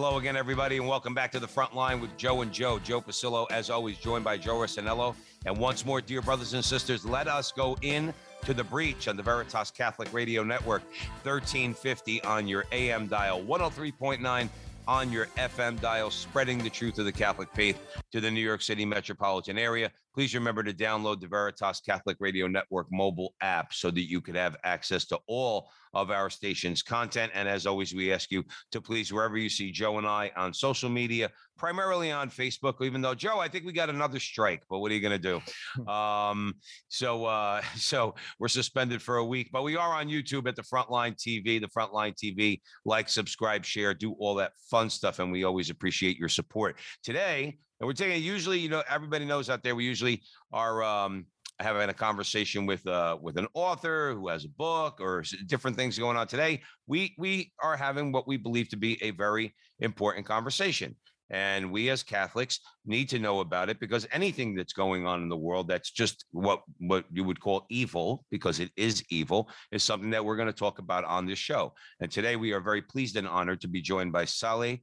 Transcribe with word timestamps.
Hello 0.00 0.16
again, 0.16 0.36
everybody, 0.36 0.76
and 0.76 0.86
welcome 0.86 1.12
back 1.12 1.32
to 1.32 1.40
the 1.40 1.48
front 1.48 1.74
line 1.74 2.00
with 2.00 2.16
Joe 2.16 2.42
and 2.42 2.52
Joe. 2.52 2.78
Joe 2.78 3.00
Pasillo, 3.00 3.50
as 3.50 3.68
always, 3.68 3.98
joined 3.98 4.22
by 4.22 4.36
Joe 4.36 4.54
Resinello. 4.54 5.16
And 5.44 5.58
once 5.58 5.84
more, 5.84 6.00
dear 6.00 6.22
brothers 6.22 6.54
and 6.54 6.64
sisters, 6.64 7.04
let 7.04 7.26
us 7.26 7.50
go 7.50 7.76
in 7.82 8.14
to 8.44 8.54
the 8.54 8.62
breach 8.62 9.08
on 9.08 9.16
the 9.16 9.24
Veritas 9.24 9.72
Catholic 9.72 10.12
Radio 10.12 10.44
Network, 10.44 10.82
1350 11.24 12.22
on 12.22 12.46
your 12.46 12.64
AM 12.70 13.08
dial, 13.08 13.42
103.9 13.42 14.48
on 14.88 15.12
your 15.12 15.26
FM 15.36 15.78
dial, 15.80 16.10
spreading 16.10 16.58
the 16.58 16.70
truth 16.70 16.98
of 16.98 17.04
the 17.04 17.12
Catholic 17.12 17.50
faith 17.52 17.78
to 18.10 18.22
the 18.22 18.30
New 18.30 18.40
York 18.40 18.62
City 18.62 18.86
metropolitan 18.86 19.58
area. 19.58 19.92
Please 20.14 20.34
remember 20.34 20.62
to 20.62 20.72
download 20.72 21.20
the 21.20 21.28
Veritas 21.28 21.80
Catholic 21.80 22.16
Radio 22.20 22.46
Network 22.46 22.86
mobile 22.90 23.34
app 23.42 23.74
so 23.74 23.90
that 23.90 24.08
you 24.08 24.22
could 24.22 24.34
have 24.34 24.56
access 24.64 25.04
to 25.04 25.18
all 25.28 25.70
of 25.92 26.10
our 26.10 26.30
station's 26.30 26.82
content. 26.82 27.30
And 27.34 27.46
as 27.46 27.66
always, 27.66 27.94
we 27.94 28.12
ask 28.12 28.30
you 28.30 28.44
to 28.72 28.80
please, 28.80 29.12
wherever 29.12 29.36
you 29.36 29.50
see 29.50 29.70
Joe 29.70 29.98
and 29.98 30.06
I 30.06 30.32
on 30.36 30.54
social 30.54 30.88
media, 30.88 31.30
primarily 31.58 32.10
on 32.10 32.30
Facebook, 32.30 32.82
even 32.82 33.02
though 33.02 33.14
Joe, 33.14 33.38
I 33.38 33.48
think 33.48 33.66
we 33.66 33.72
got 33.72 33.90
another 33.90 34.18
strike, 34.20 34.62
but 34.70 34.78
what 34.78 34.90
are 34.90 34.94
you 34.94 35.00
going 35.00 35.20
to 35.20 35.40
do? 35.76 35.86
um, 35.92 36.54
so, 36.88 37.26
uh, 37.26 37.60
so 37.76 38.14
we're 38.38 38.48
suspended 38.48 39.02
for 39.02 39.16
a 39.16 39.24
week, 39.24 39.50
but 39.52 39.64
we 39.64 39.76
are 39.76 39.92
on 39.92 40.08
YouTube 40.08 40.48
at 40.48 40.56
the 40.56 40.62
Frontline 40.62 41.16
TV, 41.16 41.60
the 41.60 41.68
Frontline 41.68 42.14
TV, 42.14 42.60
like, 42.84 43.08
subscribe, 43.08 43.64
share, 43.64 43.92
do 43.92 44.12
all 44.18 44.34
that 44.36 44.52
fun 44.70 44.88
stuff. 44.88 45.18
And 45.18 45.30
we 45.30 45.44
always 45.44 45.68
appreciate 45.70 46.16
your 46.16 46.28
support. 46.28 46.78
Today, 47.02 47.58
and 47.80 47.86
we're 47.86 47.92
taking 47.92 48.22
usually, 48.22 48.58
you 48.58 48.68
know, 48.68 48.82
everybody 48.88 49.24
knows 49.24 49.50
out 49.50 49.62
there, 49.62 49.74
we 49.74 49.84
usually 49.84 50.22
are 50.52 50.82
um, 50.82 51.26
having 51.60 51.88
a 51.88 51.94
conversation 51.94 52.66
with 52.66 52.86
uh, 52.86 53.16
with 53.20 53.36
an 53.36 53.46
author 53.54 54.14
who 54.14 54.28
has 54.28 54.44
a 54.44 54.48
book 54.48 55.00
or 55.00 55.24
different 55.46 55.76
things 55.76 55.98
going 55.98 56.16
on. 56.16 56.26
Today, 56.26 56.62
we 56.86 57.14
we 57.18 57.52
are 57.62 57.76
having 57.76 58.12
what 58.12 58.26
we 58.26 58.36
believe 58.36 58.68
to 58.70 58.76
be 58.76 59.02
a 59.02 59.10
very 59.12 59.54
important 59.80 60.26
conversation. 60.26 60.94
And 61.30 61.70
we 61.70 61.90
as 61.90 62.02
Catholics 62.02 62.60
need 62.86 63.08
to 63.10 63.18
know 63.18 63.40
about 63.40 63.68
it 63.68 63.78
because 63.80 64.06
anything 64.12 64.54
that's 64.54 64.72
going 64.72 65.06
on 65.06 65.22
in 65.22 65.28
the 65.28 65.36
world 65.36 65.68
that's 65.68 65.90
just 65.90 66.24
what 66.30 66.62
what 66.78 67.04
you 67.12 67.24
would 67.24 67.40
call 67.40 67.66
evil, 67.68 68.24
because 68.30 68.60
it 68.60 68.70
is 68.76 69.04
evil, 69.10 69.50
is 69.70 69.82
something 69.82 70.10
that 70.10 70.24
we're 70.24 70.36
going 70.36 70.46
to 70.46 70.52
talk 70.52 70.78
about 70.78 71.04
on 71.04 71.26
this 71.26 71.38
show. 71.38 71.74
And 72.00 72.10
today 72.10 72.36
we 72.36 72.52
are 72.52 72.60
very 72.60 72.82
pleased 72.82 73.16
and 73.16 73.28
honored 73.28 73.60
to 73.60 73.68
be 73.68 73.82
joined 73.82 74.12
by 74.12 74.24
Salih 74.24 74.80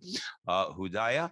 uh, 0.48 0.70
Hudayar, 0.73 1.32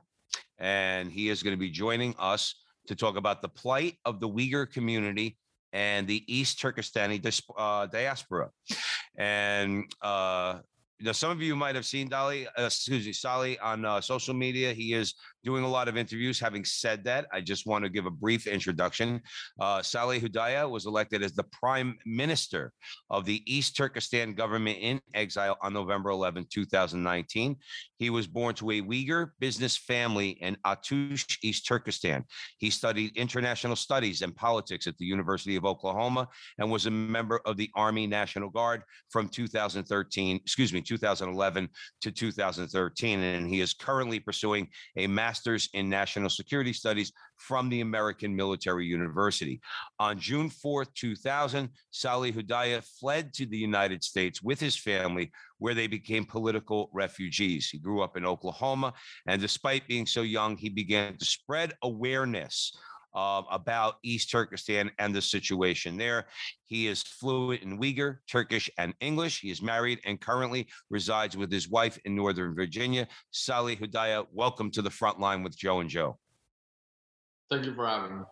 and 0.57 1.11
he 1.11 1.29
is 1.29 1.43
going 1.43 1.55
to 1.55 1.59
be 1.59 1.69
joining 1.69 2.15
us 2.17 2.55
to 2.87 2.95
talk 2.95 3.15
about 3.15 3.41
the 3.41 3.49
plight 3.49 3.97
of 4.05 4.19
the 4.19 4.27
Uyghur 4.27 4.71
community 4.71 5.37
and 5.73 6.07
the 6.07 6.23
East 6.27 6.59
Turkestani 6.59 7.41
uh, 7.57 7.85
diaspora. 7.87 8.49
And 9.17 9.85
uh, 10.01 10.59
know, 11.05 11.11
some 11.11 11.31
of 11.31 11.41
you 11.41 11.55
might 11.55 11.75
have 11.75 11.85
seen 11.85 12.07
Dolly, 12.07 12.47
uh, 12.47 12.65
excuse 12.65 13.05
me, 13.05 13.13
Salih 13.13 13.57
on 13.59 13.85
uh, 13.85 14.01
social 14.01 14.33
media. 14.33 14.73
He 14.73 14.93
is 14.93 15.15
doing 15.43 15.63
a 15.63 15.67
lot 15.67 15.87
of 15.87 15.97
interviews. 15.97 16.39
Having 16.39 16.65
said 16.65 17.03
that, 17.03 17.27
I 17.31 17.41
just 17.41 17.67
want 17.67 17.83
to 17.83 17.89
give 17.89 18.05
a 18.05 18.11
brief 18.11 18.47
introduction. 18.47 19.21
Uh, 19.59 19.81
Salih 19.81 20.19
Hudayar 20.19 20.69
was 20.69 20.85
elected 20.85 21.23
as 21.23 21.33
the 21.33 21.43
prime 21.43 21.97
minister 22.05 22.71
of 23.09 23.25
the 23.25 23.43
East 23.45 23.75
Turkestan 23.75 24.33
government 24.33 24.77
in 24.81 25.01
exile 25.13 25.57
on 25.61 25.73
November 25.73 26.09
11, 26.09 26.47
2019. 26.49 27.55
He 27.97 28.09
was 28.09 28.27
born 28.27 28.55
to 28.55 28.71
a 28.71 28.81
Uyghur 28.81 29.31
business 29.39 29.77
family 29.77 30.31
in 30.41 30.57
Atush, 30.65 31.37
East 31.43 31.67
Turkestan. 31.67 32.23
He 32.57 32.69
studied 32.69 33.15
international 33.15 33.75
studies 33.75 34.21
and 34.21 34.35
politics 34.35 34.87
at 34.87 34.97
the 34.97 35.05
University 35.05 35.55
of 35.55 35.65
Oklahoma 35.65 36.27
and 36.57 36.71
was 36.71 36.85
a 36.85 36.91
member 36.91 37.41
of 37.45 37.57
the 37.57 37.69
Army 37.75 38.07
National 38.07 38.49
Guard 38.49 38.83
from 39.09 39.29
2013, 39.29 40.37
excuse 40.37 40.73
me, 40.73 40.81
2011 40.81 41.69
to 42.01 42.11
2013. 42.11 43.19
And 43.19 43.49
he 43.49 43.61
is 43.61 43.73
currently 43.73 44.19
pursuing 44.19 44.67
a 44.97 45.07
master's 45.07 45.32
in 45.73 45.89
national 45.89 46.29
security 46.29 46.73
studies 46.73 47.11
from 47.37 47.69
the 47.69 47.81
American 47.81 48.35
Military 48.35 48.85
University. 48.85 49.59
On 49.99 50.19
June 50.19 50.49
4th, 50.49 50.93
2000, 50.95 51.69
Salih 51.91 52.31
Hudayar 52.31 52.83
fled 52.99 53.33
to 53.33 53.45
the 53.45 53.57
United 53.57 54.03
States 54.03 54.41
with 54.41 54.59
his 54.59 54.75
family, 54.75 55.31
where 55.57 55.73
they 55.73 55.87
became 55.87 56.25
political 56.25 56.89
refugees. 56.93 57.69
He 57.69 57.77
grew 57.77 58.01
up 58.01 58.17
in 58.17 58.25
Oklahoma, 58.25 58.93
and 59.27 59.41
despite 59.41 59.87
being 59.87 60.05
so 60.05 60.21
young, 60.21 60.57
he 60.57 60.69
began 60.69 61.17
to 61.17 61.25
spread 61.25 61.73
awareness 61.83 62.73
uh, 63.15 63.43
about 63.51 63.95
East 64.03 64.31
Turkestan 64.31 64.91
and 64.99 65.13
the 65.13 65.21
situation 65.21 65.97
there. 65.97 66.25
He 66.65 66.87
is 66.87 67.03
fluent 67.03 67.61
in 67.61 67.79
Uyghur, 67.79 68.17
Turkish, 68.29 68.69
and 68.77 68.93
English. 68.99 69.41
He 69.41 69.51
is 69.51 69.61
married 69.61 69.99
and 70.05 70.19
currently 70.19 70.67
resides 70.89 71.37
with 71.37 71.51
his 71.51 71.69
wife 71.69 71.99
in 72.05 72.15
Northern 72.15 72.55
Virginia. 72.55 73.07
Salih 73.31 73.75
Hudayar, 73.75 74.25
welcome 74.31 74.71
to 74.71 74.81
the 74.81 74.89
front 74.89 75.19
line 75.19 75.43
with 75.43 75.57
Joe 75.57 75.79
and 75.79 75.89
Joe. 75.89 76.17
Thank 77.49 77.65
you 77.65 77.75
for 77.75 77.87
having 77.87 78.19
me. 78.19 78.23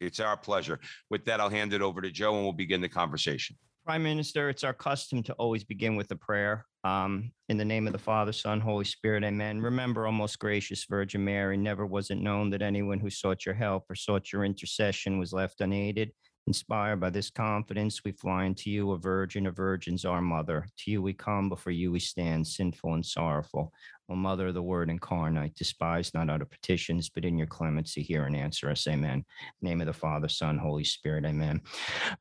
It's 0.00 0.20
our 0.20 0.36
pleasure. 0.36 0.80
With 1.08 1.24
that, 1.24 1.40
I'll 1.40 1.48
hand 1.48 1.72
it 1.72 1.80
over 1.80 2.02
to 2.02 2.10
Joe 2.10 2.34
and 2.34 2.42
we'll 2.42 2.52
begin 2.52 2.80
the 2.80 2.88
conversation. 2.88 3.56
Prime 3.84 4.02
Minister, 4.02 4.48
it's 4.48 4.64
our 4.64 4.72
custom 4.72 5.22
to 5.24 5.34
always 5.34 5.62
begin 5.62 5.94
with 5.94 6.10
a 6.10 6.16
prayer. 6.16 6.64
Um, 6.84 7.32
in 7.50 7.58
the 7.58 7.66
name 7.66 7.86
of 7.86 7.92
the 7.92 7.98
Father, 7.98 8.32
Son, 8.32 8.58
Holy 8.58 8.86
Spirit, 8.86 9.24
amen. 9.24 9.60
Remember, 9.60 10.06
O 10.06 10.12
most 10.12 10.38
gracious 10.38 10.86
Virgin 10.88 11.22
Mary, 11.22 11.58
never 11.58 11.84
was 11.84 12.10
it 12.10 12.16
known 12.16 12.48
that 12.50 12.62
anyone 12.62 12.98
who 12.98 13.10
sought 13.10 13.44
your 13.44 13.54
help 13.54 13.84
or 13.90 13.94
sought 13.94 14.32
your 14.32 14.42
intercession 14.42 15.18
was 15.18 15.34
left 15.34 15.60
unaided. 15.60 16.12
Inspired 16.46 16.98
by 16.98 17.10
this 17.10 17.28
confidence, 17.28 18.02
we 18.04 18.12
fly 18.12 18.46
unto 18.46 18.70
you, 18.70 18.92
a 18.92 18.98
virgin 18.98 19.46
of 19.46 19.56
virgins, 19.56 20.06
our 20.06 20.22
mother. 20.22 20.66
To 20.78 20.90
you 20.90 21.02
we 21.02 21.12
come, 21.12 21.50
before 21.50 21.72
you 21.72 21.92
we 21.92 22.00
stand, 22.00 22.46
sinful 22.46 22.94
and 22.94 23.04
sorrowful. 23.04 23.70
O 24.10 24.14
Mother 24.14 24.48
of 24.48 24.54
the 24.54 24.62
Word 24.62 24.90
incarnate, 24.90 25.54
despise 25.54 26.12
not 26.12 26.28
our 26.28 26.44
petitions, 26.44 27.08
but 27.08 27.24
in 27.24 27.38
your 27.38 27.46
clemency 27.46 28.02
hear 28.02 28.24
and 28.24 28.36
answer 28.36 28.70
us. 28.70 28.86
Amen. 28.86 29.24
name 29.62 29.80
of 29.80 29.86
the 29.86 29.94
Father, 29.94 30.28
Son, 30.28 30.58
Holy 30.58 30.84
Spirit. 30.84 31.24
Amen. 31.24 31.62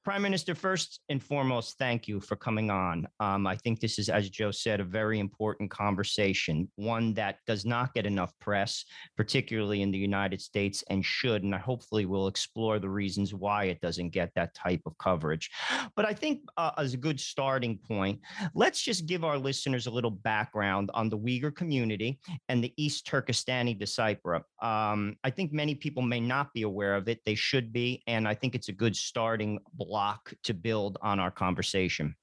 Prime 0.05 0.21
Minister, 0.21 0.55
first 0.55 1.01
and 1.09 1.21
foremost, 1.21 1.77
thank 1.77 2.07
you 2.07 2.21
for 2.21 2.37
coming 2.37 2.71
on. 2.71 3.05
Um, 3.19 3.45
I 3.45 3.57
think 3.57 3.81
this 3.81 3.99
is, 3.99 4.07
as 4.07 4.29
Joe 4.29 4.51
said, 4.51 4.79
a 4.79 4.85
very 4.85 5.19
important 5.19 5.69
conversation, 5.69 6.71
one 6.75 7.13
that 7.15 7.39
does 7.45 7.65
not 7.65 7.93
get 7.93 8.05
enough 8.05 8.31
press, 8.39 8.85
particularly 9.17 9.81
in 9.81 9.91
the 9.91 9.97
United 9.97 10.41
States, 10.41 10.85
and 10.89 11.03
should. 11.03 11.43
And 11.43 11.53
hopefully 11.53 12.05
we'll 12.05 12.27
explore 12.27 12.79
the 12.79 12.89
reasons 12.89 13.33
why 13.33 13.65
it 13.65 13.81
doesn't 13.81 14.11
get 14.11 14.31
that 14.35 14.55
type 14.55 14.81
of 14.85 14.97
coverage. 14.99 15.51
But 15.97 16.05
I 16.05 16.13
think 16.13 16.43
uh, 16.55 16.71
as 16.77 16.93
a 16.93 16.97
good 16.97 17.19
starting 17.19 17.77
point, 17.77 18.21
let's 18.55 18.81
just 18.81 19.05
give 19.05 19.25
our 19.25 19.37
listeners 19.37 19.87
a 19.87 19.91
little 19.91 20.11
background 20.11 20.89
on 20.93 21.09
the 21.09 21.17
Uyghur 21.17 21.53
community 21.53 21.72
community 21.73 22.19
and 22.49 22.63
the 22.63 22.71
East 22.77 23.07
Turkestani 23.07 23.77
diaspora. 23.77 24.43
Um, 24.61 25.17
I 25.23 25.31
think 25.31 25.51
many 25.51 25.75
people 25.75 26.03
may 26.03 26.19
not 26.19 26.53
be 26.53 26.61
aware 26.61 26.95
of 26.95 27.07
it. 27.07 27.21
They 27.25 27.35
should 27.35 27.73
be. 27.73 28.03
And 28.05 28.27
I 28.27 28.35
think 28.35 28.53
it's 28.53 28.69
a 28.69 28.73
good 28.83 28.95
starting 28.95 29.59
block 29.73 30.33
to 30.43 30.53
build 30.53 30.97
on 31.01 31.19
our 31.19 31.31
conversation. 31.31 32.15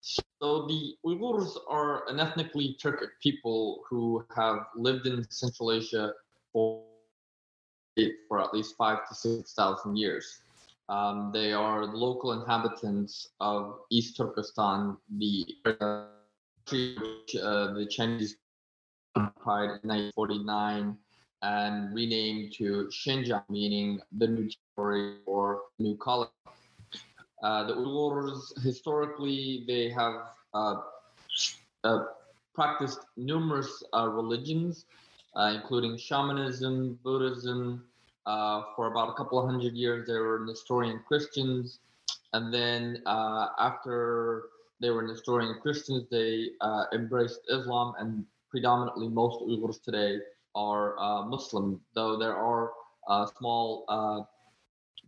So 0.00 0.66
the 0.66 0.94
Uyghurs 1.06 1.56
are 1.68 2.08
an 2.08 2.20
ethnically 2.20 2.76
Turkic 2.82 3.12
people 3.22 3.82
who 3.88 4.24
have 4.34 4.66
lived 4.76 5.06
in 5.06 5.26
Central 5.30 5.72
Asia 5.72 6.12
for, 6.52 6.82
for 8.28 8.40
at 8.40 8.52
least 8.52 8.76
five 8.76 9.06
to 9.08 9.14
six 9.14 9.54
thousand 9.54 9.96
years. 9.96 10.40
Um, 10.90 11.30
they 11.32 11.52
are 11.54 11.86
local 11.86 12.32
inhabitants 12.32 13.30
of 13.40 13.80
East 13.90 14.18
Turkestan, 14.18 14.98
the 15.18 15.46
which 16.72 17.36
uh, 17.42 17.72
the 17.72 17.86
Chinese 17.90 18.36
occupied 19.16 19.80
in 19.82 19.88
1949 19.88 20.96
and 21.42 21.94
renamed 21.94 22.52
to 22.54 22.88
Xinjiang, 22.90 23.44
meaning 23.50 24.00
the 24.16 24.26
new 24.26 24.48
territory 24.76 25.18
or 25.26 25.62
new 25.78 25.96
colony. 25.96 26.30
Uh, 27.42 27.64
the 27.64 27.74
Uyghurs, 27.74 28.62
historically, 28.62 29.64
they 29.66 29.90
have 29.90 30.14
uh, 30.54 30.76
uh 31.84 32.04
practiced 32.54 33.00
numerous 33.16 33.82
uh, 33.92 34.08
religions, 34.08 34.86
uh, 35.36 35.52
including 35.54 35.98
shamanism, 35.98 36.98
Buddhism. 37.02 37.84
for 38.24 38.86
about 38.86 39.10
a 39.10 39.14
couple 39.14 39.38
of 39.38 39.44
hundred 39.44 39.74
years, 39.74 40.06
they 40.06 40.14
were 40.14 40.44
Nestorian 40.46 41.00
Christians. 41.06 41.80
and 42.32 42.52
then 42.52 43.02
uh, 43.06 43.48
after 43.58 44.44
they 44.80 44.90
were 44.90 45.06
destroying 45.06 45.54
Christians, 45.62 46.04
they 46.10 46.50
uh, 46.60 46.84
embraced 46.92 47.40
Islam, 47.50 47.94
and 47.98 48.24
predominantly 48.50 49.08
most 49.08 49.40
Uyghurs 49.40 49.82
today 49.82 50.18
are 50.54 50.98
uh, 50.98 51.22
Muslim, 51.24 51.80
though 51.94 52.18
there 52.18 52.36
are 52.36 52.72
uh, 53.08 53.26
small 53.38 53.84
uh, 53.88 54.20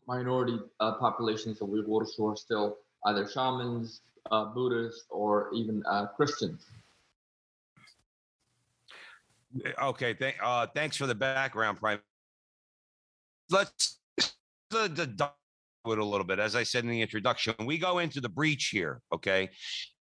minority 0.07 0.59
uh, 0.81 0.93
populations 0.95 1.61
of 1.61 1.69
Uyghurs 1.69 2.11
who 2.17 2.29
are 2.29 2.37
still 2.37 2.77
either 3.07 3.29
shamans, 3.29 4.01
Buddhists, 4.55 5.05
or 5.11 5.51
even 5.55 5.83
Christians. 6.17 6.67
Okay, 9.81 10.15
th- 10.15 10.35
thanks 10.75 10.97
for 10.97 11.07
the 11.07 11.15
background, 11.15 11.79
Prime. 11.79 12.01
Let's 13.49 13.99
the, 14.71 14.89
the 14.89 15.31
a 15.87 16.05
little 16.05 16.27
bit. 16.27 16.38
As 16.38 16.56
I 16.56 16.62
said 16.62 16.85
in 16.85 16.91
the 16.91 17.00
introduction, 17.00 17.55
we 17.65 17.79
go 17.79 17.99
into 17.99 18.21
the 18.21 18.29
breach 18.29 18.67
here, 18.67 19.00
okay? 19.12 19.49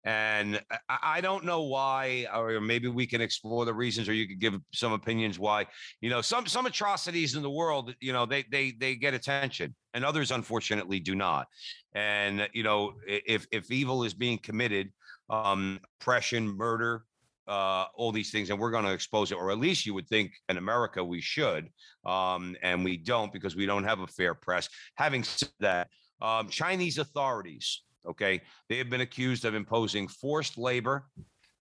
And 0.04 0.62
I, 0.90 0.98
I 1.04 1.22
don't 1.22 1.46
know 1.46 1.64
why, 1.64 2.28
or 2.36 2.60
maybe 2.62 2.88
we 2.88 3.08
can 3.08 3.22
explore 3.22 3.66
the 3.66 3.74
reasons, 3.74 4.08
or 4.08 4.14
you 4.14 4.28
could 4.28 4.40
give 4.40 4.60
some 4.74 4.94
opinions 4.94 5.40
why. 5.40 5.66
You 6.02 6.10
know, 6.10 6.22
some 6.22 6.46
some 6.46 6.66
atrocities 6.66 7.36
in 7.36 7.42
the 7.42 7.50
world, 7.50 7.94
you 8.00 8.14
know, 8.14 8.26
they 8.26 8.44
they 8.52 8.72
they 8.72 8.96
get 8.96 9.14
attention, 9.14 9.76
and 9.94 10.06
others 10.06 10.32
unfortunately 10.32 11.00
do 11.00 11.16
not. 11.16 11.48
And 11.94 12.48
you 12.54 12.64
know, 12.64 12.94
if 13.08 13.48
if 13.52 13.72
evil 13.72 14.04
is 14.04 14.14
being 14.14 14.38
committed, 14.38 14.92
um, 15.30 15.80
oppression, 16.00 16.48
murder, 16.48 17.04
uh, 17.48 17.86
all 17.96 18.12
these 18.12 18.32
things, 18.32 18.50
and 18.50 18.60
we're 18.60 18.72
going 18.72 18.86
to 18.86 18.92
expose 18.92 19.32
it, 19.32 19.36
or 19.36 19.52
at 19.52 19.60
least 19.60 19.86
you 19.86 19.94
would 19.94 20.08
think 20.08 20.32
in 20.50 20.58
America 20.58 21.04
we 21.04 21.22
should, 21.22 21.70
um, 22.06 22.56
and 22.62 22.84
we 22.84 22.98
don't 22.98 23.32
because 23.32 23.56
we 23.56 23.66
don't 23.66 23.84
have 23.84 24.00
a 24.00 24.08
fair 24.08 24.34
press. 24.34 24.70
Having 24.96 25.24
said 25.24 25.50
that, 25.60 25.88
um, 26.22 26.50
Chinese 26.50 26.98
authorities, 26.98 27.84
okay, 28.08 28.42
they 28.70 28.78
have 28.78 28.90
been 28.90 29.02
accused 29.02 29.46
of 29.46 29.54
imposing 29.54 30.08
forced 30.08 30.58
labor, 30.58 31.06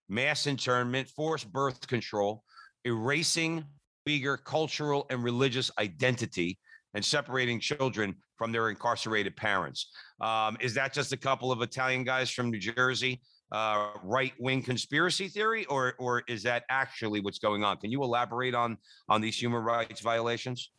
mass 0.09 0.47
internment, 0.47 1.09
forced 1.09 1.53
birth 1.53 1.87
control, 1.87 2.45
erasing 2.85 3.65
Uyghur 4.09 4.43
cultural 4.43 5.07
and 5.11 5.23
religious 5.23 5.71
identity, 5.79 6.59
and 6.95 7.05
separating 7.05 7.59
children 7.59 8.15
from 8.37 8.53
their 8.53 8.71
incarcerated 8.71 9.37
parents. 9.37 9.91
Um, 10.21 10.57
is 10.61 10.75
that 10.75 10.93
just 10.93 11.13
a 11.13 11.17
couple 11.17 11.51
of 11.53 11.63
Italian 11.63 12.05
guys 12.05 12.31
from 12.31 12.51
New 12.51 12.59
Jersey 12.59 13.21
uh, 13.53 13.91
right 14.03 14.33
wing 14.39 14.63
conspiracy 14.63 15.29
theory, 15.29 15.65
or 15.67 15.95
or 15.99 16.23
is 16.29 16.43
that 16.45 16.65
actually 16.71 17.21
what's 17.21 17.39
going 17.39 17.65
on? 17.65 17.77
Can 17.79 17.91
you 17.91 18.03
elaborate 18.03 18.55
on 18.55 18.79
on 19.09 19.21
these 19.21 19.41
human 19.41 19.63
rights 19.63 20.01
violations? 20.01 20.71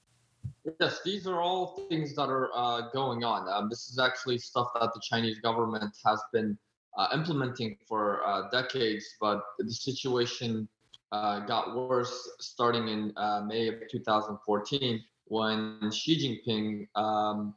Yes, 0.80 1.02
these 1.04 1.28
are 1.28 1.42
all 1.42 1.88
things 1.90 2.16
that 2.16 2.30
are 2.30 2.50
uh, 2.56 2.90
going 2.92 3.24
on. 3.24 3.48
Um, 3.52 3.70
this 3.70 3.90
is 3.90 4.00
actually 4.00 4.38
stuff 4.38 4.68
that 4.80 4.94
the 4.94 5.02
Chinese 5.04 5.40
government 5.40 5.96
has 6.06 6.22
been 6.34 6.58
uh, 6.98 7.08
implementing 7.14 7.78
for 7.88 8.26
uh, 8.26 8.50
decades, 8.50 9.06
but 9.20 9.42
the 9.58 9.72
situation 9.72 10.68
uh, 11.12 11.40
got 11.42 11.76
worse 11.76 12.30
starting 12.40 12.88
in 12.88 13.14
uh, 13.18 13.42
May 13.46 13.68
of 13.68 13.76
2014 13.90 15.04
when 15.26 15.92
Xi 15.92 16.42
Jinping 16.48 16.88
um, 16.96 17.56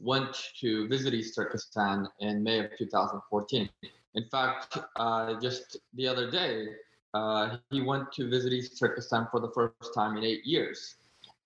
went 0.00 0.34
to 0.60 0.88
visit 0.88 1.14
East 1.14 1.34
Turkestan 1.34 2.08
in 2.20 2.42
May 2.42 2.60
of 2.60 2.70
2014. 2.78 3.68
In 4.16 4.24
fact, 4.24 4.78
uh, 4.96 5.38
just 5.40 5.76
the 5.92 6.08
other 6.08 6.30
day, 6.30 6.68
uh, 7.12 7.58
he 7.70 7.82
went 7.82 8.10
to 8.12 8.30
visit 8.30 8.52
East 8.52 8.78
Turkestan 8.78 9.28
for 9.30 9.40
the 9.40 9.50
first 9.50 9.94
time 9.94 10.16
in 10.16 10.24
eight 10.24 10.44
years. 10.44 10.96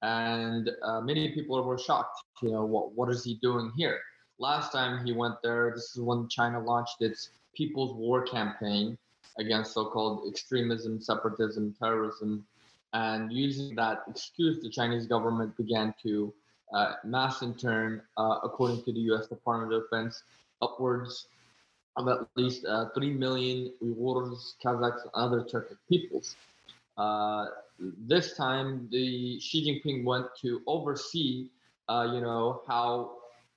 And 0.02 0.70
uh, 0.82 1.00
many 1.00 1.32
people 1.32 1.62
were 1.64 1.78
shocked. 1.78 2.22
You 2.42 2.52
know, 2.52 2.64
what, 2.64 2.92
what 2.92 3.10
is 3.10 3.24
he 3.24 3.34
doing 3.42 3.72
here? 3.76 3.98
Last 4.38 4.72
time 4.72 5.04
he 5.04 5.12
went 5.12 5.34
there, 5.42 5.72
this 5.74 5.96
is 5.96 6.00
when 6.00 6.28
China 6.28 6.60
launched 6.60 7.02
its 7.02 7.30
People's 7.54 7.92
War 7.94 8.22
campaign 8.22 8.96
against 9.38 9.74
so 9.74 9.86
called 9.86 10.28
extremism, 10.28 11.00
separatism, 11.00 11.74
terrorism. 11.78 12.46
And 12.92 13.32
using 13.32 13.74
that 13.74 14.04
excuse, 14.08 14.62
the 14.62 14.70
Chinese 14.70 15.06
government 15.06 15.56
began 15.56 15.92
to 16.04 16.32
uh, 16.72 16.94
mass 17.04 17.42
intern, 17.42 18.02
uh, 18.16 18.38
according 18.44 18.84
to 18.84 18.92
the 18.92 19.00
US 19.12 19.26
Department 19.26 19.72
of 19.72 19.82
Defense, 19.82 20.22
upwards 20.62 21.26
of 22.00 22.08
at 22.08 22.26
least 22.36 22.64
uh, 22.64 22.88
3 22.94 23.14
million 23.14 23.72
Uyghurs, 23.82 24.54
Kazakhs, 24.64 25.02
and 25.02 25.10
other 25.14 25.42
Turkic 25.42 25.76
peoples. 25.88 26.36
Uh, 26.96 27.46
this 27.78 28.36
time, 28.36 28.88
the 28.90 29.38
Xi 29.40 29.64
Jinping 29.64 30.04
went 30.04 30.26
to 30.42 30.62
oversee, 30.66 31.48
uh, 31.88 32.08
you 32.12 32.20
know, 32.20 32.62
how 32.66 33.12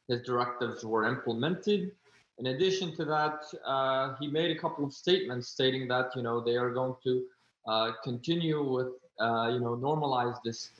his 0.08 0.22
directives 0.22 0.84
were 0.86 1.06
implemented. 1.06 1.92
In 2.40 2.48
addition 2.48 2.96
to 2.96 3.06
that, 3.06 3.44
uh, 3.66 4.16
he 4.20 4.28
made 4.28 4.56
a 4.56 4.60
couple 4.60 4.86
of 4.86 4.94
statements 4.94 5.48
stating 5.50 5.88
that, 5.90 6.16
you 6.16 6.24
know, 6.24 6.40
they 6.40 6.56
are 6.56 6.72
going 6.72 6.96
to 7.04 7.24
uh, 7.68 7.92
continue 8.04 8.64
with, 8.64 8.94
uh, 9.20 9.50
you 9.54 9.60
know, 9.60 9.76
normalize 9.76 10.38
this 10.44 10.72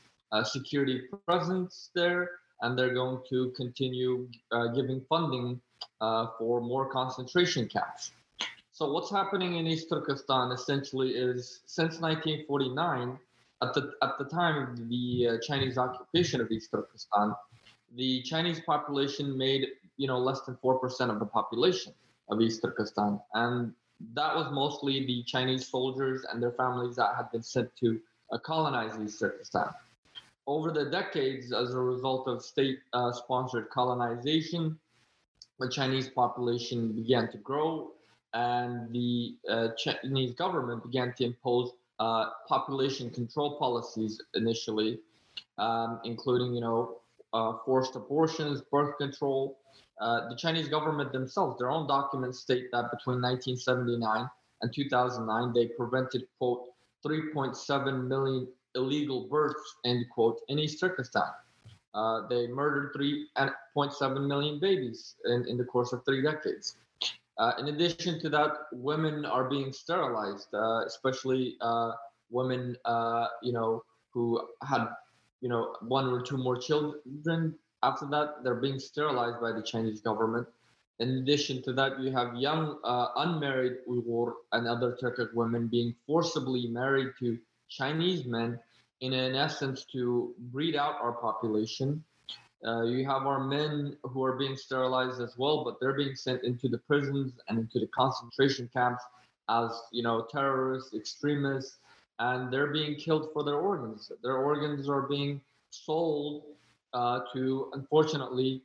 security 0.46 1.02
presence 1.28 1.92
there, 1.94 2.32
and 2.62 2.78
they're 2.78 2.94
going 2.94 3.20
to 3.30 3.54
continue 3.56 4.28
giving 4.74 5.00
funding 5.08 5.62
uh, 6.02 6.28
for 6.38 6.62
more 6.62 6.90
concentration 6.90 7.68
camps. 7.68 8.12
So 8.72 8.92
what's 8.92 9.12
happening 9.12 9.58
in 9.58 9.68
East 9.68 9.88
Turkestan 9.90 10.52
essentially 10.52 11.12
is 11.12 11.62
since 11.66 12.00
1949, 12.00 13.20
at 13.62 13.74
the 13.74 13.94
at 14.02 14.18
the 14.18 14.26
time 14.26 14.64
of 14.64 14.90
the 14.90 15.28
uh, 15.28 15.38
Chinese 15.42 15.78
occupation 15.78 16.42
of 16.42 16.52
East 16.52 16.72
Turkestan, 16.72 17.34
the 17.96 18.22
Chinese 18.24 18.60
population 18.62 19.38
made 19.38 19.68
you 19.98 20.08
know 20.08 20.18
less 20.18 20.42
than 20.42 20.58
four 20.62 20.80
percent 20.80 21.12
of 21.12 21.20
the 21.20 21.26
population 21.26 21.94
of 22.30 22.42
East 22.42 22.62
Turkestan, 22.62 23.20
and 23.36 23.74
that 24.14 24.36
was 24.36 24.52
mostly 24.52 25.06
the 25.06 25.24
Chinese 25.24 25.68
soldiers 25.68 26.26
and 26.32 26.42
their 26.42 26.52
families 26.52 26.96
that 26.96 27.16
had 27.16 27.32
been 27.32 27.44
sent 27.44 27.70
to 27.78 28.00
uh, 28.32 28.38
colonize 28.40 29.00
East 29.00 29.20
Turkestan. 29.20 29.70
Over 30.46 30.72
the 30.72 30.86
decades, 30.86 31.54
as 31.54 31.74
a 31.74 31.80
result 31.80 32.28
of 32.28 32.44
state-sponsored 32.44 33.66
uh, 33.66 33.74
colonization, 33.74 34.78
the 35.60 35.70
Chinese 35.70 36.10
population 36.10 36.94
began 36.94 37.32
to 37.32 37.38
grow, 37.38 37.92
and 38.34 38.92
the 38.94 39.36
uh, 39.50 39.70
Chinese 39.78 40.34
government 40.34 40.84
began 40.84 41.14
to 41.18 41.26
impose 41.26 41.72
uh, 42.00 42.30
population 42.48 43.10
control 43.10 43.58
policies 43.58 44.20
initially, 44.34 45.00
um, 45.58 46.00
including 46.04 46.54
you 46.54 46.62
know 46.62 46.98
uh, 47.34 47.54
forced 47.66 47.96
abortions, 47.96 48.62
birth 48.72 48.98
control. 48.98 49.60
Uh, 50.02 50.28
the 50.28 50.36
Chinese 50.36 50.68
government 50.68 51.12
themselves, 51.12 51.58
their 51.60 51.70
own 51.70 51.88
documents 51.88 52.40
state 52.40 52.72
that 52.72 52.90
between 52.90 53.22
1979 53.22 54.28
and 54.62 54.74
2009, 54.74 55.54
they 55.54 55.68
prevented 55.68 56.24
quote 56.40 56.70
3.7 57.06 58.08
million 58.08 58.48
illegal 58.76 59.28
births 59.28 59.76
end 59.86 60.06
quote 60.10 60.40
in 60.48 60.58
East 60.58 60.80
Turkestan. 60.80 61.30
Uh, 61.94 62.28
they 62.28 62.48
murdered 62.48 62.94
3.7 62.96 64.28
million 64.28 64.60
babies 64.60 65.16
in, 65.26 65.46
in 65.48 65.58
the 65.58 65.64
course 65.64 65.94
of 65.94 66.04
three 66.06 66.22
decades. 66.22 66.78
Uh, 67.38 67.54
in 67.60 67.68
addition 67.68 68.20
to 68.20 68.30
that, 68.30 68.52
women 68.72 69.26
are 69.26 69.50
being 69.50 69.74
sterilized, 69.74 70.54
uh, 70.54 70.86
especially 70.86 71.56
uh, 71.62 71.92
women, 72.30 72.76
uh, 72.86 73.28
you 73.42 73.52
know, 73.54 73.84
who 74.12 74.40
had, 74.68 74.88
you 75.42 75.50
know, 75.50 75.76
one 75.82 76.08
or 76.08 76.22
two 76.22 76.38
more 76.38 76.58
children. 76.58 77.56
After 77.82 78.06
that, 78.08 78.44
they're 78.44 78.62
being 78.62 78.80
sterilized 78.80 79.42
by 79.42 79.52
the 79.52 79.62
Chinese 79.62 80.02
government. 80.02 80.48
In 81.00 81.18
addition 81.18 81.62
to 81.64 81.74
that, 81.74 82.00
you 82.00 82.12
have 82.12 82.36
young 82.36 82.80
uh, 82.84 83.08
unmarried 83.18 83.78
Uyghur 83.90 84.34
and 84.52 84.68
other 84.68 84.96
Turkic 85.02 85.34
women 85.34 85.68
being 85.68 85.96
forcibly 86.06 86.68
married 86.68 87.10
to 87.20 87.38
Chinese 87.68 88.26
men 88.26 88.60
in 89.02 89.14
an 89.14 89.36
essence 89.36 89.86
to 89.92 90.34
breed 90.52 90.76
out 90.76 90.96
our 91.02 91.14
population. 91.14 92.04
Uh, 92.66 92.84
you 92.84 93.06
have 93.06 93.24
our 93.24 93.44
men 93.44 93.98
who 94.04 94.24
are 94.24 94.38
being 94.38 94.56
sterilized 94.56 95.22
as 95.22 95.38
well, 95.38 95.64
but 95.66 95.80
they're 95.80 95.98
being 95.98 96.16
sent 96.16 96.44
into 96.44 96.70
the 96.70 96.78
prisons 96.78 97.34
and 97.50 97.60
into 97.60 97.80
the 97.80 97.88
concentration 97.88 98.70
camps 98.74 99.04
as 99.50 99.70
you 99.92 100.02
know 100.02 100.26
terrorists, 100.32 100.94
extremists, 100.94 101.78
and 102.20 102.52
they're 102.52 102.72
being 102.72 102.96
killed 102.96 103.30
for 103.34 103.44
their 103.44 103.58
organs. 103.58 104.12
Their 104.24 104.38
organs 104.38 104.88
are 104.88 105.02
being 105.02 105.42
sold 105.72 106.44
uh, 106.94 107.22
to, 107.34 107.70
unfortunately, 107.74 108.62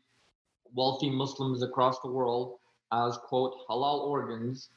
wealthy 0.75 1.11
Muslims 1.11 1.63
across 1.63 1.99
the 2.01 2.09
world 2.09 2.59
as 2.93 3.17
quote 3.19 3.57
halal 3.69 4.07
organs, 4.07 4.69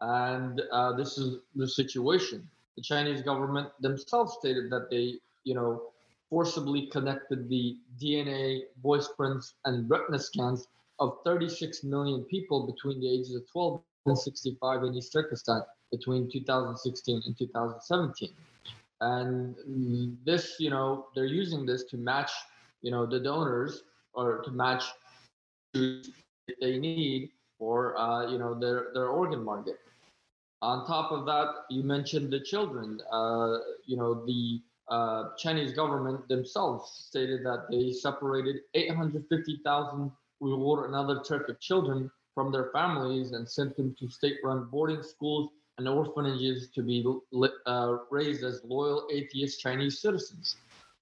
and 0.00 0.62
uh, 0.70 0.92
this 0.92 1.18
is 1.18 1.38
the 1.56 1.66
situation 1.66 2.48
the 2.80 2.84
Chinese 2.84 3.20
government 3.20 3.68
themselves 3.80 4.36
stated 4.38 4.70
that 4.70 4.88
they, 4.90 5.18
you 5.44 5.54
know, 5.54 5.82
forcibly 6.30 6.86
connected 6.86 7.48
the 7.48 7.76
DNA, 8.00 8.62
voice 8.82 9.08
prints, 9.16 9.54
and 9.66 9.90
retina 9.90 10.18
scans 10.18 10.66
of 10.98 11.18
36 11.24 11.84
million 11.84 12.24
people 12.24 12.66
between 12.66 13.00
the 13.00 13.10
ages 13.10 13.34
of 13.34 13.42
12 13.52 13.82
and 14.06 14.18
65 14.18 14.84
in 14.84 14.94
East 14.94 15.12
Turkestan 15.12 15.62
between 15.92 16.30
2016 16.30 17.22
and 17.26 17.36
2017. 17.36 18.30
And 19.02 20.16
this, 20.24 20.56
you 20.58 20.70
know, 20.70 21.06
they're 21.14 21.24
using 21.24 21.66
this 21.66 21.84
to 21.84 21.96
match, 21.98 22.30
you 22.80 22.90
know, 22.90 23.04
the 23.04 23.20
donors 23.20 23.82
or 24.14 24.40
to 24.42 24.50
match 24.50 24.84
they 25.74 26.78
need 26.78 27.30
for 27.58 27.96
uh, 27.98 28.26
you 28.30 28.38
know 28.38 28.58
their 28.58 28.88
their 28.94 29.08
organ 29.08 29.44
market. 29.44 29.78
On 30.62 30.86
top 30.86 31.10
of 31.10 31.24
that, 31.26 31.64
you 31.70 31.82
mentioned 31.82 32.30
the 32.30 32.40
children. 32.40 33.00
Uh, 33.10 33.58
you 33.86 33.96
know 33.96 34.26
the 34.26 34.60
uh, 34.88 35.30
Chinese 35.38 35.72
government 35.72 36.26
themselves 36.28 36.90
stated 37.08 37.44
that 37.44 37.66
they 37.70 37.92
separated 37.92 38.56
850,000 38.74 40.10
Uyghur 40.42 40.84
and 40.84 40.94
other 40.94 41.20
Turkic 41.20 41.60
children 41.60 42.10
from 42.34 42.50
their 42.50 42.70
families 42.72 43.32
and 43.32 43.48
sent 43.48 43.76
them 43.76 43.94
to 43.98 44.08
state-run 44.08 44.68
boarding 44.70 45.02
schools 45.02 45.50
and 45.78 45.88
orphanages 45.88 46.68
to 46.74 46.82
be 46.82 47.06
uh, 47.66 47.96
raised 48.10 48.44
as 48.44 48.62
loyal 48.64 49.06
atheist 49.12 49.60
Chinese 49.60 50.00
citizens, 50.00 50.56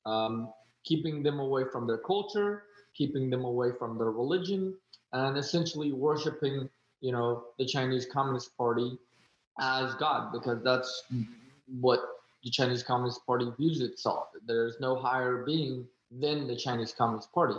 um, 0.07 0.53
keeping 0.85 1.23
them 1.23 1.41
away 1.41 1.65
from 1.73 1.87
their 1.87 1.99
culture, 1.99 2.65
keeping 2.95 3.31
them 3.31 3.45
away 3.45 3.71
from 3.79 3.99
their 3.99 4.11
religion, 4.11 4.75
and 5.13 5.37
essentially 5.37 5.93
worshiping, 5.93 6.69
you 7.01 7.13
know, 7.13 7.45
the 7.59 7.65
Chinese 7.65 8.07
Communist 8.07 8.57
Party 8.57 8.99
as 9.61 9.95
God, 9.95 10.33
because 10.33 10.63
that's 10.63 11.05
what 11.81 12.01
the 12.43 12.51
Chinese 12.51 12.83
Communist 12.83 13.27
Party 13.27 13.47
views 13.59 13.81
itself. 13.81 14.29
There's 14.47 14.77
no 14.81 14.97
higher 14.97 15.45
being 15.45 15.87
than 16.11 16.47
the 16.47 16.57
Chinese 16.57 16.95
Communist 16.97 17.33
Party, 17.33 17.57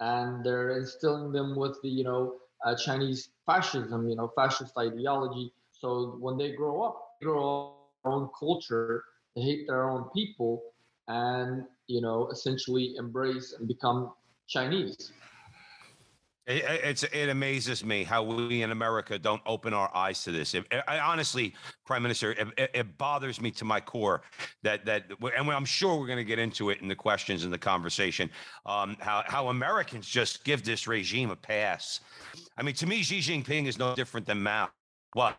and 0.00 0.44
they're 0.44 0.78
instilling 0.78 1.32
them 1.32 1.56
with 1.56 1.80
the, 1.82 1.88
you 1.88 2.04
know, 2.04 2.34
uh, 2.64 2.74
Chinese 2.76 3.30
fascism, 3.46 4.08
you 4.08 4.16
know, 4.16 4.32
fascist 4.34 4.76
ideology. 4.78 5.52
So 5.72 6.16
when 6.20 6.36
they 6.38 6.52
grow 6.52 6.82
up, 6.82 7.08
they 7.20 7.26
grow 7.26 7.44
up 7.44 7.76
their 8.04 8.12
own 8.12 8.30
culture, 8.38 9.04
they 9.36 9.42
hate 9.42 9.66
their 9.66 9.88
own 9.88 10.04
people, 10.14 10.62
and 11.08 11.64
you 11.88 12.00
know, 12.00 12.28
essentially 12.30 12.94
embrace 12.96 13.54
and 13.58 13.68
become 13.68 14.12
Chinese. 14.48 15.12
It, 16.46 16.64
it's 16.66 17.04
it 17.04 17.28
amazes 17.28 17.84
me 17.84 18.02
how 18.02 18.24
we 18.24 18.62
in 18.62 18.72
America 18.72 19.16
don't 19.16 19.42
open 19.46 19.72
our 19.72 19.94
eyes 19.94 20.24
to 20.24 20.32
this. 20.32 20.54
It, 20.54 20.66
I, 20.88 20.98
honestly, 20.98 21.54
Prime 21.86 22.02
Minister, 22.02 22.32
it, 22.32 22.70
it, 22.74 22.98
bothers 22.98 23.40
me 23.40 23.52
to 23.52 23.64
my 23.64 23.80
core 23.80 24.22
that 24.64 24.84
that, 24.84 25.04
and 25.20 25.50
I'm 25.50 25.64
sure 25.64 25.98
we're 25.98 26.08
going 26.08 26.18
to 26.18 26.24
get 26.24 26.40
into 26.40 26.70
it 26.70 26.80
in 26.80 26.88
the 26.88 26.96
questions 26.96 27.44
in 27.44 27.52
the 27.52 27.58
conversation. 27.58 28.28
Um, 28.66 28.96
how 28.98 29.22
how 29.26 29.48
Americans 29.48 30.08
just 30.08 30.44
give 30.44 30.64
this 30.64 30.88
regime 30.88 31.30
a 31.30 31.36
pass. 31.36 32.00
I 32.56 32.62
mean, 32.62 32.74
to 32.74 32.86
me, 32.86 33.02
Xi 33.02 33.20
Jinping 33.20 33.66
is 33.66 33.78
no 33.78 33.94
different 33.94 34.26
than 34.26 34.42
Mao. 34.42 34.68
What? 35.12 35.38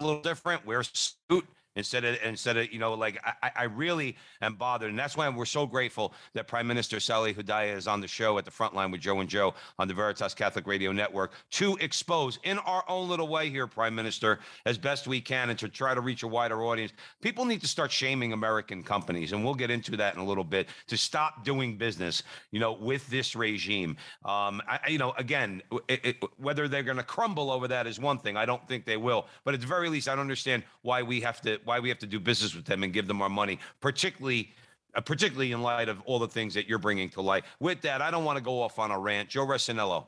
A 0.00 0.04
little 0.04 0.20
different. 0.20 0.66
Wears 0.66 0.90
suit 0.92 1.46
instead 1.76 2.04
of 2.04 2.18
instead 2.24 2.56
of 2.56 2.72
you 2.72 2.78
know 2.78 2.94
like 2.94 3.20
I, 3.42 3.50
I 3.56 3.64
really 3.64 4.16
am 4.42 4.54
bothered 4.54 4.90
and 4.90 4.98
that's 4.98 5.16
why 5.16 5.28
we're 5.28 5.44
so 5.44 5.66
grateful 5.66 6.14
that 6.34 6.48
prime 6.48 6.66
minister 6.66 6.98
salih 6.98 7.34
hudayar 7.34 7.76
is 7.76 7.86
on 7.86 8.00
the 8.00 8.08
show 8.08 8.38
at 8.38 8.44
the 8.44 8.50
front 8.50 8.74
line 8.74 8.90
with 8.90 9.00
joe 9.00 9.20
and 9.20 9.28
joe 9.28 9.54
on 9.78 9.86
the 9.88 9.94
veritas 9.94 10.34
catholic 10.34 10.66
radio 10.66 10.92
network 10.92 11.32
to 11.50 11.76
expose 11.76 12.38
in 12.42 12.58
our 12.58 12.84
own 12.88 13.08
little 13.08 13.28
way 13.28 13.48
here 13.48 13.66
prime 13.66 13.94
minister 13.94 14.40
as 14.66 14.78
best 14.78 15.06
we 15.06 15.20
can 15.20 15.50
and 15.50 15.58
to 15.58 15.68
try 15.68 15.94
to 15.94 16.00
reach 16.00 16.22
a 16.22 16.28
wider 16.28 16.62
audience. 16.64 16.92
People 17.20 17.44
need 17.44 17.60
to 17.60 17.68
start 17.68 17.92
shaming 17.92 18.32
american 18.32 18.82
companies 18.82 19.32
and 19.32 19.44
we'll 19.44 19.54
get 19.54 19.70
into 19.70 19.96
that 19.96 20.14
in 20.14 20.20
a 20.20 20.24
little 20.24 20.44
bit 20.44 20.68
to 20.88 20.96
stop 20.96 21.44
doing 21.44 21.76
business 21.76 22.22
you 22.50 22.60
know 22.60 22.72
with 22.72 23.06
this 23.08 23.36
regime. 23.36 23.96
Um, 24.24 24.60
I, 24.68 24.80
you 24.88 24.98
know 24.98 25.12
again 25.16 25.62
it, 25.88 26.04
it, 26.04 26.16
whether 26.38 26.66
they're 26.68 26.82
going 26.82 26.96
to 26.96 27.02
crumble 27.02 27.50
over 27.50 27.68
that 27.68 27.86
is 27.86 28.00
one 28.00 28.18
thing 28.18 28.36
i 28.36 28.44
don't 28.44 28.66
think 28.66 28.84
they 28.84 28.96
will 28.96 29.26
but 29.44 29.54
at 29.54 29.60
the 29.60 29.66
very 29.66 29.88
least 29.88 30.08
i 30.08 30.12
don't 30.12 30.20
understand 30.20 30.62
why 30.82 31.02
we 31.02 31.20
have 31.20 31.40
to 31.42 31.59
why 31.64 31.80
we 31.80 31.88
have 31.88 31.98
to 31.98 32.06
do 32.06 32.20
business 32.20 32.54
with 32.54 32.64
them 32.64 32.82
and 32.82 32.92
give 32.92 33.06
them 33.06 33.22
our 33.22 33.28
money, 33.28 33.58
particularly. 33.80 34.52
Uh, 34.92 35.00
particularly 35.00 35.52
in 35.52 35.62
light 35.62 35.88
of 35.88 36.00
all 36.04 36.18
the 36.18 36.26
things 36.26 36.52
that 36.52 36.68
you're 36.68 36.76
bringing 36.76 37.08
to 37.08 37.20
light. 37.20 37.44
With 37.60 37.80
that, 37.82 38.02
I 38.02 38.10
don't 38.10 38.24
want 38.24 38.38
to 38.38 38.42
go 38.42 38.60
off 38.60 38.80
on 38.80 38.90
a 38.90 38.98
rant. 38.98 39.28
Joe 39.28 39.46
Resinello. 39.46 40.06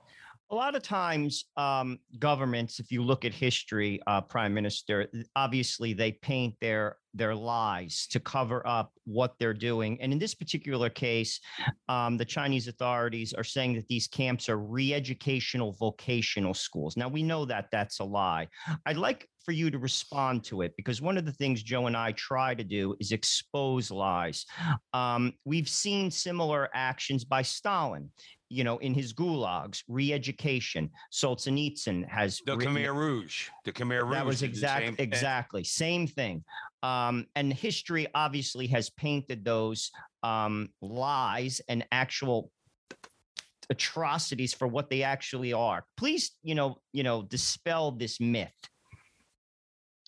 A 0.53 0.55
lot 0.55 0.77
of 0.77 0.83
times, 0.83 1.47
um, 1.57 1.99
governments, 2.19 2.79
if 2.79 2.93
you 2.93 3.03
look 3.03 3.25
at 3.25 3.33
history, 3.33 4.01
uh, 4.07 4.21
Prime 4.21 4.53
Minister, 4.53 5.09
obviously 5.35 5.95
they 5.95 6.13
paint 6.13 6.55
their 6.61 6.99
their 7.15 7.35
lies 7.35 8.07
to 8.11 8.21
cover 8.21 8.67
up 8.67 8.93
what 9.05 9.35
they're 9.39 9.55
doing. 9.55 10.01
And 10.01 10.13
in 10.13 10.19
this 10.19 10.35
particular 10.35 10.89
case, 10.89 11.41
um, 11.89 12.17
the 12.17 12.25
Chinese 12.25 12.69
authorities 12.69 13.35
are 13.35 13.45
saying 13.45 13.75
that 13.75 13.89
these 13.89 14.09
camps 14.09 14.49
are 14.49 14.59
re-educational 14.59 15.73
vocational 15.73 16.55
schools. 16.55 16.97
Now 16.97 17.09
we 17.09 17.23
know 17.23 17.45
that 17.45 17.67
that's 17.71 18.01
a 18.01 18.05
lie. 18.05 18.49
I'd 18.87 18.97
like 18.97 19.29
for 19.45 19.53
you 19.53 19.71
to 19.71 19.79
respond 19.79 20.45
to 20.45 20.63
it 20.63 20.73
because 20.77 21.03
one 21.03 21.19
of 21.19 21.27
the 21.27 21.33
things 21.33 21.63
Joe 21.63 21.87
and 21.87 21.97
I 21.97 22.13
try 22.13 22.55
to 22.55 22.65
do 22.65 22.95
is 23.01 23.13
expose 23.13 23.91
lies. 23.91 24.47
Um, 24.95 25.33
we've 25.45 25.69
seen 25.69 26.11
similar 26.11 26.71
actions 26.73 27.25
by 27.25 27.43
Stalin. 27.43 28.11
You 28.53 28.65
know, 28.65 28.77
in 28.79 28.93
his 28.93 29.15
gulags, 29.15 29.83
re-education. 29.89 30.91
Solzhenitsyn 31.11 32.07
has 32.07 32.41
the 32.45 32.55
written, 32.55 32.75
Khmer 32.75 32.95
Rouge. 32.95 33.49
The 33.65 33.73
Khmer 33.73 34.03
Rouge. 34.03 34.13
That 34.13 34.27
was 34.27 34.43
exact, 34.43 35.01
exactly 35.01 35.65
same 35.65 36.07
thing. 36.07 36.45
Um, 36.83 37.27
and 37.35 37.51
history 37.51 38.07
obviously 38.15 38.67
has 38.67 38.91
painted 38.91 39.43
those 39.43 39.91
um, 40.23 40.69
lies 40.83 41.63
and 41.71 41.87
actual 41.93 42.51
atrocities 43.71 44.53
for 44.53 44.69
what 44.69 44.91
they 44.91 45.03
actually 45.03 45.55
are. 45.55 45.87
Please, 45.97 46.33
you 46.43 46.55
know, 46.55 46.77
you 46.93 47.05
know, 47.05 47.23
dispel 47.23 47.91
this 47.91 48.21
myth. 48.21 48.53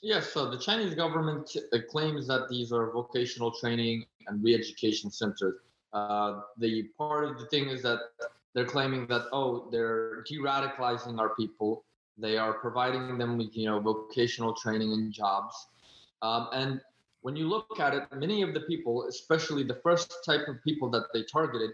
Yes, 0.03 0.31
so 0.35 0.51
the 0.51 0.59
Chinese 0.59 0.95
government 0.95 1.57
uh, 1.73 1.79
claims 1.91 2.27
that 2.27 2.51
these 2.51 2.73
are 2.73 2.93
vocational 2.93 3.51
training 3.53 4.05
and 4.27 4.45
re-education 4.45 5.11
centers. 5.11 5.55
Uh, 5.95 6.41
the 6.59 6.83
part 6.99 7.25
of 7.25 7.39
the 7.39 7.47
thing 7.47 7.69
is 7.69 7.81
that 7.83 8.01
they're 8.55 8.67
claiming 8.67 9.07
that 9.07 9.27
oh, 9.33 9.69
they're 9.71 10.23
de-radicalizing 10.23 11.19
our 11.19 11.35
people. 11.37 11.85
They 12.19 12.37
are 12.37 12.53
providing 12.53 13.17
them 13.17 13.39
with 13.39 13.57
you 13.57 13.67
know 13.67 13.81
vocational 13.81 14.55
training 14.55 14.93
and 14.93 15.13
jobs. 15.13 15.55
Um, 16.23 16.49
and 16.53 16.81
when 17.23 17.37
you 17.37 17.49
look 17.49 17.81
at 17.81 17.95
it, 17.95 18.05
many 18.13 18.43
of 18.43 18.53
the 18.55 18.61
people, 18.61 19.07
especially 19.09 19.63
the 19.63 19.81
first 19.83 20.25
type 20.27 20.47
of 20.49 20.63
people 20.63 20.91
that 20.91 21.05
they 21.15 21.23
targeted, 21.23 21.71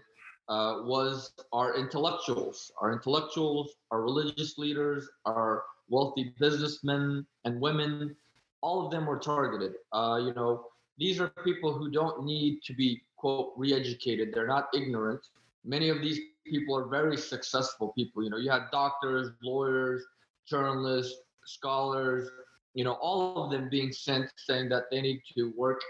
uh, 0.49 0.81
was 0.83 1.33
our 1.51 1.75
intellectuals, 1.75 2.71
our 2.79 2.91
intellectuals, 2.93 3.71
our 3.91 4.01
religious 4.01 4.57
leaders, 4.57 5.09
our 5.25 5.63
wealthy 5.89 6.33
businessmen 6.39 7.25
and 7.45 7.59
women, 7.59 8.15
all 8.61 8.85
of 8.85 8.91
them 8.91 9.05
were 9.05 9.19
targeted. 9.19 9.73
Uh, 9.91 10.19
you 10.23 10.33
know, 10.33 10.65
these 10.97 11.19
are 11.19 11.29
people 11.43 11.73
who 11.73 11.89
don't 11.89 12.23
need 12.23 12.61
to 12.63 12.73
be 12.73 13.01
quote 13.21 13.53
re-educated. 13.55 14.33
They're 14.33 14.47
not 14.47 14.67
ignorant. 14.73 15.21
Many 15.63 15.89
of 15.89 16.01
these 16.01 16.19
people 16.45 16.75
are 16.75 16.87
very 16.87 17.15
successful 17.15 17.93
people. 17.93 18.23
You 18.23 18.31
know, 18.31 18.37
you 18.37 18.49
had 18.49 18.63
doctors, 18.71 19.29
lawyers, 19.43 20.03
journalists, 20.47 21.21
scholars. 21.45 22.29
You 22.73 22.83
know, 22.83 22.93
all 22.93 23.43
of 23.43 23.51
them 23.51 23.69
being 23.69 23.91
sent 23.91 24.31
saying 24.35 24.69
that 24.69 24.85
they 24.89 25.01
need 25.01 25.21
to 25.35 25.53
work 25.55 25.81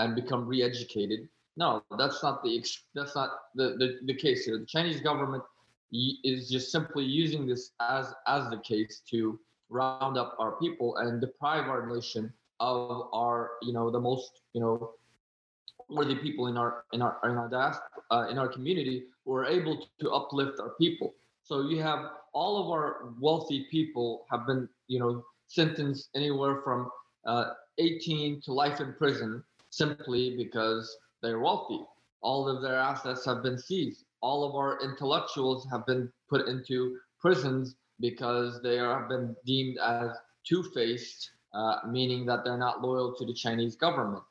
and 0.00 0.16
become 0.16 0.46
re-educated. 0.46 1.28
No, 1.56 1.84
that's 1.96 2.20
not 2.22 2.42
the 2.42 2.64
that's 2.96 3.14
not 3.14 3.30
the, 3.54 3.76
the, 3.78 3.98
the 4.06 4.14
case 4.14 4.44
here. 4.44 4.58
The 4.58 4.66
Chinese 4.66 5.00
government 5.00 5.44
is 5.92 6.50
just 6.50 6.72
simply 6.72 7.04
using 7.04 7.46
this 7.46 7.70
as 7.80 8.12
as 8.26 8.50
the 8.50 8.58
case 8.58 9.02
to 9.10 9.38
round 9.70 10.18
up 10.18 10.34
our 10.40 10.52
people 10.58 10.96
and 10.96 11.20
deprive 11.20 11.68
our 11.68 11.86
nation 11.86 12.32
of 12.58 13.08
our 13.12 13.52
you 13.62 13.72
know 13.72 13.90
the 13.90 14.00
most 14.00 14.40
you 14.54 14.60
know 14.60 14.90
worthy 15.88 16.16
people 16.16 16.46
in 16.48 16.56
our 16.56 16.84
in 16.92 17.02
our 17.02 17.18
in 17.24 17.32
our 17.32 17.48
diaspora, 17.48 17.88
uh, 18.10 18.26
in 18.30 18.38
our 18.38 18.48
community 18.48 19.04
who 19.24 19.34
are 19.34 19.46
able 19.46 19.86
to 20.00 20.10
uplift 20.10 20.60
our 20.60 20.70
people. 20.80 21.14
So 21.42 21.68
you 21.68 21.82
have 21.82 22.10
all 22.32 22.62
of 22.62 22.70
our 22.70 23.12
wealthy 23.20 23.66
people 23.70 24.26
have 24.30 24.46
been 24.46 24.68
you 24.88 24.98
know 24.98 25.24
sentenced 25.48 26.08
anywhere 26.14 26.60
from 26.62 26.90
uh, 27.26 27.50
18 27.78 28.40
to 28.42 28.52
life 28.52 28.80
in 28.80 28.94
prison 28.94 29.42
simply 29.70 30.36
because 30.36 30.96
they're 31.22 31.40
wealthy. 31.40 31.80
All 32.20 32.48
of 32.48 32.62
their 32.62 32.76
assets 32.76 33.24
have 33.26 33.42
been 33.42 33.58
seized. 33.58 34.04
All 34.20 34.44
of 34.48 34.54
our 34.54 34.80
intellectuals 34.82 35.66
have 35.70 35.84
been 35.86 36.10
put 36.30 36.48
into 36.48 36.98
prisons 37.20 37.76
because 38.00 38.62
they 38.62 38.76
have 38.76 39.08
been 39.08 39.36
deemed 39.44 39.78
as 39.78 40.10
two-faced, 40.46 41.30
uh, 41.52 41.76
meaning 41.88 42.24
that 42.26 42.44
they're 42.44 42.58
not 42.58 42.82
loyal 42.82 43.14
to 43.14 43.24
the 43.24 43.34
Chinese 43.34 43.76
government. 43.76 44.22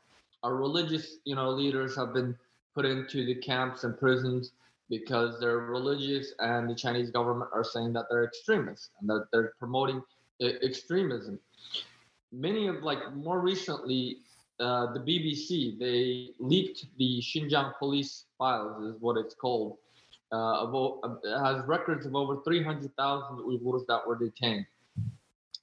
Our 0.44 0.56
religious, 0.56 1.18
you 1.24 1.36
know, 1.36 1.50
leaders 1.50 1.96
have 1.96 2.14
been 2.14 2.38
put 2.76 2.86
into 2.86 3.26
the 3.26 3.36
camps 3.36 3.84
and 3.84 3.98
prisons 3.98 4.52
because 4.90 5.40
they're 5.40 5.60
religious, 5.60 6.34
and 6.40 6.70
the 6.70 6.76
Chinese 6.76 7.10
government 7.10 7.50
are 7.54 7.64
saying 7.64 7.94
that 7.94 8.06
they're 8.10 8.26
extremists 8.26 8.90
and 9.00 9.10
that 9.10 9.28
they're 9.32 9.54
promoting 9.58 10.04
extremism. 10.42 11.40
Many 12.32 12.68
of, 12.68 12.84
like, 12.84 13.14
more 13.16 13.40
recently, 13.40 14.18
uh, 14.60 14.94
the 14.94 15.00
BBC 15.00 15.80
they 15.80 16.32
leaked 16.40 16.86
the 16.98 17.22
Xinjiang 17.22 17.78
police 17.80 18.26
files, 18.38 18.84
is 18.84 19.02
what 19.02 19.18
it's 19.18 19.34
called, 19.34 19.78
uh, 20.32 20.64
uh, 20.66 21.44
has 21.44 21.66
records 21.66 22.06
of 22.06 22.16
over 22.16 22.42
300,000 22.44 23.38
Uyghurs 23.38 23.86
that 23.88 24.06
were 24.06 24.18
detained, 24.18 24.66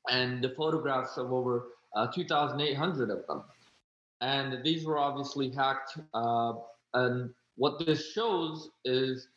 and 0.09 0.43
the 0.43 0.51
photographs 0.51 1.19
of 1.19 1.33
over 1.33 1.67
uh, 1.95 2.07
2,800 2.07 3.11
of 3.11 3.27
them. 3.27 3.43
And 4.21 4.63
these 4.65 4.85
were 4.85 4.99
obviously 4.99 5.51
hacked. 5.51 5.99
Uh, 6.13 6.55
and 6.95 7.31
what 7.57 7.85
this 7.85 8.13
shows 8.13 8.71
is 8.85 9.29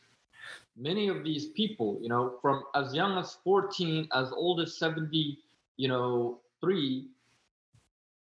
many 0.77 1.07
of 1.07 1.23
these 1.23 1.47
people, 1.47 1.99
you 2.01 2.09
know, 2.09 2.35
from 2.41 2.63
as 2.75 2.93
young 2.93 3.17
as 3.17 3.37
14, 3.43 4.07
as 4.13 4.31
old 4.31 4.59
as 4.59 4.77
70, 4.77 5.37
you 5.77 5.87
know, 5.87 6.39
three, 6.59 7.07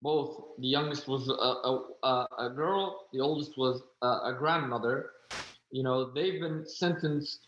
both 0.02 0.44
the 0.60 0.68
youngest 0.68 1.08
was 1.08 1.30
a, 1.30 2.08
a, 2.08 2.28
a 2.38 2.50
girl, 2.50 3.08
the 3.12 3.20
oldest 3.20 3.58
was 3.58 3.82
a, 4.02 4.08
a, 4.08 4.36
grandmother. 4.38 5.12
You 5.72 5.84
know, 5.84 6.12
they've 6.12 6.40
been 6.40 6.66
sentenced 6.68 7.48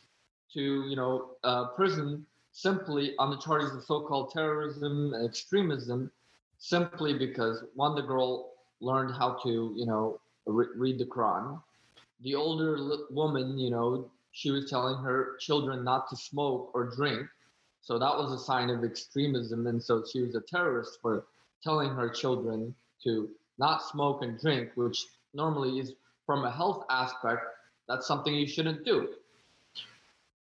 to, 0.54 0.62
you 0.89 0.96
know, 0.96 1.32
uh, 1.44 1.68
prison 1.68 2.25
simply 2.51 3.13
on 3.20 3.30
the 3.30 3.38
charges 3.38 3.75
of 3.75 3.84
so-called 3.84 4.32
terrorism 4.32 5.13
and 5.13 5.25
extremism, 5.25 6.10
simply 6.58 7.13
because 7.13 7.63
one, 7.75 7.96
the 7.96 8.01
girl 8.01 8.54
learned 8.79 9.13
how 9.15 9.38
to, 9.43 9.74
you 9.75 9.86
know, 9.86 10.19
re- 10.46 10.67
read 10.75 11.00
the 11.00 11.05
Quran. 11.05 11.62
The 12.22 12.36
older 12.36 12.77
woman, 13.10 13.57
you 13.57 13.69
know, 13.69 14.10
she 14.31 14.51
was 14.51 14.69
telling 14.69 14.98
her 15.03 15.38
children 15.39 15.84
not 15.84 16.10
to 16.10 16.15
smoke 16.15 16.72
or 16.74 16.86
drink. 16.96 17.27
So 17.81 17.98
that 18.00 18.17
was 18.17 18.31
a 18.34 18.43
sign 18.43 18.69
of 18.69 18.84
extremism. 18.84 19.67
And 19.67 19.81
so 19.81 20.03
she 20.12 20.22
was 20.22 20.36
a 20.36 20.41
terrorist 20.41 21.00
for 21.01 21.25
telling 21.63 21.89
her 21.89 22.10
children 22.10 22.75
to 23.03 23.29
not 23.57 23.84
smoke 23.84 24.22
and 24.22 24.39
drink, 24.39 24.72
which 24.75 25.05
normally 25.34 25.79
is 25.79 25.93
from 26.25 26.43
a 26.43 26.51
health 26.51 26.84
aspect, 26.89 27.41
that's 27.88 28.05
something 28.05 28.34
you 28.34 28.48
shouldn't 28.48 28.84
do. 28.86 29.10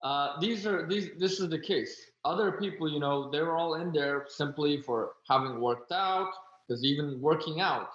Uh, 0.03 0.39
these 0.41 0.67
are 0.67 0.87
these. 0.87 1.11
This 1.19 1.41
is 1.41 1.49
the 1.49 1.59
case. 1.59 2.07
Other 2.25 2.53
people, 2.53 2.91
you 2.91 3.01
know, 3.01 3.31
they 3.31 3.41
were 3.41 3.57
all 3.57 3.75
in 3.75 3.93
there 3.93 4.25
simply 4.29 4.81
for 4.81 5.13
having 5.29 5.61
worked 5.61 5.93
out, 5.93 6.31
because 6.67 6.85
even 6.85 7.21
working 7.21 7.61
out, 7.61 7.91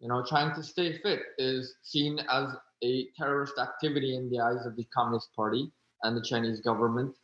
you 0.00 0.08
know, 0.08 0.22
trying 0.26 0.54
to 0.54 0.62
stay 0.62 0.98
fit 0.98 1.20
is 1.38 1.74
seen 1.82 2.18
as 2.30 2.48
a 2.82 3.08
terrorist 3.16 3.54
activity 3.58 4.16
in 4.16 4.30
the 4.30 4.40
eyes 4.40 4.64
of 4.66 4.76
the 4.76 4.84
Communist 4.94 5.34
Party 5.34 5.70
and 6.02 6.16
the 6.16 6.22
Chinese 6.22 6.60
government. 6.60 7.14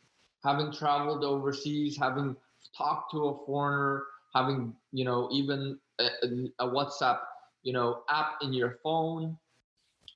Having 0.43 0.73
traveled 0.73 1.23
overseas, 1.23 1.97
having 1.97 2.35
talked 2.77 3.11
to 3.11 3.25
a 3.27 3.45
foreigner, 3.45 4.03
having 4.35 4.73
you 4.91 5.05
know 5.05 5.29
even 5.31 5.79
a, 5.99 6.07
a 6.59 6.67
WhatsApp 6.67 7.19
you 7.63 7.73
know 7.73 8.01
app 8.09 8.33
in 8.41 8.53
your 8.53 8.77
phone. 8.83 9.37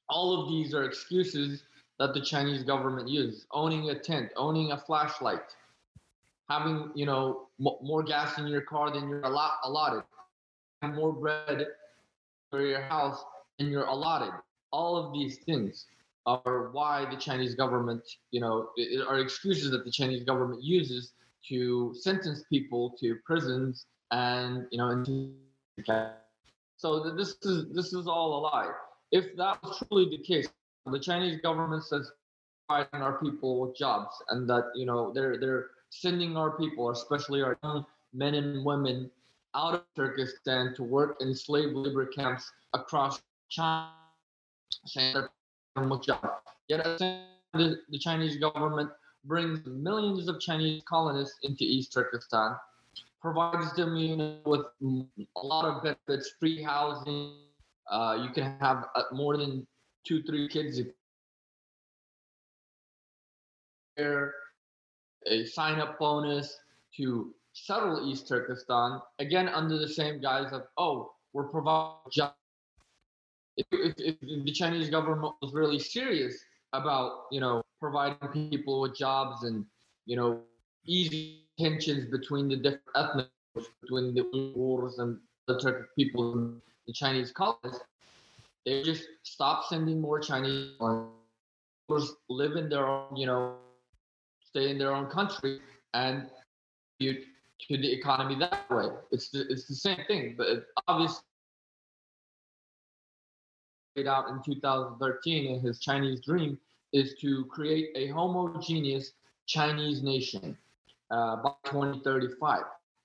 All 0.10 0.42
of 0.42 0.50
these 0.50 0.74
are 0.74 0.84
excuses 0.84 1.64
that 2.00 2.14
the 2.14 2.22
Chinese 2.22 2.64
government 2.64 3.08
uses. 3.10 3.46
Owning 3.52 3.90
a 3.90 4.00
tent, 4.00 4.32
owning 4.36 4.72
a 4.72 4.78
flashlight, 4.78 5.56
having 6.50 6.92
you 6.96 7.06
know 7.06 7.48
m- 7.60 7.78
more 7.82 8.04
gas 8.04 8.38
in 8.38 8.48
your 8.48 8.62
car 8.62 8.92
than 8.92 9.10
you're 9.10 9.22
allot- 9.24 9.60
allotted, 9.64 10.04
more 10.86 11.12
bread 11.14 11.68
for 12.50 12.66
your 12.66 12.82
house 12.82 13.24
and 13.60 13.70
you're 13.70 13.86
allotted. 13.86 14.32
All 14.72 14.96
of 14.98 15.14
these 15.14 15.40
things 15.46 15.86
are 16.26 16.70
why 16.72 17.06
the 17.10 17.18
Chinese 17.18 17.56
government, 17.56 18.02
you 18.32 18.42
know, 18.42 18.70
are 19.08 19.20
excuses 19.20 19.72
that 19.72 19.86
the 19.86 19.92
Chinese 19.92 20.24
government 20.24 20.64
uses 20.64 21.14
to 21.48 21.94
sentence 21.94 22.44
people 22.50 22.96
to 23.00 23.16
prisons 23.26 23.86
and 24.12 24.66
you 24.72 24.78
know 24.78 24.90
into 24.90 25.32
so 26.78 27.12
this 27.16 27.36
is 27.44 27.66
this 27.74 27.94
is 27.94 28.08
all 28.08 28.40
a 28.40 28.40
lie 28.40 28.72
if 29.12 29.36
that 29.36 29.62
was 29.64 29.82
truly 29.88 30.10
the 30.10 30.24
case 30.24 30.48
the 30.86 31.00
chinese 31.00 31.40
government 31.42 31.84
says 31.84 32.12
providing 32.68 33.02
our 33.02 33.20
people 33.20 33.60
with 33.60 33.76
jobs 33.76 34.16
and 34.30 34.50
that 34.50 34.64
you 34.76 34.86
know 34.86 35.12
they're 35.14 35.38
they're 35.40 35.68
sending 35.90 36.38
our 36.38 36.52
people 36.58 36.90
especially 36.92 37.42
our 37.42 37.58
young 37.64 37.86
men 38.14 38.34
and 38.34 38.64
women 38.64 39.10
out 39.56 39.74
of 39.74 39.84
turkestan 39.96 40.74
to 40.76 40.84
work 40.84 41.18
in 41.22 41.34
slave 41.34 41.74
labor 41.74 42.06
camps 42.06 42.52
across 42.74 43.22
china 43.50 43.92
yet 46.68 46.84
the, 47.54 47.80
chinese 48.00 48.38
government 48.38 48.90
brings 49.26 49.66
millions 49.66 50.28
of 50.28 50.40
chinese 50.40 50.82
colonists 50.88 51.38
into 51.44 51.64
east 51.64 51.94
turkestan 51.94 52.56
provides 53.22 53.74
them 53.74 53.94
with 54.46 54.66
a 54.82 55.46
lot 55.46 55.66
of 55.66 55.84
benefits, 55.84 56.34
free 56.40 56.62
housing. 56.62 57.34
Uh, 57.90 58.18
you 58.24 58.30
can 58.34 58.58
have 58.60 58.86
uh, 58.96 59.04
more 59.12 59.38
than 59.38 59.66
two, 60.06 60.22
three 60.24 60.48
kids. 60.48 60.80
There, 63.96 64.34
a 65.26 65.46
sign-up 65.46 65.98
bonus 65.98 66.58
to 66.98 67.34
settle 67.66 68.10
East 68.10 68.28
Turkestan 68.28 69.02
again 69.20 69.50
under 69.50 69.78
the 69.78 69.88
same 69.88 70.22
guise 70.22 70.52
of 70.54 70.64
oh, 70.78 71.12
we're 71.34 71.48
providing 71.48 71.98
jobs. 72.12 72.36
If, 73.58 73.66
if, 73.72 73.94
if 73.98 74.46
the 74.46 74.52
Chinese 74.52 74.90
government 74.90 75.34
was 75.42 75.54
really 75.54 75.80
serious 75.80 76.38
about 76.74 77.24
you 77.32 77.40
know 77.40 77.62
providing 77.80 78.50
people 78.50 78.82
with 78.82 78.96
jobs 78.96 79.44
and 79.44 79.66
you 80.06 80.16
know 80.16 80.42
easy 80.86 81.48
tensions 81.60 82.06
between 82.06 82.48
the 82.48 82.56
different 82.56 82.84
ethnic 82.96 83.28
groups, 83.54 83.70
between 83.82 84.14
the 84.14 84.24
Uyghurs 84.34 85.00
and 85.00 85.18
the 85.48 85.56
Turkic 85.56 85.88
people 85.98 86.34
and 86.34 86.62
the 86.86 86.94
Chinese 86.94 87.32
colonists, 87.32 87.84
they 88.66 88.84
just 88.84 89.04
stop 89.24 89.66
sending 89.66 90.00
more 90.00 90.20
Chinese 90.20 90.72
live 92.30 92.56
in 92.58 92.70
their 92.70 92.88
own, 92.88 93.16
you 93.16 93.26
know, 93.26 93.56
stay 94.42 94.70
in 94.70 94.78
their 94.78 94.94
own 94.94 95.08
country 95.08 95.60
and 95.94 96.30
you 97.00 97.24
to 97.68 97.78
the 97.78 97.92
economy 97.92 98.36
that 98.40 98.70
way. 98.70 98.88
It's 99.12 99.30
the, 99.30 99.46
it's 99.50 99.68
the 99.68 99.76
same 99.76 100.00
thing, 100.08 100.36
but 100.38 100.68
obviously 100.88 101.22
out 104.06 104.30
in 104.30 104.42
2013 104.46 105.56
in 105.56 105.60
his 105.60 105.80
Chinese 105.80 106.22
dream 106.22 106.60
is 106.94 107.16
to 107.20 107.46
create 107.46 107.90
a 107.96 108.08
homogeneous 108.10 109.14
Chinese 109.48 110.04
nation 110.04 110.56
uh, 111.10 111.38
by 111.38 111.52
2035. 111.66 112.62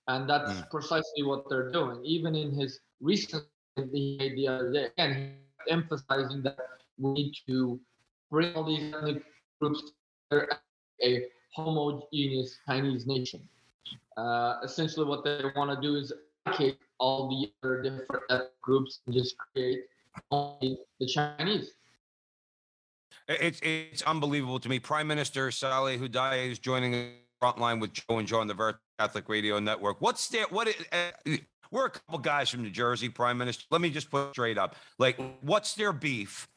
And 0.08 0.28
that's 0.28 0.52
mm. 0.52 0.70
precisely 0.70 1.22
what 1.22 1.48
they're 1.48 1.70
doing. 1.70 2.04
Even 2.04 2.34
in 2.34 2.52
his 2.52 2.80
recent 3.00 3.44
the 3.76 4.18
day, 4.18 4.88
again, 4.98 5.36
emphasizing 5.68 6.42
that 6.42 6.58
we 6.98 7.12
need 7.12 7.34
to 7.46 7.80
bring 8.30 8.54
all 8.54 8.64
these 8.64 8.92
ethnic 8.92 9.22
groups 9.60 9.82
together 10.30 10.48
a 11.02 11.26
homogeneous 11.54 12.58
Chinese 12.66 13.06
nation. 13.06 13.48
Uh, 14.16 14.56
essentially, 14.62 15.06
what 15.06 15.24
they 15.24 15.42
want 15.56 15.70
to 15.70 15.80
do 15.80 15.96
is 15.96 16.12
eradicate 16.46 16.78
all 16.98 17.28
the 17.28 17.50
other 17.62 17.82
different 17.82 18.44
groups 18.60 19.00
and 19.06 19.14
just 19.14 19.36
create 19.38 19.84
only 20.30 20.78
the 21.00 21.06
Chinese. 21.06 21.72
It's 23.28 23.60
it's 23.62 24.02
unbelievable 24.02 24.58
to 24.60 24.68
me. 24.68 24.78
Prime 24.78 25.06
Minister 25.06 25.50
Salih 25.50 25.98
Hudayar 25.98 26.50
is 26.50 26.58
joining 26.58 27.12
Frontline 27.42 27.80
with 27.80 27.92
Joe 27.92 28.18
and 28.18 28.26
Joe 28.26 28.40
on 28.40 28.46
the 28.46 28.54
Ver 28.54 28.78
Catholic 28.98 29.28
Radio 29.28 29.58
Network. 29.58 30.00
What's 30.00 30.28
there? 30.28 30.46
What 30.50 30.68
is, 30.68 30.74
uh, 30.92 31.36
we're 31.70 31.86
a 31.86 31.90
couple 31.90 32.18
guys 32.18 32.50
from 32.50 32.62
New 32.62 32.70
Jersey, 32.70 33.08
Prime 33.08 33.38
Minister. 33.38 33.64
Let 33.70 33.80
me 33.80 33.90
just 33.90 34.10
put 34.10 34.32
straight 34.32 34.58
up. 34.58 34.76
Like, 34.98 35.18
what's 35.40 35.74
their 35.74 35.92
beef? 35.92 36.48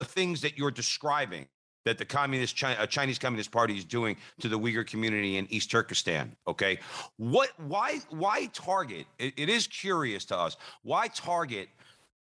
The 0.00 0.06
things 0.06 0.40
that 0.42 0.58
you're 0.58 0.70
describing 0.70 1.46
that 1.86 1.96
the 1.96 2.04
communist 2.04 2.54
China, 2.54 2.78
uh, 2.78 2.86
Chinese 2.86 3.18
Communist 3.18 3.50
Party 3.50 3.78
is 3.78 3.84
doing 3.84 4.16
to 4.40 4.48
the 4.48 4.58
Uyghur 4.58 4.86
community 4.86 5.38
in 5.38 5.46
East 5.50 5.70
Turkestan. 5.70 6.36
Okay, 6.46 6.78
what? 7.16 7.50
Why? 7.66 8.00
Why 8.10 8.50
target? 8.52 9.06
it, 9.18 9.32
it 9.38 9.48
is 9.48 9.66
curious 9.66 10.26
to 10.26 10.36
us. 10.36 10.58
Why 10.82 11.08
target 11.08 11.70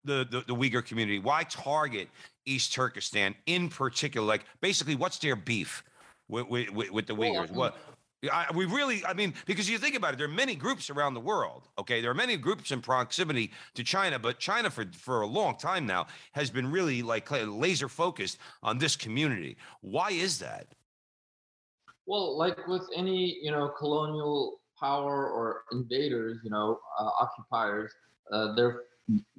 the, 0.05 0.27
the 0.31 0.41
the 0.47 0.55
Uyghur 0.55 0.83
community? 0.83 1.19
Why 1.19 1.45
target 1.45 2.09
East 2.47 2.73
Turkestan 2.73 3.35
in 3.45 3.69
particular? 3.69 4.27
Like, 4.27 4.45
basically, 4.63 4.95
what's 4.95 5.19
their 5.19 5.37
beef? 5.37 5.85
with, 6.31 6.71
with, 6.71 6.91
with 6.91 7.07
the 7.07 7.15
Uyghurs. 7.15 7.51
What? 7.51 7.77
I, 8.31 8.47
we 8.55 8.67
really, 8.67 9.05
I 9.07 9.15
mean, 9.15 9.33
because 9.47 9.69
you 9.69 9.79
think 9.79 9.95
about 9.95 10.13
it, 10.13 10.19
there 10.19 10.27
are 10.27 10.31
many 10.31 10.55
groups 10.55 10.91
around 10.91 11.15
the 11.15 11.21
world. 11.21 11.69
Okay, 11.79 12.03
there 12.03 12.11
are 12.11 12.15
many 12.15 12.37
groups 12.37 12.71
in 12.71 12.83
proximity 12.83 13.51
to 13.75 13.83
China, 13.83 14.19
but 14.19 14.39
China, 14.39 14.69
for 14.69 14.85
for 14.93 15.23
a 15.23 15.27
long 15.27 15.57
time 15.57 15.87
now, 15.87 16.07
has 16.33 16.51
been 16.51 16.71
really 16.71 17.03
like 17.03 17.31
laser 17.31 17.89
focused 17.89 18.39
on 18.63 18.79
this 18.79 18.95
community. 18.95 19.57
Why 19.81 20.11
is 20.11 20.39
that? 20.41 20.67
Well, 22.05 22.37
like 22.37 22.67
with 22.67 22.87
any 22.95 23.39
you 23.43 23.51
know 23.51 23.69
colonial 23.69 24.61
power 24.79 25.31
or 25.31 25.63
invaders, 25.73 26.39
you 26.43 26.51
know, 26.51 26.81
uh, 26.99 27.11
occupiers, 27.21 27.93
uh, 28.33 28.55
they're 28.55 28.83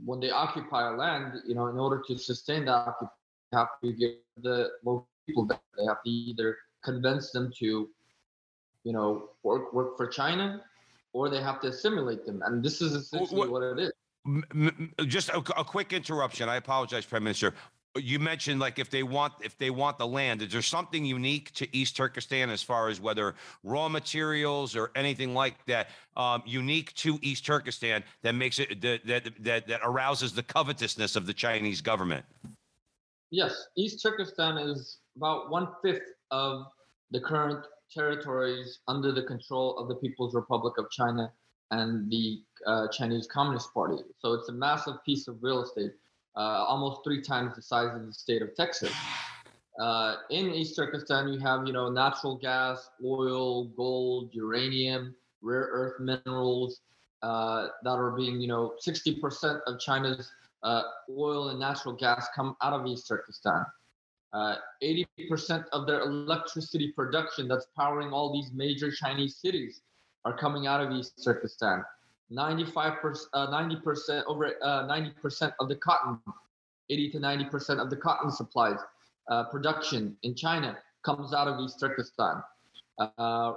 when 0.03 0.19
they 0.19 0.31
occupy 0.31 0.91
a 0.91 0.95
land, 0.95 1.33
you 1.45 1.55
know, 1.55 1.67
in 1.67 1.77
order 1.77 2.01
to 2.07 2.17
sustain 2.17 2.65
that, 2.65 2.95
they 3.01 3.57
have 3.57 3.69
to 3.83 3.93
give 3.93 4.15
the 4.41 4.69
local 4.83 5.07
people 5.27 5.45
that 5.45 5.61
they 5.77 5.85
have 5.85 6.03
to 6.03 6.09
either 6.09 6.57
convince 6.83 7.31
them 7.31 7.51
to, 7.59 7.89
you 8.83 8.93
know, 8.93 9.29
work 9.43 9.73
work 9.73 9.97
for 9.97 10.07
China, 10.07 10.61
or 11.13 11.29
they 11.29 11.41
have 11.41 11.59
to 11.61 11.67
assimilate 11.67 12.25
them. 12.25 12.41
And 12.45 12.63
this 12.63 12.81
is 12.81 12.93
essentially 12.93 13.39
what, 13.39 13.51
what 13.51 13.63
it 13.63 13.79
is. 13.79 13.91
Just 15.07 15.29
a, 15.29 15.37
a 15.57 15.63
quick 15.63 15.93
interruption. 15.93 16.47
I 16.47 16.57
apologize, 16.57 17.05
Prime 17.05 17.23
Minister 17.23 17.53
you 17.95 18.19
mentioned 18.19 18.59
like 18.59 18.79
if 18.79 18.89
they 18.89 19.03
want 19.03 19.33
if 19.43 19.57
they 19.57 19.69
want 19.69 19.97
the 19.97 20.07
land 20.07 20.41
is 20.41 20.51
there 20.51 20.61
something 20.61 21.03
unique 21.03 21.51
to 21.51 21.67
east 21.75 21.95
turkestan 21.95 22.49
as 22.49 22.63
far 22.63 22.87
as 22.87 23.01
whether 23.01 23.35
raw 23.63 23.89
materials 23.89 24.75
or 24.75 24.91
anything 24.95 25.33
like 25.33 25.55
that 25.65 25.89
um, 26.15 26.41
unique 26.45 26.93
to 26.93 27.19
east 27.21 27.45
turkestan 27.45 28.03
that 28.21 28.33
makes 28.33 28.59
it 28.59 28.81
that, 28.81 29.05
that 29.05 29.29
that 29.39 29.67
that 29.67 29.81
arouses 29.83 30.33
the 30.33 30.43
covetousness 30.43 31.15
of 31.15 31.25
the 31.25 31.33
chinese 31.33 31.81
government 31.81 32.23
yes 33.29 33.67
east 33.75 34.01
turkestan 34.01 34.57
is 34.57 34.99
about 35.17 35.49
one 35.49 35.67
fifth 35.83 36.13
of 36.31 36.67
the 37.11 37.19
current 37.19 37.65
territories 37.93 38.79
under 38.87 39.11
the 39.11 39.23
control 39.23 39.77
of 39.77 39.87
the 39.87 39.95
People's 39.95 40.33
Republic 40.33 40.75
of 40.77 40.89
China 40.91 41.31
and 41.71 42.09
the 42.09 42.41
uh, 42.67 42.87
Chinese 42.89 43.27
Communist 43.27 43.73
Party. 43.73 44.03
So 44.19 44.33
it's 44.33 44.49
a 44.49 44.53
massive 44.53 45.03
piece 45.05 45.27
of 45.27 45.41
real 45.41 45.63
estate, 45.63 45.93
uh, 46.35 46.39
almost 46.39 47.01
three 47.03 47.21
times 47.21 47.55
the 47.55 47.61
size 47.61 47.95
of 47.95 48.05
the 48.05 48.13
state 48.13 48.41
of 48.41 48.55
Texas. 48.55 48.93
Uh, 49.79 50.15
in 50.29 50.53
East 50.53 50.75
Turkestan, 50.75 51.29
you 51.29 51.39
have 51.39 51.65
you 51.65 51.73
know 51.73 51.89
natural 51.89 52.35
gas, 52.35 52.89
oil, 53.03 53.65
gold, 53.69 54.29
uranium, 54.33 55.15
rare 55.41 55.69
earth 55.71 55.99
minerals 55.99 56.81
uh, 57.23 57.67
that 57.83 57.91
are 57.91 58.11
being 58.11 58.41
you 58.41 58.47
know 58.47 58.73
60% 58.85 59.61
of 59.65 59.79
China's 59.79 60.31
uh, 60.63 60.83
oil 61.09 61.49
and 61.49 61.59
natural 61.59 61.95
gas 61.95 62.27
come 62.35 62.55
out 62.61 62.73
of 62.73 62.85
East 62.85 63.07
Turkestan. 63.07 63.65
80% 64.33 64.59
uh, 65.51 65.63
of 65.73 65.87
their 65.87 66.01
electricity 66.01 66.91
production 66.91 67.47
that's 67.47 67.67
powering 67.75 68.11
all 68.11 68.31
these 68.31 68.51
major 68.53 68.91
Chinese 68.91 69.35
cities 69.35 69.81
are 70.25 70.37
coming 70.37 70.67
out 70.67 70.81
of 70.81 70.91
East 70.91 71.21
Turkestan. 71.23 71.83
95%, 72.31 73.25
uh, 73.33 73.47
90% 73.47 74.23
over 74.25 74.53
uh, 74.61 74.87
90% 74.87 75.53
of 75.59 75.67
the 75.67 75.75
cotton, 75.75 76.17
80 76.89 77.09
to 77.11 77.19
90% 77.19 77.79
of 77.81 77.89
the 77.89 77.97
cotton 77.97 78.31
supplies 78.31 78.79
uh, 79.29 79.43
production 79.45 80.15
in 80.23 80.35
China 80.35 80.77
comes 81.03 81.33
out 81.33 81.47
of 81.47 81.59
East 81.59 81.79
Turkestan. 81.79 82.41
Uh, 82.97 83.53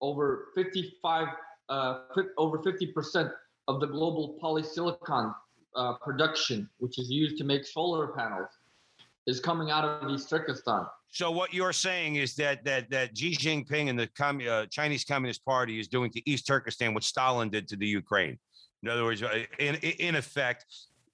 over 0.00 0.48
55, 0.54 1.28
uh, 1.68 2.00
over 2.36 2.58
50% 2.58 3.32
of 3.68 3.80
the 3.80 3.86
global 3.86 4.38
polysilicon 4.42 5.34
production, 6.02 6.68
which 6.78 6.98
is 6.98 7.10
used 7.10 7.36
to 7.38 7.44
make 7.44 7.64
solar 7.64 8.08
panels, 8.08 8.48
is 9.26 9.40
coming 9.40 9.70
out 9.70 9.84
of 9.84 10.10
East 10.10 10.28
Turkestan. 10.28 10.86
So 11.10 11.30
what 11.30 11.54
you're 11.54 11.72
saying 11.72 12.16
is 12.16 12.34
that 12.36 12.64
that 12.64 12.90
that 12.90 13.16
Xi 13.16 13.36
Jinping 13.36 13.88
and 13.88 13.98
the 13.98 14.08
commun- 14.08 14.48
uh, 14.48 14.66
Chinese 14.66 15.04
Communist 15.04 15.44
Party 15.44 15.78
is 15.78 15.88
doing 15.88 16.10
to 16.10 16.30
East 16.30 16.46
Turkestan 16.46 16.92
what 16.92 17.04
Stalin 17.04 17.50
did 17.50 17.68
to 17.68 17.76
the 17.76 17.86
Ukraine. 17.86 18.38
In 18.82 18.88
other 18.88 19.04
words, 19.04 19.22
uh, 19.22 19.44
in 19.58 19.76
in 19.76 20.16
effect, 20.16 20.66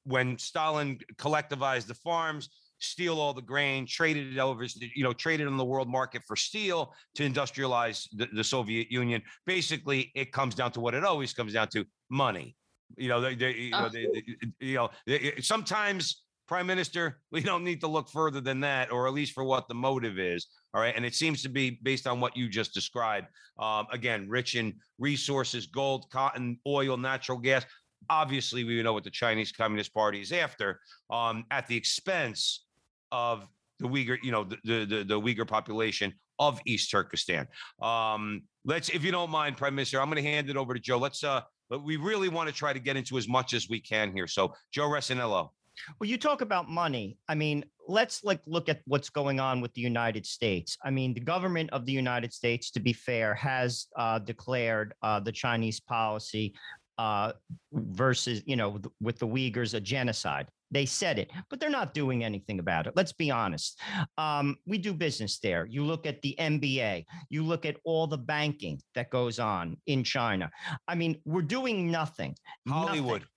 when 0.05 0.39
Stalin 0.39 0.99
collectivized 1.17 1.87
the 1.87 1.95
farms, 1.95 2.49
steal 2.79 3.21
all 3.21 3.35
the 3.35 3.43
grain, 3.43 3.87
traded 3.87 4.33
it 4.33 4.39
over, 4.39 4.65
you 4.65 5.05
know, 5.05 5.13
traded 5.13 5.47
on 5.47 5.57
the 5.57 5.65
world 5.65 5.89
market 5.89 6.23
for 6.27 6.35
steel 6.35 6.95
to 7.15 7.29
industrialize 7.29 8.09
the, 8.13 8.27
the 8.33 8.43
Soviet 8.43 8.91
Union. 8.91 9.23
Basically, 9.47 10.11
it 10.15 10.33
comes 10.33 10.55
down 10.55 10.73
to 10.73 10.81
what 10.81 10.95
it 10.95 11.05
always 11.05 11.33
comes 11.35 11.53
down 11.53 11.69
to: 11.69 11.85
money. 12.09 12.57
You 12.97 13.09
know, 13.09 13.21
they, 13.21 13.35
they 13.35 13.53
you 13.53 13.71
know, 13.71 13.89
they, 13.89 14.07
they, 14.07 14.67
you 14.67 14.75
know, 14.75 14.91
they, 15.07 15.35
sometimes 15.41 16.23
prime 16.51 16.67
minister, 16.67 17.21
we 17.31 17.41
don't 17.41 17.65
need 17.65 17.81
to 17.81 17.87
look 17.87 18.11
further 18.11 18.41
than 18.41 18.61
that, 18.61 18.93
or 18.93 19.07
at 19.07 19.15
least 19.15 19.33
for 19.33 19.45
what 19.45 19.69
the 19.69 19.75
motive 19.75 20.19
is. 20.19 20.49
All 20.75 20.81
right. 20.83 20.95
And 20.95 21.07
it 21.07 21.15
seems 21.15 21.43
to 21.43 21.49
be 21.49 21.79
based 21.83 22.07
on 22.07 22.21
what 22.21 22.37
you 22.37 22.49
just 22.49 22.75
described. 22.75 23.29
Um, 23.59 23.87
again, 23.93 24.29
rich 24.29 24.57
in 24.57 24.75
resources, 24.99 25.67
gold, 25.67 26.07
cotton, 26.11 26.59
oil, 26.67 26.97
natural 26.97 27.39
gas. 27.39 27.65
Obviously, 28.09 28.65
we 28.65 28.83
know 28.83 28.93
what 28.93 29.05
the 29.05 29.11
Chinese 29.11 29.53
Communist 29.53 29.95
Party 29.95 30.21
is 30.21 30.33
after 30.33 30.81
um, 31.11 31.45
at 31.51 31.67
the 31.69 31.77
expense 31.77 32.67
of 33.13 33.47
the 33.79 33.87
Uyghur, 33.89 34.19
you 34.23 34.33
know, 34.33 34.45
the, 34.45 34.85
the, 34.85 35.05
the 35.05 35.21
Uyghur 35.21 35.47
population 35.47 36.13
of 36.39 36.61
East 36.67 36.91
Turkestan. 36.91 37.47
Um, 37.81 38.43
let's, 38.65 38.89
if 38.89 39.05
you 39.05 39.13
don't 39.13 39.31
mind, 39.31 39.57
Prime 39.57 39.75
Minister, 39.75 40.01
I'm 40.01 40.11
going 40.11 40.23
to 40.23 40.29
hand 40.29 40.51
it 40.51 40.57
over 40.57 40.75
to 40.75 40.81
Joe. 40.81 40.99
Let's, 40.99 41.23
uh, 41.23 41.43
but 41.69 41.85
we 41.85 41.97
really 41.97 42.29
want 42.29 42.49
to 42.49 42.55
try 42.55 42.73
to 42.73 42.81
get 42.81 42.97
into 42.97 43.19
as 43.19 43.29
much 43.29 43.55
as 43.55 43.69
we 43.69 43.81
can 43.81 44.13
here. 44.13 44.27
So, 44.27 44.55
Joe 44.73 44.89
Resinello. 44.89 45.51
Well, 45.99 46.09
you 46.09 46.19
talk 46.19 46.41
about 46.41 46.69
money. 46.69 47.19
I 47.29 47.35
mean, 47.35 47.65
let's 47.89 48.23
like 48.25 48.41
look 48.47 48.69
at 48.69 48.81
what's 48.87 49.11
going 49.11 49.41
on 49.41 49.61
with 49.61 49.73
the 49.75 49.81
United 49.81 50.27
States. 50.27 50.77
I 50.85 50.91
mean, 50.91 51.15
the 51.15 51.21
government 51.21 51.71
of 51.71 51.87
the 51.87 51.93
United 51.93 52.33
States, 52.33 52.71
to 52.73 52.81
be 52.81 52.93
fair, 52.93 53.35
has 53.35 53.87
uh, 53.97 54.19
declared 54.19 54.95
uh, 55.03 55.21
the 55.21 55.33
Chinese 55.33 55.81
policy 55.81 56.55
uh, 56.99 57.33
versus, 57.73 58.43
you 58.45 58.57
know, 58.57 58.79
with 59.01 59.19
the 59.19 59.27
Uyghurs, 59.27 59.75
a 59.75 59.81
genocide. 59.81 60.49
They 60.71 60.87
said 60.87 61.19
it, 61.19 61.31
but 61.49 61.59
they're 61.59 61.71
not 61.71 61.95
doing 61.95 62.23
anything 62.23 62.61
about 62.61 62.87
it. 62.87 62.93
Let's 62.95 63.13
be 63.13 63.31
honest. 63.31 63.81
Um, 64.19 64.57
we 64.67 64.79
do 64.79 64.93
business 64.93 65.39
there. 65.41 65.67
You 65.67 65.85
look 65.85 66.07
at 66.07 66.23
the 66.23 66.37
NBA, 66.39 67.07
you 67.29 67.43
look 67.43 67.67
at 67.67 67.77
all 67.85 68.07
the 68.07 68.19
banking 68.19 68.81
that 68.95 69.11
goes 69.11 69.39
on 69.39 69.79
in 69.87 70.05
China. 70.05 70.51
I 70.87 70.95
mean, 70.95 71.21
we're 71.25 71.43
doing 71.43 71.91
nothing. 71.91 72.37
Hollywood. 72.69 73.23
Nothing. 73.23 73.29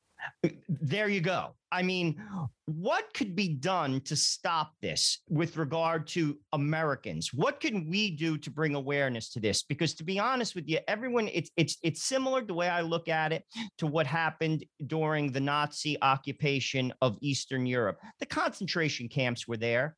Uh, 0.44 0.50
there 0.68 1.10
you 1.10 1.22
go. 1.22 1.56
I 1.72 1.82
mean, 1.82 2.22
what 2.66 3.14
could 3.14 3.36
be 3.36 3.50
done 3.50 4.02
to 4.02 4.16
stop 4.16 4.74
this 4.82 5.20
with 5.28 5.58
regard 5.58 6.06
to 6.08 6.38
Americans? 6.54 7.34
What 7.34 7.60
can 7.60 7.90
we 7.90 8.12
do 8.12 8.38
to 8.38 8.52
bring 8.52 8.76
awareness 8.76 9.30
to 9.32 9.40
this? 9.40 9.64
Because 9.64 9.94
to 9.96 10.04
be 10.04 10.20
honest 10.20 10.54
with 10.56 10.68
you, 10.68 10.80
everyone, 10.88 11.30
it's 11.34 11.50
it's 11.58 11.78
it's 11.82 12.04
similar 12.04 12.44
the 12.44 12.54
way 12.54 12.70
I 12.70 12.82
look 12.82 13.08
at 13.08 13.34
it 13.34 13.44
to 13.80 13.88
what 13.88 14.06
happened 14.06 14.66
during 14.86 15.32
the 15.32 15.40
Nazi 15.40 15.98
occupation 16.02 16.94
of 17.02 17.18
Eastern 17.22 17.66
Europe. 17.66 18.00
The 18.20 18.28
concentration 18.28 19.10
camps 19.10 19.48
were 19.48 19.58
there. 19.58 19.96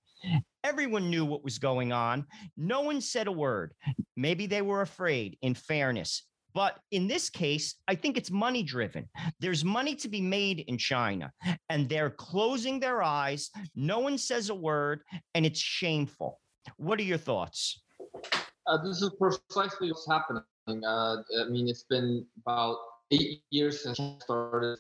Everyone 0.64 1.10
knew 1.10 1.26
what 1.26 1.44
was 1.44 1.60
going 1.60 1.92
on. 1.92 2.26
No 2.58 2.82
one 2.82 3.02
said 3.02 3.28
a 3.28 3.32
word. 3.32 3.74
Maybe 4.16 4.48
they 4.48 4.62
were 4.62 4.82
afraid, 4.82 5.38
in 5.42 5.54
fairness. 5.54 6.24
But 6.56 6.80
in 6.92 7.06
this 7.06 7.30
case, 7.30 7.76
I 7.90 7.96
think 7.96 8.16
it's 8.16 8.32
money 8.32 8.64
driven. 8.64 9.10
There's 9.42 9.66
money 9.66 9.94
to 9.96 10.08
be 10.08 10.22
made 10.22 10.62
in 10.62 10.78
China, 10.78 11.34
and 11.70 11.90
they're 11.90 12.10
closing 12.10 12.80
their 12.80 13.04
eyes. 13.04 13.52
No 13.76 14.00
one 14.00 14.18
says 14.18 14.50
a 14.50 14.56
word, 14.56 15.02
and 15.34 15.46
it's 15.46 15.60
shameful. 15.60 16.40
What 16.78 16.98
are 17.00 17.04
your 17.04 17.18
thoughts? 17.18 17.84
Uh, 18.66 18.78
this 18.82 19.02
is 19.02 19.12
precisely 19.20 19.92
what's 19.92 20.08
happening. 20.10 20.44
Uh, 20.70 21.18
I 21.42 21.50
mean, 21.50 21.68
it's 21.68 21.84
been 21.84 22.26
about 22.42 22.78
eight 23.12 23.44
years 23.52 23.84
since 23.84 24.00
I 24.00 24.16
started 24.24 24.80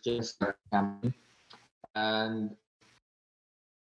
campaign, 0.72 1.14
and 1.96 2.56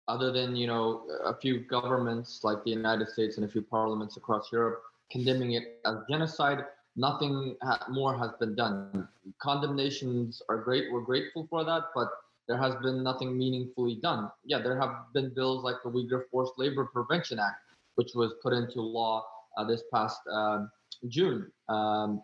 other 0.08 0.32
than 0.32 0.56
you 0.56 0.66
know 0.66 1.06
a 1.24 1.34
few 1.34 1.60
governments 1.60 2.40
like 2.42 2.64
the 2.64 2.70
United 2.70 3.08
States 3.08 3.36
and 3.36 3.46
a 3.46 3.48
few 3.48 3.62
parliaments 3.62 4.16
across 4.16 4.50
Europe 4.52 4.82
condemning 5.10 5.52
it 5.52 5.80
as 5.86 5.96
genocide, 6.10 6.64
nothing 6.96 7.56
more 7.90 8.16
has 8.16 8.30
been 8.40 8.54
done. 8.54 9.08
Condemnations 9.38 10.42
are 10.48 10.58
great. 10.58 10.92
We're 10.92 11.00
grateful 11.00 11.46
for 11.48 11.64
that, 11.64 11.84
but 11.94 12.08
there 12.48 12.56
has 12.56 12.74
been 12.76 13.02
nothing 13.02 13.36
meaningfully 13.36 13.96
done. 13.96 14.30
Yeah, 14.44 14.60
there 14.60 14.78
have 14.78 15.12
been 15.12 15.30
bills 15.34 15.64
like 15.64 15.76
the 15.82 15.90
Uyghur 15.90 16.22
Forced 16.30 16.54
Labor 16.58 16.86
Prevention 16.86 17.38
Act, 17.38 17.60
which 17.96 18.14
was 18.14 18.34
put 18.42 18.52
into 18.52 18.80
law 18.80 19.24
uh, 19.56 19.64
this 19.64 19.82
past 19.92 20.20
uh, 20.30 20.66
June, 21.08 21.50
um, 21.68 22.22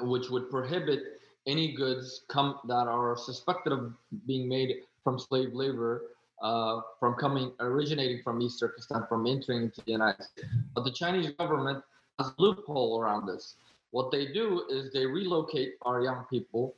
which 0.00 0.28
would 0.28 0.50
prohibit 0.50 1.00
any 1.46 1.74
goods 1.74 2.22
come 2.28 2.58
that 2.66 2.86
are 2.88 3.16
suspected 3.16 3.72
of 3.72 3.94
being 4.26 4.48
made 4.48 4.82
from 5.02 5.18
slave 5.18 5.54
labor 5.54 6.02
uh, 6.42 6.80
from 7.00 7.14
coming 7.14 7.52
originating 7.60 8.22
from 8.22 8.40
East 8.42 8.60
Turkestan 8.60 9.04
from 9.08 9.26
entering 9.26 9.62
into 9.62 9.80
the 9.84 9.92
United 9.92 10.22
States. 10.22 10.48
But 10.74 10.84
the 10.84 10.92
Chinese 10.92 11.30
government 11.30 11.82
has 12.18 12.28
a 12.28 12.34
loophole 12.38 13.00
around 13.00 13.26
this. 13.26 13.56
What 13.90 14.10
they 14.10 14.32
do 14.32 14.64
is 14.70 14.92
they 14.92 15.06
relocate 15.06 15.74
our 15.82 16.02
young 16.02 16.24
people 16.30 16.76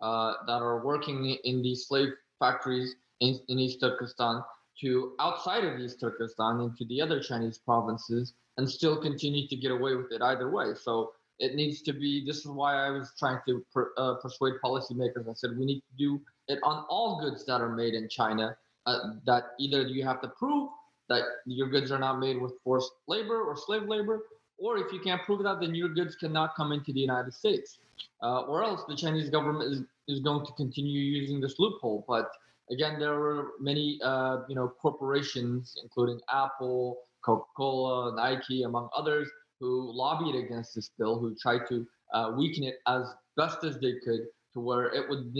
uh, 0.00 0.34
that 0.46 0.62
are 0.62 0.84
working 0.84 1.36
in 1.44 1.62
these 1.62 1.86
slave 1.86 2.10
factories 2.38 2.96
in, 3.20 3.40
in 3.48 3.58
East 3.58 3.80
Turkestan 3.80 4.42
to 4.80 5.12
outside 5.20 5.64
of 5.64 5.78
East 5.78 6.00
Turkestan 6.00 6.60
into 6.60 6.84
the 6.86 7.00
other 7.00 7.20
Chinese 7.20 7.58
provinces 7.58 8.34
and 8.56 8.68
still 8.68 9.00
continue 9.00 9.46
to 9.48 9.56
get 9.56 9.70
away 9.70 9.94
with 9.94 10.12
it 10.12 10.22
either 10.22 10.50
way. 10.50 10.74
So 10.74 11.12
it 11.38 11.54
needs 11.54 11.82
to 11.82 11.92
be. 11.92 12.24
This 12.24 12.38
is 12.38 12.46
why 12.46 12.86
I 12.86 12.90
was 12.90 13.12
trying 13.18 13.38
to 13.48 13.64
per, 13.72 13.92
uh, 13.96 14.14
persuade 14.14 14.54
policymakers. 14.64 15.28
I 15.28 15.34
said 15.34 15.50
we 15.58 15.64
need 15.64 15.80
to 15.80 15.96
do 15.96 16.20
it 16.48 16.58
on 16.62 16.84
all 16.88 17.20
goods 17.20 17.44
that 17.46 17.60
are 17.60 17.74
made 17.74 17.94
in 17.94 18.08
China. 18.08 18.56
Uh, 18.86 18.98
that 19.24 19.44
either 19.60 19.82
you 19.82 20.04
have 20.04 20.20
to 20.20 20.28
prove 20.28 20.68
that 21.08 21.22
your 21.46 21.68
goods 21.68 21.92
are 21.92 21.98
not 21.98 22.18
made 22.18 22.40
with 22.40 22.52
forced 22.64 22.90
labor 23.06 23.42
or 23.42 23.56
slave 23.56 23.84
labor, 23.84 24.22
or 24.62 24.78
if 24.78 24.92
you 24.92 25.00
can't 25.00 25.22
prove 25.22 25.42
that, 25.42 25.60
then 25.60 25.74
your 25.74 25.88
goods 25.88 26.14
cannot 26.14 26.54
come 26.54 26.70
into 26.72 26.92
the 26.92 27.00
United 27.00 27.34
States. 27.34 27.78
Uh, 28.22 28.42
or 28.42 28.62
else 28.62 28.82
the 28.88 28.96
Chinese 28.96 29.28
government 29.28 29.72
is, 29.72 29.82
is 30.08 30.20
going 30.20 30.46
to 30.46 30.52
continue 30.52 31.00
using 31.00 31.40
this 31.40 31.56
loophole. 31.58 32.04
But 32.08 32.30
again, 32.70 32.98
there 32.98 33.18
were 33.18 33.48
many, 33.60 33.98
uh, 34.04 34.38
you 34.48 34.54
know, 34.54 34.72
corporations, 34.80 35.76
including 35.82 36.20
Apple, 36.32 36.98
Coca-Cola, 37.24 38.14
Nike, 38.16 38.62
among 38.62 38.88
others, 38.96 39.28
who 39.60 39.90
lobbied 39.92 40.34
against 40.34 40.74
this 40.74 40.90
bill, 40.98 41.18
who 41.18 41.34
tried 41.34 41.66
to 41.68 41.86
uh, 42.14 42.32
weaken 42.36 42.64
it 42.64 42.76
as 42.86 43.06
best 43.36 43.64
as 43.64 43.78
they 43.80 43.94
could 44.04 44.22
to 44.54 44.60
where 44.60 44.86
it 44.94 45.08
would 45.08 45.32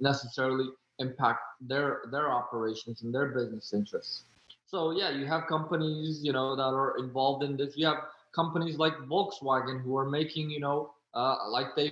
necessarily 0.00 0.66
impact 0.98 1.40
their 1.60 2.02
their 2.10 2.28
operations 2.30 3.02
and 3.02 3.14
their 3.14 3.26
business 3.26 3.72
interests. 3.72 4.24
So 4.66 4.90
yeah, 4.90 5.10
you 5.10 5.26
have 5.26 5.46
companies, 5.48 6.20
you 6.22 6.32
know, 6.32 6.54
that 6.56 6.62
are 6.62 6.98
involved 6.98 7.42
in 7.44 7.56
this. 7.56 7.74
You 7.76 7.86
have 7.86 8.02
companies 8.40 8.76
like 8.84 8.96
Volkswagen 9.12 9.76
who 9.84 9.92
are 10.02 10.08
making, 10.18 10.46
you 10.56 10.60
know, 10.66 10.78
uh, 11.20 11.36
like 11.56 11.68
they 11.78 11.88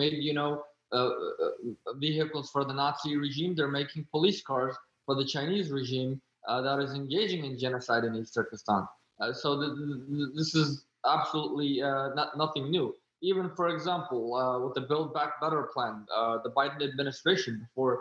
made, 0.00 0.14
you 0.28 0.34
know, 0.38 0.52
uh, 0.92 1.10
uh, 1.46 1.92
vehicles 2.04 2.50
for 2.54 2.62
the 2.68 2.74
Nazi 2.82 3.16
regime. 3.26 3.54
They're 3.56 3.76
making 3.82 4.06
police 4.10 4.40
cars 4.50 4.74
for 5.06 5.14
the 5.20 5.26
Chinese 5.34 5.68
regime 5.80 6.12
uh, 6.48 6.60
that 6.66 6.78
is 6.84 6.92
engaging 7.02 7.44
in 7.48 7.58
genocide 7.64 8.04
in 8.08 8.16
East 8.20 8.34
Turkestan. 8.34 8.84
Uh, 9.20 9.32
so 9.42 9.48
the, 9.60 9.68
the, 9.68 10.32
this 10.34 10.54
is 10.54 10.68
absolutely 11.16 11.82
uh, 11.82 12.08
not, 12.18 12.36
nothing 12.36 12.70
new. 12.76 12.86
Even, 13.22 13.50
for 13.58 13.68
example, 13.68 14.22
uh, 14.34 14.58
with 14.64 14.74
the 14.74 14.84
Build 14.90 15.12
Back 15.12 15.40
Better 15.42 15.68
plan, 15.74 16.06
uh, 16.16 16.38
the 16.42 16.50
Biden 16.50 16.82
administration, 16.90 17.52
before 17.66 17.94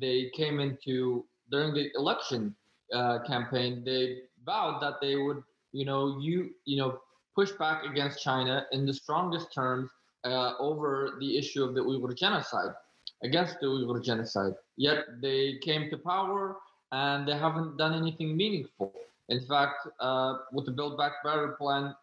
they 0.00 0.30
came 0.40 0.60
into 0.60 1.24
during 1.50 1.74
the 1.74 1.90
election 1.96 2.54
uh, 2.94 3.18
campaign, 3.26 3.82
they 3.84 4.02
vowed 4.46 4.80
that 4.84 4.96
they 5.00 5.16
would, 5.16 5.42
you 5.72 5.84
know, 5.84 6.18
you 6.20 6.36
you 6.64 6.76
know, 6.80 6.90
push 7.34 7.52
back 7.52 7.84
against 7.84 8.22
China 8.22 8.66
in 8.72 8.86
the 8.86 8.94
strongest 8.94 9.52
terms 9.52 9.90
uh, 10.24 10.54
over 10.58 11.16
the 11.20 11.36
issue 11.36 11.64
of 11.64 11.74
the 11.74 11.80
Uyghur 11.80 12.16
genocide, 12.16 12.74
against 13.22 13.58
the 13.60 13.66
Uyghur 13.66 14.02
genocide. 14.02 14.54
Yet 14.76 15.20
they 15.20 15.58
came 15.62 15.90
to 15.90 15.98
power 15.98 16.56
and 16.92 17.26
they 17.26 17.36
haven't 17.36 17.76
done 17.76 17.94
anything 17.94 18.36
meaningful. 18.36 18.92
In 19.28 19.40
fact, 19.40 19.88
uh, 20.00 20.38
with 20.52 20.66
the 20.66 20.72
Build 20.72 20.98
Back 20.98 21.12
Better 21.24 21.56
plan, 21.58 21.94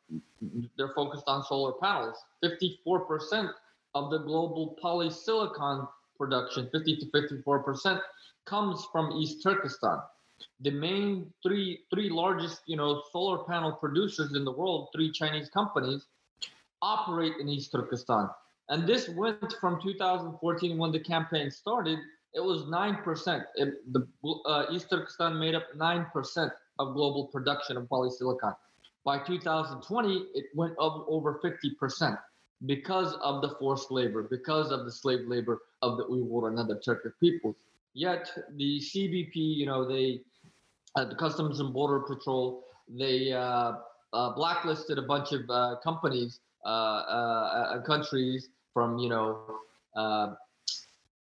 they're 0.77 0.93
focused 0.95 1.25
on 1.27 1.43
solar 1.43 1.73
panels. 1.73 2.17
54% 2.43 3.51
of 3.93 4.09
the 4.09 4.19
global 4.19 4.77
polysilicon 4.83 5.87
production, 6.17 6.69
50 6.71 6.97
to 6.97 7.05
54%, 7.05 8.01
comes 8.45 8.85
from 8.91 9.11
East 9.11 9.43
Turkestan. 9.43 9.99
The 10.61 10.71
main 10.71 11.31
three 11.43 11.81
three 11.91 12.09
largest, 12.09 12.61
you 12.65 12.77
know, 12.77 13.03
solar 13.11 13.43
panel 13.43 13.71
producers 13.71 14.35
in 14.35 14.43
the 14.43 14.51
world, 14.51 14.89
three 14.93 15.11
Chinese 15.11 15.49
companies, 15.49 16.05
operate 16.81 17.33
in 17.39 17.49
East 17.49 17.71
Turkestan. 17.71 18.29
And 18.69 18.87
this 18.87 19.09
went 19.09 19.53
from 19.59 19.81
2014 19.81 20.77
when 20.77 20.91
the 20.91 20.99
campaign 20.99 21.49
started, 21.49 21.97
it 22.33 22.39
was 22.39 22.63
9%. 22.63 23.43
It, 23.55 23.93
the 23.93 24.07
uh, 24.45 24.65
East 24.71 24.89
Turkestan 24.89 25.39
made 25.39 25.55
up 25.55 25.63
9% 25.75 26.51
of 26.77 26.93
global 26.93 27.25
production 27.27 27.77
of 27.77 27.85
polysilicon. 27.85 28.55
By 29.03 29.19
2020, 29.19 30.25
it 30.35 30.45
went 30.53 30.73
up 30.79 31.05
over 31.07 31.39
50% 31.43 32.17
because 32.65 33.13
of 33.23 33.41
the 33.41 33.49
forced 33.59 33.89
labor, 33.91 34.23
because 34.23 34.71
of 34.71 34.85
the 34.85 34.91
slave 34.91 35.27
labor 35.27 35.61
of 35.81 35.97
the 35.97 36.05
Uyghur 36.05 36.49
and 36.49 36.59
other 36.59 36.75
Turkic 36.75 37.13
peoples. 37.19 37.55
Yet 37.93 38.31
the 38.55 38.79
CBP, 38.79 39.35
you 39.35 39.65
know, 39.65 39.87
they, 39.87 40.21
the 41.05 41.15
Customs 41.15 41.59
and 41.59 41.73
Border 41.73 42.01
Patrol, 42.01 42.63
they 42.87 43.31
uh, 43.31 43.73
uh, 44.13 44.33
blacklisted 44.35 44.97
a 44.97 45.03
bunch 45.03 45.31
of 45.31 45.49
uh, 45.49 45.75
companies, 45.83 46.39
countries 47.85 48.49
from, 48.73 48.97
you 48.97 49.09
know, 49.09 49.39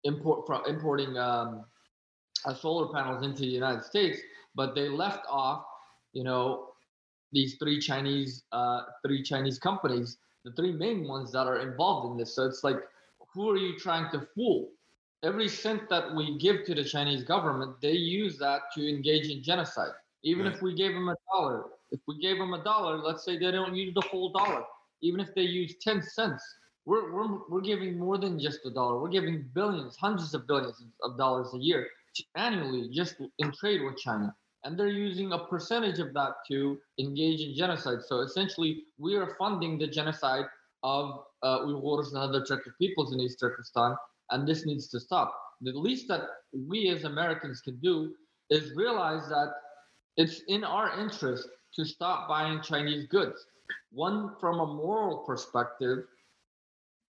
import 0.03 0.45
from 0.45 0.61
importing 0.67 1.17
um, 1.17 1.65
solar 2.59 2.93
panels 2.93 3.23
into 3.23 3.41
the 3.41 3.47
United 3.47 3.83
States 3.83 4.19
but 4.55 4.73
they 4.73 4.89
left 4.89 5.25
off, 5.29 5.65
you 6.13 6.23
know, 6.23 6.69
these 7.31 7.55
three 7.55 7.79
Chinese, 7.79 8.43
uh, 8.53 8.81
three 9.05 9.21
Chinese 9.21 9.59
companies, 9.59 10.17
the 10.45 10.51
three 10.53 10.71
main 10.71 11.07
ones 11.07 11.31
that 11.33 11.47
are 11.47 11.59
involved 11.59 12.11
in 12.11 12.17
this. 12.17 12.35
So 12.35 12.45
it's 12.45 12.63
like, 12.63 12.77
who 13.33 13.49
are 13.51 13.57
you 13.57 13.77
trying 13.77 14.09
to 14.11 14.25
fool? 14.33 14.69
Every 15.25 15.49
cent 15.49 15.89
that 15.89 16.13
we 16.15 16.37
give 16.37 16.65
to 16.65 16.75
the 16.75 16.83
Chinese 16.83 17.23
government, 17.23 17.81
they 17.81 17.93
use 17.93 18.37
that 18.37 18.61
to 18.75 18.87
engage 18.87 19.27
in 19.27 19.41
genocide. 19.41 19.93
Even 20.23 20.45
if 20.45 20.61
we 20.61 20.75
gave 20.75 20.93
them 20.93 21.09
a 21.09 21.15
dollar, 21.33 21.65
if 21.91 21.99
we 22.07 22.19
gave 22.21 22.37
them 22.37 22.53
a 22.53 22.63
dollar, 22.63 22.97
let's 22.97 23.25
say 23.25 23.37
they 23.37 23.51
don't 23.51 23.75
use 23.75 23.93
the 23.95 24.07
whole 24.11 24.31
dollar. 24.31 24.63
Even 25.01 25.19
if 25.19 25.33
they 25.33 25.41
use 25.41 25.75
10 25.81 26.01
cents, 26.03 26.43
we're, 26.85 27.11
we're, 27.11 27.39
we're 27.49 27.61
giving 27.61 27.97
more 27.97 28.19
than 28.19 28.39
just 28.39 28.65
a 28.65 28.69
dollar. 28.69 29.01
We're 29.01 29.09
giving 29.09 29.49
billions, 29.53 29.95
hundreds 29.95 30.35
of 30.35 30.47
billions 30.47 30.83
of 31.01 31.17
dollars 31.17 31.47
a 31.55 31.57
year 31.57 31.87
annually 32.35 32.89
just 32.93 33.15
in 33.39 33.51
trade 33.51 33.81
with 33.83 33.97
China 33.97 34.33
and 34.65 34.77
they're 34.77 34.87
using 34.87 35.31
a 35.31 35.45
percentage 35.45 35.99
of 35.99 36.11
that 36.13 36.33
to 36.47 36.77
engage 36.99 37.39
in 37.39 37.55
genocide. 37.55 37.99
So 38.05 38.21
essentially, 38.21 38.83
we 38.97 39.15
are 39.15 39.35
funding 39.37 39.77
the 39.77 39.87
genocide 39.87 40.45
of 40.83 41.23
uh, 41.43 41.59
Uyghurs 41.59 42.07
and 42.07 42.17
other 42.17 42.41
Turkic 42.41 42.73
peoples 42.79 43.13
in 43.13 43.19
East 43.19 43.39
Turkestan, 43.39 43.95
and 44.31 44.47
this 44.47 44.65
needs 44.65 44.87
to 44.89 44.99
stop. 44.99 45.33
The 45.61 45.71
least 45.71 46.07
that 46.07 46.21
we 46.67 46.89
as 46.89 47.03
Americans 47.03 47.61
can 47.61 47.77
do 47.77 48.13
is 48.49 48.75
realize 48.75 49.27
that 49.29 49.53
it's 50.17 50.41
in 50.47 50.63
our 50.63 50.99
interest 50.99 51.47
to 51.75 51.85
stop 51.85 52.27
buying 52.27 52.61
Chinese 52.61 53.07
goods. 53.07 53.45
One, 53.91 54.35
from 54.39 54.59
a 54.59 54.65
moral 54.65 55.19
perspective, 55.19 56.05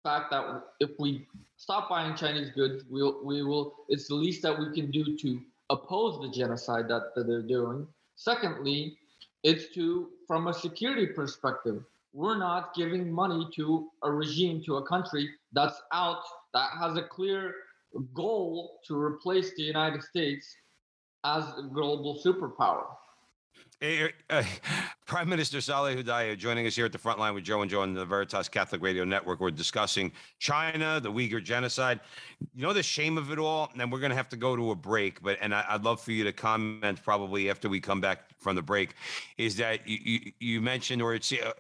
fact 0.04 0.32
that 0.32 0.64
if 0.80 0.92
we 1.00 1.28
stop 1.58 1.90
buying 1.90 2.16
Chinese 2.16 2.52
goods, 2.52 2.84
we'll, 2.90 3.24
we 3.24 3.44
will, 3.44 3.76
it's 3.90 4.08
the 4.08 4.16
least 4.16 4.42
that 4.44 4.58
we 4.58 4.74
can 4.74 4.92
do 4.92 5.18
to 5.18 5.42
oppose 5.70 6.22
the 6.22 6.30
genocide 6.30 6.88
that, 6.88 7.14
that 7.16 7.28
they're 7.28 7.42
doing. 7.42 7.86
Secondly, 8.16 8.98
it's 9.44 9.74
to, 9.74 10.10
from 10.28 10.48
a 10.48 10.54
security 10.54 11.06
perspective, 11.08 11.84
we're 12.14 12.38
not 12.38 12.74
giving 12.74 13.12
money 13.12 13.48
to 13.56 13.90
a 14.04 14.12
regime, 14.12 14.62
to 14.66 14.78
a 14.78 14.88
country 14.88 15.30
that's 15.52 15.82
out, 15.94 16.22
that 16.54 16.70
has 16.80 16.98
a 16.98 17.04
clear 17.04 17.54
goal 18.14 18.80
to 18.88 19.00
replace 19.00 19.54
the 19.56 19.64
United 19.64 20.04
States 20.04 20.48
as 21.24 21.44
a 21.58 21.64
global 21.74 22.20
superpower. 22.24 22.86
Hey, 23.82 24.12
uh, 24.30 24.44
Prime 25.06 25.30
Minister 25.30 25.62
Salih 25.62 25.96
Hudayar 25.96 26.38
joining 26.38 26.68
us 26.68 26.76
here 26.76 26.86
at 26.86 26.92
the 26.92 26.98
front 26.98 27.18
line 27.18 27.34
with 27.34 27.46
Joe 27.46 27.62
and 27.62 27.72
Joe 27.72 27.82
on 27.82 27.94
the 27.94 28.04
Veritas 28.04 28.50
Catholic 28.50 28.82
Radio 28.82 29.06
Network. 29.06 29.40
We're 29.40 29.52
discussing 29.52 30.12
China, 30.38 31.00
the 31.00 31.10
Uyghur 31.10 31.42
genocide. 31.42 32.02
You 32.54 32.64
know 32.64 32.74
the 32.74 32.84
shame 32.84 33.18
of 33.18 33.32
it 33.32 33.40
all, 33.40 33.72
and 33.80 33.90
we're 33.90 34.02
going 34.02 34.10
to 34.10 34.18
have 34.18 34.28
to 34.30 34.36
go 34.36 34.58
to 34.58 34.72
a 34.72 34.76
break. 34.76 35.22
But 35.22 35.38
and 35.40 35.56
I, 35.56 35.66
would 35.72 35.86
love 35.86 36.02
for 36.02 36.12
you 36.12 36.26
to 36.26 36.34
comment 36.34 37.02
probably 37.06 37.50
after 37.50 37.70
we 37.70 37.80
come 37.80 38.02
back 38.02 38.38
from 38.38 38.58
the 38.58 38.62
break. 38.62 38.96
Is 39.38 39.56
that 39.56 39.88
you 39.88 39.98
you, 40.04 40.32
you 40.42 40.62
mentioned 40.62 41.02
or 41.02 41.14
it's 41.14 41.32
uh, 41.32 41.54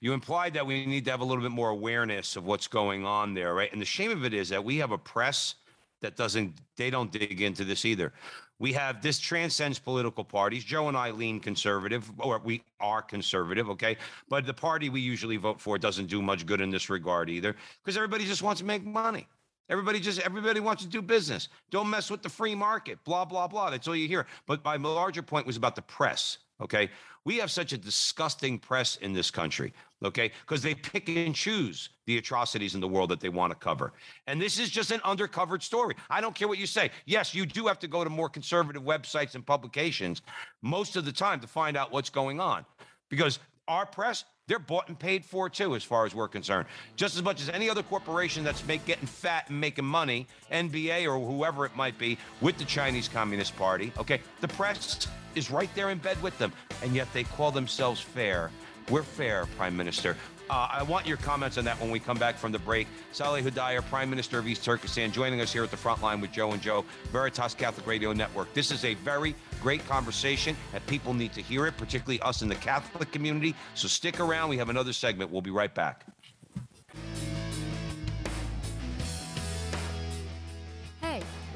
you 0.00 0.14
implied 0.14 0.54
that 0.54 0.66
we 0.66 0.86
need 0.86 1.04
to 1.04 1.10
have 1.10 1.20
a 1.20 1.26
little 1.26 1.42
bit 1.42 1.52
more 1.52 1.68
awareness 1.68 2.36
of 2.36 2.46
what's 2.46 2.68
going 2.68 3.04
on 3.04 3.34
there, 3.34 3.52
right? 3.52 3.70
And 3.70 3.82
the 3.82 3.86
shame 3.86 4.12
of 4.12 4.24
it 4.24 4.32
is 4.32 4.48
that 4.48 4.64
we 4.64 4.78
have 4.78 4.92
a 4.92 4.98
press 4.98 5.56
that 6.00 6.16
doesn't 6.16 6.54
they 6.76 6.88
don't 6.88 7.12
dig 7.12 7.42
into 7.42 7.64
this 7.64 7.84
either. 7.84 8.14
We 8.58 8.72
have 8.72 9.02
this 9.02 9.18
transcends 9.18 9.78
political 9.78 10.24
parties. 10.24 10.64
Joe 10.64 10.88
and 10.88 10.96
I 10.96 11.10
lean 11.10 11.40
conservative, 11.40 12.10
or 12.18 12.38
we 12.38 12.62
are 12.80 13.02
conservative, 13.02 13.68
okay? 13.70 13.96
But 14.28 14.46
the 14.46 14.54
party 14.54 14.88
we 14.88 15.00
usually 15.00 15.36
vote 15.36 15.60
for 15.60 15.76
doesn't 15.78 16.06
do 16.06 16.22
much 16.22 16.46
good 16.46 16.60
in 16.60 16.70
this 16.70 16.88
regard 16.88 17.28
either, 17.28 17.54
because 17.84 17.96
everybody 17.96 18.24
just 18.24 18.42
wants 18.42 18.60
to 18.60 18.66
make 18.66 18.84
money. 18.84 19.28
Everybody 19.68 19.98
just 19.98 20.20
everybody 20.20 20.60
wants 20.60 20.84
to 20.84 20.88
do 20.88 21.02
business. 21.02 21.48
Don't 21.70 21.90
mess 21.90 22.10
with 22.10 22.22
the 22.22 22.28
free 22.28 22.54
market. 22.54 23.02
Blah 23.04 23.24
blah 23.24 23.48
blah. 23.48 23.70
That's 23.70 23.88
all 23.88 23.96
you 23.96 24.06
hear. 24.06 24.26
But 24.46 24.64
my 24.64 24.76
larger 24.76 25.22
point 25.22 25.44
was 25.44 25.56
about 25.56 25.74
the 25.74 25.82
press. 25.82 26.38
Okay, 26.60 26.88
we 27.24 27.36
have 27.38 27.50
such 27.50 27.72
a 27.72 27.76
disgusting 27.76 28.58
press 28.58 28.96
in 28.96 29.12
this 29.12 29.30
country. 29.30 29.74
Okay, 30.04 30.30
because 30.42 30.62
they 30.62 30.74
pick 30.74 31.08
and 31.08 31.34
choose 31.34 31.88
the 32.04 32.18
atrocities 32.18 32.74
in 32.74 32.80
the 32.80 32.88
world 32.88 33.08
that 33.10 33.18
they 33.18 33.30
want 33.30 33.50
to 33.50 33.58
cover. 33.58 33.94
And 34.26 34.40
this 34.40 34.58
is 34.58 34.68
just 34.68 34.90
an 34.90 35.00
undercovered 35.00 35.62
story. 35.62 35.94
I 36.10 36.20
don't 36.20 36.34
care 36.34 36.48
what 36.48 36.58
you 36.58 36.66
say. 36.66 36.90
Yes, 37.06 37.34
you 37.34 37.46
do 37.46 37.66
have 37.66 37.78
to 37.78 37.88
go 37.88 38.04
to 38.04 38.10
more 38.10 38.28
conservative 38.28 38.82
websites 38.82 39.34
and 39.34 39.46
publications 39.46 40.20
most 40.60 40.96
of 40.96 41.06
the 41.06 41.12
time 41.12 41.40
to 41.40 41.46
find 41.46 41.78
out 41.78 41.92
what's 41.92 42.10
going 42.10 42.40
on, 42.40 42.66
because 43.08 43.38
our 43.68 43.86
press 43.86 44.24
they're 44.48 44.58
bought 44.58 44.88
and 44.88 44.98
paid 44.98 45.24
for 45.24 45.50
too, 45.50 45.74
as 45.74 45.82
far 45.82 46.06
as 46.06 46.14
we're 46.14 46.28
concerned. 46.28 46.68
Just 46.94 47.16
as 47.16 47.22
much 47.22 47.40
as 47.40 47.48
any 47.48 47.68
other 47.68 47.82
corporation 47.82 48.44
that's 48.44 48.64
make, 48.66 48.84
getting 48.86 49.06
fat 49.06 49.48
and 49.48 49.60
making 49.60 49.84
money, 49.84 50.26
NBA 50.52 51.04
or 51.06 51.18
whoever 51.18 51.66
it 51.66 51.74
might 51.74 51.98
be, 51.98 52.16
with 52.40 52.56
the 52.58 52.64
Chinese 52.64 53.08
Communist 53.08 53.56
Party. 53.56 53.92
Okay, 53.98 54.20
the 54.40 54.48
press 54.48 55.08
is 55.34 55.50
right 55.50 55.70
there 55.74 55.90
in 55.90 55.98
bed 55.98 56.20
with 56.22 56.36
them, 56.38 56.52
and 56.82 56.94
yet 56.94 57.08
they 57.12 57.24
call 57.24 57.50
themselves 57.50 58.00
fair. 58.00 58.50
We're 58.88 59.02
fair, 59.02 59.46
Prime 59.56 59.76
Minister. 59.76 60.16
Uh, 60.48 60.68
I 60.70 60.84
want 60.84 61.08
your 61.08 61.16
comments 61.16 61.58
on 61.58 61.64
that 61.64 61.80
when 61.80 61.90
we 61.90 61.98
come 61.98 62.18
back 62.18 62.36
from 62.36 62.52
the 62.52 62.58
break. 62.60 62.86
Salih 63.10 63.42
Hudayar, 63.42 63.84
Prime 63.86 64.08
Minister 64.08 64.38
of 64.38 64.46
East 64.46 64.64
Turkestan, 64.64 65.10
joining 65.10 65.40
us 65.40 65.52
here 65.52 65.64
at 65.64 65.72
the 65.72 65.76
front 65.76 66.02
line 66.02 66.20
with 66.20 66.30
Joe 66.30 66.52
and 66.52 66.62
Joe, 66.62 66.84
Veritas 67.10 67.52
Catholic 67.52 67.84
Radio 67.84 68.12
Network. 68.12 68.54
This 68.54 68.70
is 68.70 68.84
a 68.84 68.94
very 68.94 69.34
great 69.60 69.84
conversation, 69.88 70.56
and 70.72 70.86
people 70.86 71.14
need 71.14 71.32
to 71.32 71.42
hear 71.42 71.66
it, 71.66 71.76
particularly 71.76 72.20
us 72.20 72.42
in 72.42 72.48
the 72.48 72.54
Catholic 72.54 73.10
community. 73.10 73.56
So 73.74 73.88
stick 73.88 74.20
around. 74.20 74.48
We 74.50 74.58
have 74.58 74.68
another 74.68 74.92
segment. 74.92 75.32
We'll 75.32 75.42
be 75.42 75.50
right 75.50 75.74
back. 75.74 76.04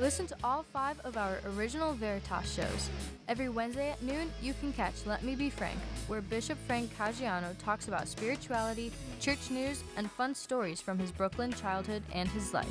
Listen 0.01 0.27
to 0.29 0.37
all 0.43 0.65
five 0.73 0.99
of 1.01 1.19
our 1.19 1.41
original 1.55 1.93
Veritas 1.93 2.51
shows. 2.51 2.89
Every 3.29 3.51
Wednesday 3.51 3.91
at 3.91 4.03
noon, 4.03 4.33
you 4.41 4.55
can 4.55 4.73
catch 4.73 5.05
Let 5.05 5.23
Me 5.23 5.35
Be 5.35 5.51
Frank, 5.51 5.79
where 6.09 6.23
Bishop 6.23 6.57
Frank 6.67 6.91
Caggiano 6.97 7.55
talks 7.59 7.87
about 7.87 8.09
spirituality, 8.09 8.93
church 9.21 9.51
news, 9.51 9.85
and 9.99 10.11
fun 10.11 10.35
stories 10.35 10.81
from 10.81 10.99
his 10.99 11.13
Brooklyn 11.13 11.53
childhood 11.53 12.03
and 12.15 12.31
his 12.31 12.55
life. 12.55 12.67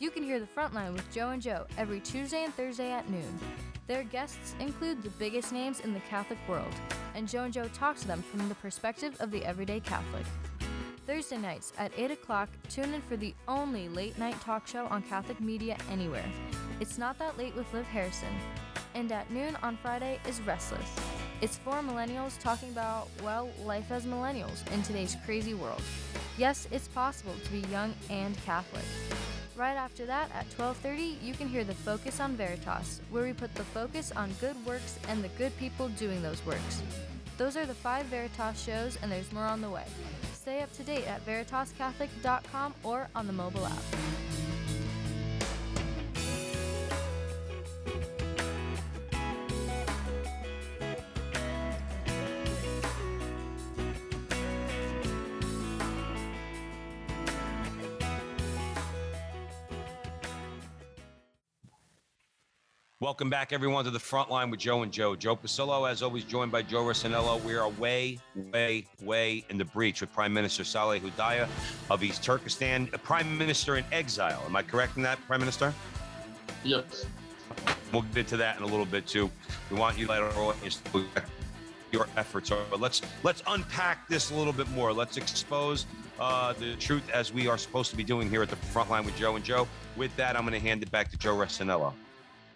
You 0.00 0.10
can 0.10 0.24
hear 0.24 0.40
the 0.40 0.48
Frontline 0.48 0.92
with 0.92 1.08
Joe 1.14 1.28
and 1.28 1.40
Joe 1.40 1.66
every 1.78 2.00
Tuesday 2.00 2.42
and 2.42 2.52
Thursday 2.52 2.90
at 2.90 3.08
noon. 3.08 3.38
Their 3.86 4.02
guests 4.02 4.56
include 4.58 5.04
the 5.04 5.10
biggest 5.10 5.52
names 5.52 5.78
in 5.78 5.94
the 5.94 6.00
Catholic 6.00 6.38
world, 6.48 6.74
and 7.14 7.28
Joe 7.28 7.44
and 7.44 7.54
Joe 7.54 7.68
talk 7.72 7.96
to 7.98 8.08
them 8.08 8.22
from 8.22 8.48
the 8.48 8.56
perspective 8.56 9.14
of 9.20 9.30
the 9.30 9.44
everyday 9.44 9.78
Catholic. 9.78 10.26
Thursday 11.10 11.38
nights 11.38 11.72
at 11.76 11.90
8 11.96 12.12
o'clock, 12.12 12.48
tune 12.68 12.94
in 12.94 13.02
for 13.02 13.16
the 13.16 13.34
only 13.48 13.88
late 13.88 14.16
night 14.16 14.40
talk 14.42 14.68
show 14.68 14.86
on 14.86 15.02
Catholic 15.02 15.40
media 15.40 15.76
anywhere. 15.90 16.24
It's 16.78 16.98
Not 16.98 17.18
That 17.18 17.36
Late 17.36 17.56
with 17.56 17.66
Liv 17.74 17.84
Harrison. 17.86 18.28
and 18.94 19.10
at 19.10 19.28
noon 19.28 19.56
on 19.60 19.76
Friday 19.76 20.20
is 20.28 20.40
Restless. 20.42 20.88
It's 21.40 21.58
for 21.58 21.74
millennials 21.82 22.38
talking 22.38 22.70
about, 22.70 23.08
well, 23.24 23.50
life 23.64 23.90
as 23.90 24.06
millennials 24.06 24.64
in 24.72 24.84
today's 24.84 25.16
crazy 25.24 25.52
world. 25.52 25.82
Yes, 26.38 26.68
it's 26.70 26.86
possible 26.86 27.34
to 27.44 27.50
be 27.50 27.66
young 27.72 27.92
and 28.08 28.36
Catholic. 28.44 28.84
Right 29.56 29.74
after 29.74 30.06
that, 30.06 30.30
at 30.32 30.48
12:30, 30.50 31.18
you 31.20 31.34
can 31.34 31.48
hear 31.48 31.64
the 31.64 31.74
Focus 31.74 32.20
on 32.20 32.36
Veritas, 32.36 33.00
where 33.10 33.24
we 33.24 33.32
put 33.32 33.52
the 33.56 33.64
focus 33.64 34.12
on 34.12 34.32
good 34.40 34.56
works 34.64 34.96
and 35.08 35.24
the 35.24 35.28
good 35.30 35.56
people 35.58 35.88
doing 35.88 36.22
those 36.22 36.46
works. 36.46 36.82
Those 37.36 37.56
are 37.56 37.66
the 37.66 37.74
five 37.74 38.06
Veritas 38.06 38.62
shows, 38.62 38.96
and 39.02 39.10
there's 39.10 39.32
more 39.32 39.46
on 39.46 39.60
the 39.60 39.70
way. 39.70 39.86
Stay 40.40 40.62
up 40.62 40.72
to 40.72 40.82
date 40.82 41.06
at 41.06 41.24
veritascatholic.com 41.26 42.74
or 42.82 43.08
on 43.14 43.26
the 43.26 43.32
mobile 43.32 43.66
app. 43.66 44.49
Welcome 63.10 63.28
back, 63.28 63.52
everyone, 63.52 63.84
to 63.86 63.90
the 63.90 63.98
front 63.98 64.30
line 64.30 64.50
with 64.50 64.60
Joe 64.60 64.84
and 64.84 64.92
Joe. 64.92 65.16
Joe 65.16 65.34
Pasillo, 65.34 65.90
as 65.90 66.00
always, 66.00 66.22
joined 66.22 66.52
by 66.52 66.62
Joe 66.62 66.84
Rossinello. 66.84 67.42
We 67.42 67.56
are 67.56 67.68
way, 67.68 68.20
way, 68.36 68.86
way 69.02 69.44
in 69.50 69.58
the 69.58 69.64
breach 69.64 70.00
with 70.00 70.12
Prime 70.12 70.32
Minister 70.32 70.62
Salih 70.62 71.00
Hudayar 71.00 71.48
of 71.90 72.04
East 72.04 72.22
Turkestan, 72.22 72.88
a 72.92 72.98
prime 72.98 73.36
minister 73.36 73.78
in 73.78 73.84
exile. 73.90 74.40
Am 74.46 74.54
I 74.54 74.62
correct 74.62 74.96
in 74.96 75.02
that, 75.02 75.18
Prime 75.26 75.40
Minister? 75.40 75.74
Yes. 76.62 77.04
We'll 77.92 78.02
get 78.14 78.28
to 78.28 78.36
that 78.36 78.58
in 78.58 78.62
a 78.62 78.66
little 78.66 78.86
bit 78.86 79.08
too. 79.08 79.28
We 79.72 79.76
want 79.76 79.98
you 79.98 80.06
to 80.06 80.12
let 80.12 80.22
our 80.22 80.32
audience 80.38 80.80
your 81.90 82.06
efforts 82.16 82.52
are. 82.52 82.62
But 82.70 82.78
let's 82.78 83.02
let's 83.24 83.42
unpack 83.48 84.06
this 84.06 84.30
a 84.30 84.36
little 84.36 84.52
bit 84.52 84.70
more. 84.70 84.92
Let's 84.92 85.16
expose 85.16 85.86
uh, 86.20 86.52
the 86.52 86.76
truth 86.76 87.10
as 87.10 87.32
we 87.32 87.48
are 87.48 87.58
supposed 87.58 87.90
to 87.90 87.96
be 87.96 88.04
doing 88.04 88.30
here 88.30 88.44
at 88.44 88.50
the 88.50 88.56
front 88.56 88.88
line 88.88 89.04
with 89.04 89.16
Joe 89.16 89.34
and 89.34 89.44
Joe. 89.44 89.66
With 89.96 90.14
that, 90.14 90.36
I'm 90.36 90.42
going 90.46 90.54
to 90.54 90.64
hand 90.64 90.84
it 90.84 90.92
back 90.92 91.10
to 91.10 91.16
Joe 91.18 91.34
Rossinello. 91.34 91.92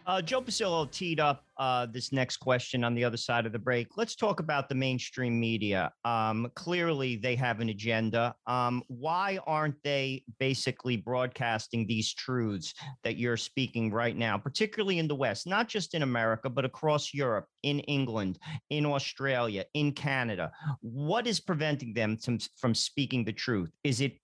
Uh, 0.07 0.21
Joe 0.21 0.43
Pasillo 0.43 0.90
teed 0.90 1.19
up 1.19 1.45
uh, 1.57 1.87
this 1.87 2.12
next 2.12 2.37
question 2.37 2.85
on 2.85 2.95
the 2.95 3.05
other 3.05 3.17
side 3.17 3.47
of 3.47 3.53
the 3.53 3.59
break. 3.59 3.97
Let's 3.97 4.14
talk 4.14 4.40
about 4.40 4.69
the 4.69 4.75
mainstream 4.75 5.40
media. 5.40 5.93
Um, 6.05 6.51
clearly, 6.55 7.17
they 7.17 7.37
have 7.37 7.61
an 7.61 7.71
agenda. 7.71 8.35
Um, 8.47 8.83
why 8.88 9.38
aren't 9.47 9.83
they 9.83 10.25
basically 10.38 10.97
broadcasting 10.97 11.87
these 11.87 12.12
truths 12.12 12.75
that 13.03 13.17
you're 13.17 13.38
speaking 13.38 13.90
right 13.90 14.17
now, 14.17 14.37
particularly 14.37 14.99
in 14.99 15.09
the 15.09 15.14
West, 15.14 15.47
not 15.47 15.69
just 15.69 15.95
in 15.95 16.03
America, 16.03 16.51
but 16.51 16.67
across 16.67 17.14
Europe, 17.14 17.47
in 17.62 17.81
England, 17.81 18.38
in 18.69 18.85
Australia, 18.85 19.64
in 19.73 19.93
Canada? 19.93 20.53
What 20.81 21.27
is 21.27 21.40
preventing 21.40 21.95
them 21.95 22.19
from, 22.19 22.38
from 22.59 22.75
speaking 22.75 23.25
the 23.25 23.33
truth? 23.33 23.71
Is 23.85 24.03
it 24.03 24.19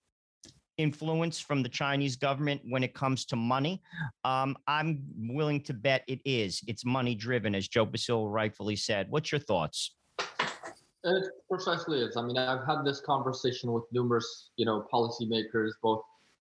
influence 0.80 1.38
from 1.38 1.62
the 1.62 1.68
Chinese 1.68 2.16
government 2.16 2.60
when 2.68 2.82
it 2.82 2.94
comes 2.94 3.24
to 3.26 3.36
money? 3.36 3.82
Um, 4.24 4.56
I'm 4.66 5.02
willing 5.16 5.60
to 5.62 5.74
bet 5.74 6.04
it 6.08 6.20
is. 6.24 6.62
It's 6.66 6.84
money 6.84 7.14
driven, 7.14 7.54
as 7.54 7.68
Joe 7.68 7.84
Basil 7.84 8.28
rightfully 8.28 8.76
said. 8.76 9.10
What's 9.10 9.30
your 9.32 9.40
thoughts? 9.40 9.94
It 11.02 11.24
precisely 11.50 12.00
is. 12.00 12.16
I 12.16 12.22
mean, 12.22 12.36
I've 12.36 12.66
had 12.66 12.84
this 12.84 13.00
conversation 13.00 13.72
with 13.72 13.84
numerous, 13.92 14.50
you 14.56 14.66
know, 14.66 14.86
policymakers, 14.92 15.70
both 15.82 16.02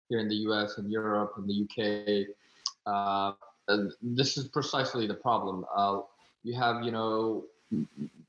here 0.10 0.19
in 0.19 0.28
the 0.28 0.36
U.S. 0.36 0.78
and 0.78 0.91
Europe 0.91 1.34
and 1.38 1.47
the 1.47 1.54
U.K. 1.54 2.28
Uh, 2.86 3.34
and 3.67 3.91
this 4.02 4.38
is 4.38 4.47
precisely 4.47 5.06
the 5.08 5.13
problem. 5.13 5.65
Uh, 5.76 6.00
you 6.43 6.56
have, 6.56 6.84
you 6.84 6.91
know, 6.91 7.43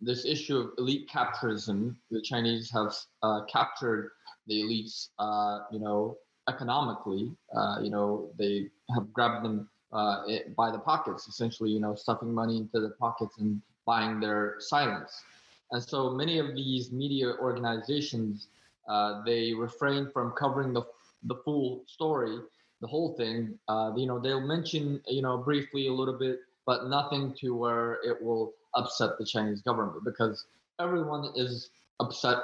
this 0.00 0.24
issue 0.24 0.58
of 0.58 0.70
elite 0.78 1.08
capitalism. 1.08 1.96
The 2.10 2.20
Chinese 2.20 2.70
have 2.72 2.94
uh, 3.22 3.42
captured 3.50 4.10
the 4.48 4.62
elites, 4.62 5.08
uh, 5.18 5.64
you 5.70 5.78
know, 5.78 6.16
economically, 6.48 7.30
uh, 7.54 7.78
you 7.82 7.90
know, 7.90 8.30
they 8.38 8.68
have 8.94 9.12
grabbed 9.12 9.44
them 9.44 9.68
uh, 9.92 10.22
by 10.56 10.70
the 10.70 10.78
pockets, 10.78 11.28
essentially, 11.28 11.70
you 11.70 11.80
know, 11.80 11.94
stuffing 11.94 12.32
money 12.32 12.56
into 12.58 12.80
the 12.80 12.90
pockets 12.98 13.38
and 13.38 13.60
buying 13.86 14.20
their 14.20 14.56
silence. 14.58 15.22
And 15.70 15.82
so 15.82 16.10
many 16.10 16.38
of 16.38 16.54
these 16.54 16.92
media 16.92 17.34
organizations, 17.40 18.48
uh, 18.88 19.22
they 19.24 19.52
refrain 19.52 20.10
from 20.12 20.32
covering 20.32 20.72
the, 20.72 20.82
the 21.24 21.36
full 21.44 21.84
story, 21.86 22.38
the 22.80 22.86
whole 22.86 23.14
thing. 23.16 23.58
Uh, 23.68 23.92
you 23.96 24.06
know, 24.06 24.18
they'll 24.18 24.40
mention, 24.46 25.00
you 25.06 25.22
know, 25.22 25.38
briefly 25.38 25.88
a 25.88 25.92
little 25.92 26.18
bit, 26.18 26.40
but 26.66 26.88
nothing 26.88 27.34
to 27.40 27.54
where 27.54 27.98
it 28.04 28.22
will 28.22 28.54
upset 28.74 29.18
the 29.18 29.24
Chinese 29.24 29.60
government 29.62 30.04
because 30.04 30.46
everyone 30.80 31.30
is 31.34 31.70
upset 32.00 32.38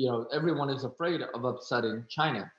you 0.00 0.12
know 0.12 0.28
everyone 0.40 0.70
is 0.76 0.92
afraid 0.94 1.22
of 1.34 1.44
upsetting 1.44 2.06
China 2.18 2.50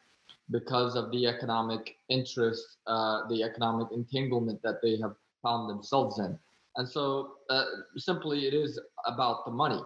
because 0.51 0.95
of 0.95 1.11
the 1.11 1.27
economic 1.27 1.95
interest, 2.09 2.77
uh, 2.87 3.27
the 3.29 3.43
economic 3.43 3.87
entanglement 3.91 4.61
that 4.63 4.81
they 4.83 4.97
have 5.03 5.15
found 5.43 5.69
themselves 5.69 6.19
in. 6.19 6.39
And 6.77 6.87
so, 6.89 7.35
uh, 7.49 7.65
simply, 7.97 8.47
it 8.47 8.53
is 8.53 8.79
about 9.07 9.45
the 9.45 9.51
money. 9.51 9.81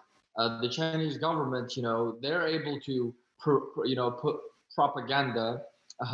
Uh, 0.50 0.62
the 0.62 0.70
Chinese 0.70 1.18
government, 1.18 1.76
you 1.78 1.84
know, 1.84 2.18
they're 2.22 2.48
able 2.48 2.80
to, 2.82 3.13
you 3.86 3.96
know, 3.96 4.12
put 4.12 4.38
propaganda, 4.76 5.62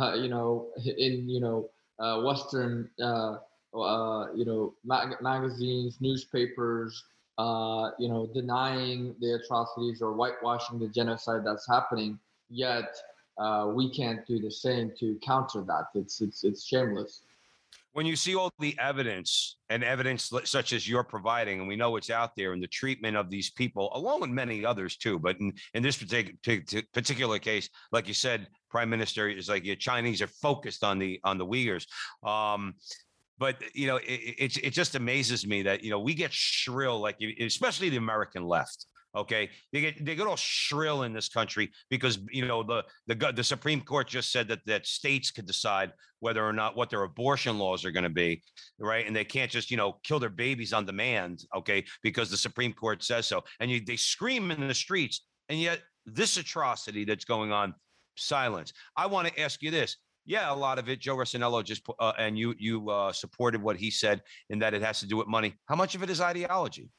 uh, 0.00 0.14
you 0.14 0.28
know, 0.28 0.68
in 0.98 1.28
you 1.28 1.40
know 1.40 1.68
uh, 2.00 2.22
Western, 2.22 2.90
uh, 3.02 3.36
you 4.34 4.44
know, 4.44 4.74
mag- 4.84 5.20
magazines, 5.22 5.98
newspapers, 6.00 7.04
uh, 7.42 7.90
you 7.98 8.08
know, 8.08 8.28
denying 8.32 9.16
the 9.20 9.32
atrocities 9.34 10.00
or 10.00 10.12
whitewashing 10.12 10.78
the 10.78 10.88
genocide 10.88 11.42
that's 11.44 11.66
happening. 11.66 12.18
Yet 12.48 12.90
uh, 13.38 13.72
we 13.74 13.90
can't 13.90 14.24
do 14.26 14.38
the 14.38 14.50
same 14.50 14.92
to 15.00 15.18
counter 15.24 15.62
that. 15.62 15.86
It's 15.94 16.20
it's 16.20 16.44
it's 16.44 16.64
shameless. 16.64 17.22
When 17.94 18.06
you 18.06 18.16
see 18.16 18.34
all 18.36 18.50
the 18.58 18.74
evidence 18.78 19.56
and 19.68 19.84
evidence 19.84 20.32
such 20.44 20.72
as 20.72 20.88
you're 20.88 21.04
providing, 21.04 21.58
and 21.58 21.68
we 21.68 21.76
know 21.76 21.96
it's 21.96 22.10
out 22.10 22.30
there, 22.36 22.52
and 22.52 22.62
the 22.62 22.68
treatment 22.68 23.16
of 23.16 23.28
these 23.28 23.50
people, 23.50 23.90
along 23.94 24.20
with 24.20 24.30
many 24.30 24.64
others 24.64 24.96
too, 24.96 25.18
but 25.18 25.38
in, 25.40 25.52
in 25.74 25.82
this 25.82 25.98
particular 25.98 27.38
case, 27.38 27.68
like 27.90 28.08
you 28.08 28.14
said, 28.14 28.46
Prime 28.70 28.88
Minister 28.88 29.28
is 29.28 29.48
like 29.48 29.64
the 29.64 29.76
Chinese 29.76 30.22
are 30.22 30.32
focused 30.48 30.84
on 30.84 30.98
the 30.98 31.20
on 31.24 31.38
the 31.38 31.46
Uyghurs. 31.46 31.86
Um, 32.26 32.74
but 33.42 33.56
uh, 33.56 33.66
you 33.74 33.88
know, 33.88 33.96
it, 33.96 34.20
it, 34.38 34.56
it 34.68 34.70
just 34.70 34.94
amazes 34.94 35.44
me 35.44 35.62
that 35.62 35.82
you 35.82 35.90
know 35.90 35.98
we 35.98 36.14
get 36.14 36.32
shrill, 36.32 37.00
like 37.00 37.18
especially 37.40 37.88
the 37.88 37.96
American 37.96 38.44
left. 38.44 38.86
Okay, 39.16 39.50
they 39.72 39.80
get 39.80 40.04
they 40.04 40.14
get 40.14 40.28
all 40.28 40.36
shrill 40.36 41.02
in 41.02 41.12
this 41.12 41.28
country 41.28 41.72
because 41.90 42.20
you 42.30 42.46
know 42.46 42.62
the 42.62 42.84
the 43.08 43.32
the 43.32 43.42
Supreme 43.42 43.80
Court 43.80 44.06
just 44.06 44.30
said 44.30 44.46
that 44.46 44.60
that 44.66 44.86
states 44.86 45.32
could 45.32 45.46
decide 45.46 45.90
whether 46.20 46.46
or 46.46 46.52
not 46.52 46.76
what 46.76 46.88
their 46.88 47.02
abortion 47.02 47.58
laws 47.58 47.84
are 47.84 47.90
going 47.90 48.04
to 48.04 48.10
be, 48.10 48.40
right? 48.78 49.06
And 49.08 49.14
they 49.14 49.24
can't 49.24 49.50
just 49.50 49.72
you 49.72 49.76
know 49.76 49.98
kill 50.04 50.20
their 50.20 50.30
babies 50.30 50.72
on 50.72 50.86
demand, 50.86 51.40
okay, 51.56 51.84
because 52.04 52.30
the 52.30 52.36
Supreme 52.36 52.72
Court 52.72 53.02
says 53.02 53.26
so. 53.26 53.42
And 53.58 53.68
you, 53.72 53.84
they 53.84 53.96
scream 53.96 54.52
in 54.52 54.68
the 54.68 54.72
streets, 54.72 55.26
and 55.48 55.58
yet 55.58 55.80
this 56.06 56.36
atrocity 56.36 57.04
that's 57.04 57.24
going 57.24 57.50
on, 57.50 57.74
silence. 58.16 58.72
I 58.96 59.06
want 59.06 59.26
to 59.26 59.40
ask 59.40 59.62
you 59.62 59.72
this: 59.72 59.96
yeah, 60.24 60.52
a 60.52 60.54
lot 60.54 60.78
of 60.78 60.88
it. 60.88 61.00
Joe 61.00 61.16
Rossinello 61.16 61.64
just 61.64 61.82
uh, 61.98 62.12
and 62.18 62.38
you 62.38 62.54
you 62.58 62.88
uh, 62.90 63.12
supported 63.12 63.62
what 63.62 63.76
he 63.76 63.90
said 63.90 64.22
in 64.50 64.58
that 64.60 64.74
it 64.74 64.82
has 64.82 65.00
to 65.00 65.06
do 65.06 65.16
with 65.16 65.26
money. 65.26 65.54
How 65.66 65.76
much 65.76 65.94
of 65.94 66.02
it 66.02 66.10
is 66.10 66.20
ideology? 66.20 66.90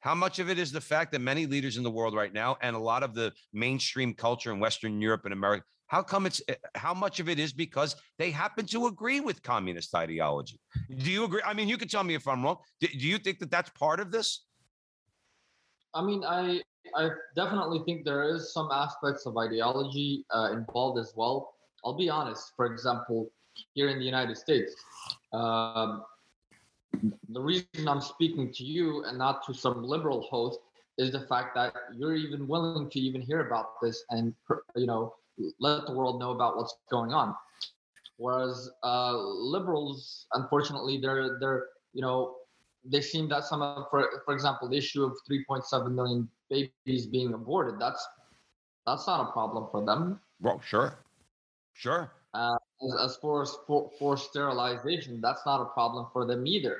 How 0.00 0.14
much 0.14 0.38
of 0.38 0.48
it 0.48 0.58
is 0.58 0.70
the 0.70 0.80
fact 0.80 1.10
that 1.12 1.20
many 1.20 1.46
leaders 1.46 1.76
in 1.76 1.82
the 1.82 1.90
world 1.90 2.14
right 2.14 2.32
now 2.32 2.56
and 2.62 2.76
a 2.76 2.78
lot 2.78 3.02
of 3.02 3.14
the 3.14 3.32
mainstream 3.52 4.14
culture 4.14 4.52
in 4.52 4.60
Western 4.60 5.00
Europe 5.00 5.22
and 5.24 5.32
America, 5.32 5.64
how 5.88 6.02
come 6.02 6.24
it's 6.24 6.40
eh, 6.48 6.54
how 6.76 6.94
much 6.94 7.18
of 7.18 7.28
it 7.28 7.38
is 7.38 7.52
because 7.52 7.96
they 8.18 8.30
happen 8.30 8.64
to 8.66 8.86
agree 8.86 9.20
with 9.20 9.42
communist 9.42 9.94
ideology? 9.94 10.60
Do 10.98 11.10
you 11.10 11.24
agree? 11.24 11.42
I 11.44 11.54
mean, 11.54 11.68
you 11.68 11.78
can 11.78 11.88
tell 11.88 12.04
me 12.04 12.14
if 12.14 12.28
I'm 12.28 12.44
wrong. 12.44 12.58
Do, 12.80 12.86
do 12.86 13.06
you 13.06 13.18
think 13.18 13.38
that 13.40 13.50
that's 13.50 13.70
part 13.70 13.98
of 13.98 14.12
this? 14.12 14.44
I 15.94 16.02
mean, 16.02 16.22
I 16.24 16.60
I 16.94 17.10
definitely 17.34 17.80
think 17.84 18.04
there 18.04 18.22
is 18.22 18.52
some 18.52 18.68
aspects 18.70 19.26
of 19.26 19.36
ideology 19.36 20.24
uh, 20.34 20.50
involved 20.52 20.98
as 20.98 21.12
well. 21.16 21.54
I'll 21.84 21.96
be 21.96 22.08
honest. 22.08 22.52
For 22.56 22.66
example, 22.66 23.30
here 23.74 23.88
in 23.88 23.98
the 23.98 24.04
United 24.04 24.36
States, 24.36 24.74
um, 25.32 26.04
the 27.28 27.40
reason 27.40 27.86
I'm 27.86 28.00
speaking 28.00 28.52
to 28.52 28.64
you 28.64 29.04
and 29.04 29.18
not 29.18 29.46
to 29.46 29.54
some 29.54 29.82
liberal 29.82 30.22
host 30.22 30.58
is 30.96 31.12
the 31.12 31.20
fact 31.20 31.54
that 31.54 31.72
you're 31.96 32.16
even 32.16 32.48
willing 32.48 32.90
to 32.90 32.98
even 32.98 33.20
hear 33.20 33.46
about 33.46 33.80
this 33.80 34.04
and 34.10 34.34
you 34.74 34.86
know 34.86 35.14
let 35.60 35.86
the 35.86 35.92
world 35.92 36.18
know 36.18 36.32
about 36.32 36.56
what's 36.56 36.74
going 36.90 37.12
on. 37.12 37.34
Whereas 38.16 38.68
uh, 38.82 39.16
liberals, 39.16 40.26
unfortunately, 40.32 40.98
they're 40.98 41.38
they're 41.38 41.66
you 41.94 42.02
know 42.02 42.34
they 42.84 43.00
seem 43.00 43.28
that 43.28 43.44
some 43.44 43.62
of 43.62 43.86
for 43.90 44.22
for 44.24 44.34
example 44.34 44.68
the 44.68 44.76
issue 44.76 45.04
of 45.04 45.12
3.7 45.30 45.92
million 45.92 46.28
babies 46.48 47.06
being 47.06 47.34
aborted 47.34 47.78
that's 47.78 48.06
that's 48.86 49.06
not 49.06 49.28
a 49.28 49.32
problem 49.32 49.68
for 49.70 49.84
them. 49.84 50.18
Well, 50.40 50.60
sure. 50.64 50.98
Sure. 51.78 52.10
Uh, 52.34 52.58
as, 52.82 52.92
as 53.06 53.16
far 53.22 53.42
as 53.42 53.56
for, 53.66 53.90
for 53.98 54.16
sterilization, 54.16 55.20
that's 55.22 55.44
not 55.46 55.62
a 55.62 55.66
problem 55.66 56.06
for 56.12 56.26
them 56.26 56.42
either. 56.46 56.76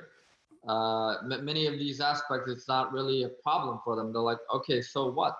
uh, 0.69 1.15
m- 1.33 1.45
many 1.45 1.67
of 1.67 1.75
these 1.79 2.01
aspects, 2.01 2.51
it's 2.51 2.69
not 2.69 2.93
really 2.93 3.23
a 3.25 3.29
problem 3.43 3.81
for 3.85 3.97
them. 3.97 4.13
They're 4.13 4.23
like, 4.23 4.39
okay, 4.55 4.83
so 4.83 5.11
what? 5.11 5.37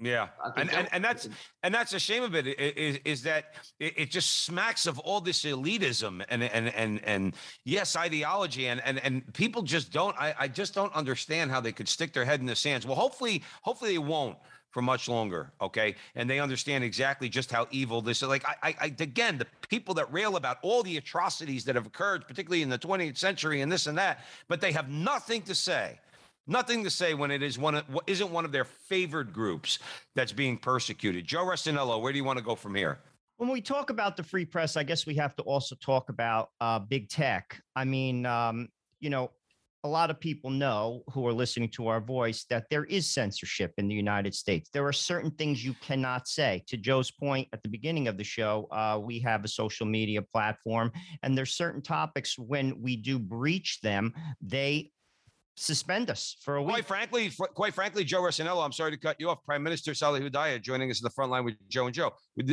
Yeah, 0.00 0.28
and, 0.56 0.70
and 0.70 0.88
and 0.92 1.02
that's 1.02 1.28
and 1.64 1.74
that's 1.74 1.92
a 1.92 1.98
shame 1.98 2.22
of 2.22 2.36
it 2.36 2.46
is 2.46 3.00
is 3.04 3.22
that 3.24 3.54
it, 3.80 3.94
it 3.96 4.10
just 4.10 4.44
smacks 4.44 4.86
of 4.86 5.00
all 5.00 5.20
this 5.20 5.42
elitism 5.42 6.24
and 6.28 6.44
and 6.44 6.68
and 6.68 7.04
and 7.04 7.34
yes 7.64 7.96
ideology 7.96 8.68
and 8.68 8.80
and 8.84 9.00
and 9.02 9.34
people 9.34 9.62
just 9.62 9.90
don't 9.92 10.16
I, 10.16 10.34
I 10.38 10.46
just 10.46 10.72
don't 10.72 10.94
understand 10.94 11.50
how 11.50 11.60
they 11.60 11.72
could 11.72 11.88
stick 11.88 12.12
their 12.12 12.24
head 12.24 12.38
in 12.38 12.46
the 12.46 12.54
sands. 12.54 12.86
Well, 12.86 12.94
hopefully 12.94 13.42
hopefully 13.62 13.90
they 13.94 13.98
won't 13.98 14.36
for 14.70 14.82
much 14.82 15.08
longer. 15.08 15.52
Okay, 15.60 15.94
and 16.14 16.28
they 16.28 16.40
understand 16.40 16.84
exactly 16.84 17.28
just 17.28 17.50
how 17.50 17.66
evil 17.70 18.02
this 18.02 18.22
is. 18.22 18.28
Like 18.28 18.44
I, 18.62 18.74
I, 18.80 18.94
again 18.98 19.38
the 19.38 19.46
people 19.68 19.94
that 19.94 20.12
rail 20.12 20.36
about 20.36 20.58
all 20.62 20.82
the 20.82 20.96
atrocities 20.96 21.64
that 21.64 21.74
have 21.74 21.86
occurred, 21.86 22.26
particularly 22.26 22.62
in 22.62 22.68
the 22.68 22.78
20th 22.78 23.16
century 23.16 23.60
and 23.60 23.70
this 23.70 23.86
and 23.86 23.98
that, 23.98 24.24
but 24.48 24.60
they 24.60 24.72
have 24.72 24.88
nothing 24.88 25.42
to 25.42 25.54
say 25.54 25.98
Nothing 26.50 26.82
to 26.84 26.90
say 26.90 27.12
when 27.12 27.30
it 27.30 27.42
is 27.42 27.58
one 27.58 27.74
of 27.74 27.84
isn't 28.06 28.30
one 28.30 28.46
of 28.46 28.52
their 28.52 28.64
favored 28.64 29.34
groups 29.34 29.78
that's 30.14 30.32
being 30.32 30.56
persecuted. 30.56 31.26
Joe 31.26 31.44
Restinello, 31.44 32.00
where 32.00 32.10
do 32.10 32.16
you 32.16 32.24
want 32.24 32.38
to 32.38 32.44
go 32.44 32.54
from 32.54 32.74
here? 32.74 33.00
When 33.36 33.50
we 33.50 33.60
talk 33.60 33.90
about 33.90 34.16
the 34.16 34.22
free 34.22 34.46
press, 34.46 34.76
I 34.76 34.82
guess 34.82 35.06
we 35.06 35.14
have 35.16 35.36
to 35.36 35.42
also 35.42 35.76
talk 35.76 36.08
about 36.08 36.48
uh, 36.62 36.78
big 36.78 37.10
tech. 37.10 37.60
I 37.76 37.84
mean, 37.84 38.24
um, 38.24 38.68
you 38.98 39.10
know, 39.10 39.30
a 39.84 39.88
lot 39.88 40.10
of 40.10 40.18
people 40.18 40.50
know 40.50 41.02
who 41.12 41.26
are 41.26 41.32
listening 41.32 41.68
to 41.70 41.86
our 41.88 42.00
voice 42.00 42.44
that 42.50 42.64
there 42.70 42.84
is 42.84 43.08
censorship 43.08 43.72
in 43.78 43.86
the 43.86 43.94
United 43.94 44.34
States. 44.34 44.70
There 44.72 44.86
are 44.86 44.92
certain 44.92 45.30
things 45.30 45.64
you 45.64 45.74
cannot 45.80 46.26
say. 46.26 46.64
To 46.66 46.76
Joe's 46.76 47.10
point 47.10 47.48
at 47.52 47.62
the 47.62 47.68
beginning 47.68 48.08
of 48.08 48.16
the 48.16 48.24
show, 48.24 48.66
uh, 48.72 48.98
we 49.02 49.20
have 49.20 49.44
a 49.44 49.48
social 49.48 49.86
media 49.86 50.20
platform, 50.20 50.90
and 51.22 51.38
there's 51.38 51.54
certain 51.54 51.82
topics 51.82 52.38
when 52.38 52.80
we 52.82 52.96
do 52.96 53.18
breach 53.18 53.80
them, 53.80 54.12
they 54.40 54.90
suspend 55.58 56.10
us 56.10 56.36
for 56.40 56.56
a 56.56 56.62
week. 56.62 56.70
Quite 56.70 56.84
frankly, 56.86 57.28
fr- 57.28 57.46
quite 57.46 57.74
frankly, 57.74 58.04
Joe 58.04 58.22
Restinello, 58.22 58.64
I'm 58.64 58.72
sorry 58.72 58.90
to 58.90 58.96
cut 58.96 59.16
you 59.18 59.28
off. 59.28 59.44
Prime 59.44 59.62
Minister 59.62 59.94
Salih 59.94 60.20
Hudayar 60.20 60.60
joining 60.60 60.90
us 60.90 61.00
in 61.00 61.04
the 61.04 61.10
front 61.10 61.30
line 61.30 61.44
with 61.44 61.54
Joe 61.68 61.86
and 61.86 61.94
Joe. 61.94 62.12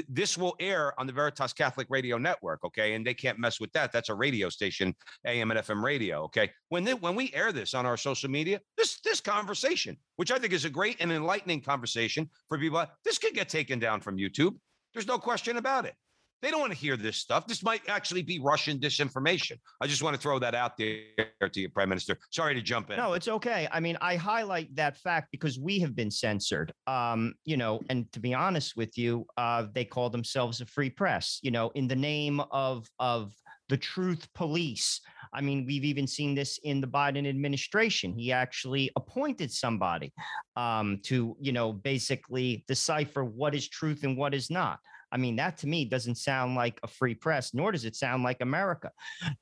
This 0.09 0.37
will 0.37 0.55
air 0.59 0.99
on 0.99 1.07
the 1.07 1.13
Veritas 1.13 1.53
Catholic 1.53 1.87
Radio 1.89 2.17
Network, 2.17 2.63
okay? 2.65 2.93
And 2.93 3.05
they 3.05 3.13
can't 3.13 3.39
mess 3.39 3.59
with 3.59 3.71
that. 3.73 3.91
That's 3.91 4.09
a 4.09 4.15
radio 4.15 4.49
station, 4.49 4.95
AM 5.25 5.51
and 5.51 5.59
FM 5.59 5.83
radio, 5.83 6.23
okay? 6.23 6.51
When 6.69 6.83
they, 6.83 6.93
when 6.93 7.15
we 7.15 7.31
air 7.33 7.51
this 7.51 7.73
on 7.73 7.85
our 7.85 7.97
social 7.97 8.29
media, 8.29 8.59
this 8.77 8.99
this 9.01 9.21
conversation, 9.21 9.97
which 10.15 10.31
I 10.31 10.39
think 10.39 10.53
is 10.53 10.65
a 10.65 10.69
great 10.69 10.97
and 10.99 11.11
enlightening 11.11 11.61
conversation 11.61 12.29
for 12.49 12.57
people, 12.57 12.85
this 13.03 13.17
could 13.17 13.33
get 13.33 13.49
taken 13.49 13.79
down 13.79 14.01
from 14.01 14.17
YouTube. 14.17 14.55
There's 14.93 15.07
no 15.07 15.17
question 15.17 15.57
about 15.57 15.85
it. 15.85 15.93
They 16.41 16.51
don't 16.51 16.59
want 16.59 16.73
to 16.73 16.77
hear 16.77 16.97
this 16.97 17.17
stuff. 17.17 17.47
This 17.47 17.63
might 17.63 17.81
actually 17.87 18.21
be 18.21 18.39
Russian 18.39 18.77
disinformation. 18.77 19.57
I 19.81 19.87
just 19.87 20.03
want 20.03 20.15
to 20.15 20.21
throw 20.21 20.37
that 20.39 20.53
out 20.53 20.77
there 20.77 20.99
to 21.41 21.59
you, 21.59 21.69
Prime 21.69 21.89
Minister. 21.89 22.17
Sorry 22.29 22.53
to 22.53 22.61
jump 22.61 22.91
in. 22.91 22.97
No, 22.97 23.13
it's 23.13 23.27
okay. 23.27 23.67
I 23.71 23.79
mean, 23.79 23.97
I 24.01 24.15
highlight 24.15 24.75
that 24.75 24.97
fact 24.97 25.29
because 25.31 25.57
we 25.59 25.79
have 25.79 25.95
been 25.95 26.11
censored. 26.11 26.73
Um, 26.87 27.33
you 27.45 27.57
know, 27.57 27.81
and 27.89 28.11
to 28.11 28.19
be 28.19 28.33
honest 28.33 28.77
with 28.77 28.97
you, 28.97 29.25
uh, 29.37 29.65
they 29.73 29.85
call 29.85 30.09
themselves 30.09 30.61
a 30.61 30.65
free 30.65 30.89
press. 30.89 31.39
You 31.41 31.51
know, 31.51 31.71
in 31.75 31.87
the 31.87 31.95
name 31.95 32.41
of 32.51 32.87
of 32.99 33.33
the 33.69 33.77
truth 33.77 34.27
police. 34.33 35.01
I 35.33 35.41
mean, 35.41 35.65
we've 35.65 35.83
even 35.83 36.07
seen 36.07 36.35
this 36.35 36.59
in 36.63 36.79
the 36.79 36.87
Biden 36.87 37.27
administration. 37.27 38.13
He 38.13 38.31
actually 38.31 38.91
appointed 38.95 39.51
somebody 39.51 40.13
um, 40.55 40.99
to, 41.03 41.35
you 41.39 41.51
know, 41.51 41.73
basically 41.73 42.63
decipher 42.67 43.25
what 43.25 43.55
is 43.55 43.67
truth 43.67 44.03
and 44.03 44.15
what 44.15 44.33
is 44.33 44.49
not. 44.49 44.79
I 45.11 45.17
mean, 45.17 45.35
that 45.37 45.57
to 45.59 45.67
me 45.67 45.85
doesn't 45.85 46.15
sound 46.15 46.55
like 46.55 46.79
a 46.83 46.87
free 46.87 47.15
press, 47.15 47.53
nor 47.53 47.71
does 47.71 47.85
it 47.85 47.95
sound 47.95 48.23
like 48.23 48.41
America. 48.41 48.91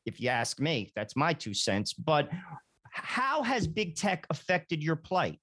If 0.06 0.20
you 0.20 0.30
ask 0.30 0.60
me, 0.60 0.92
that's 0.96 1.16
my 1.16 1.34
two 1.34 1.54
cents. 1.54 1.94
But 1.94 2.30
how 2.94 3.42
has 3.42 3.66
big 3.66 3.96
tech 3.96 4.28
affected 4.30 4.84
your 4.84 4.96
plight? 4.96 5.40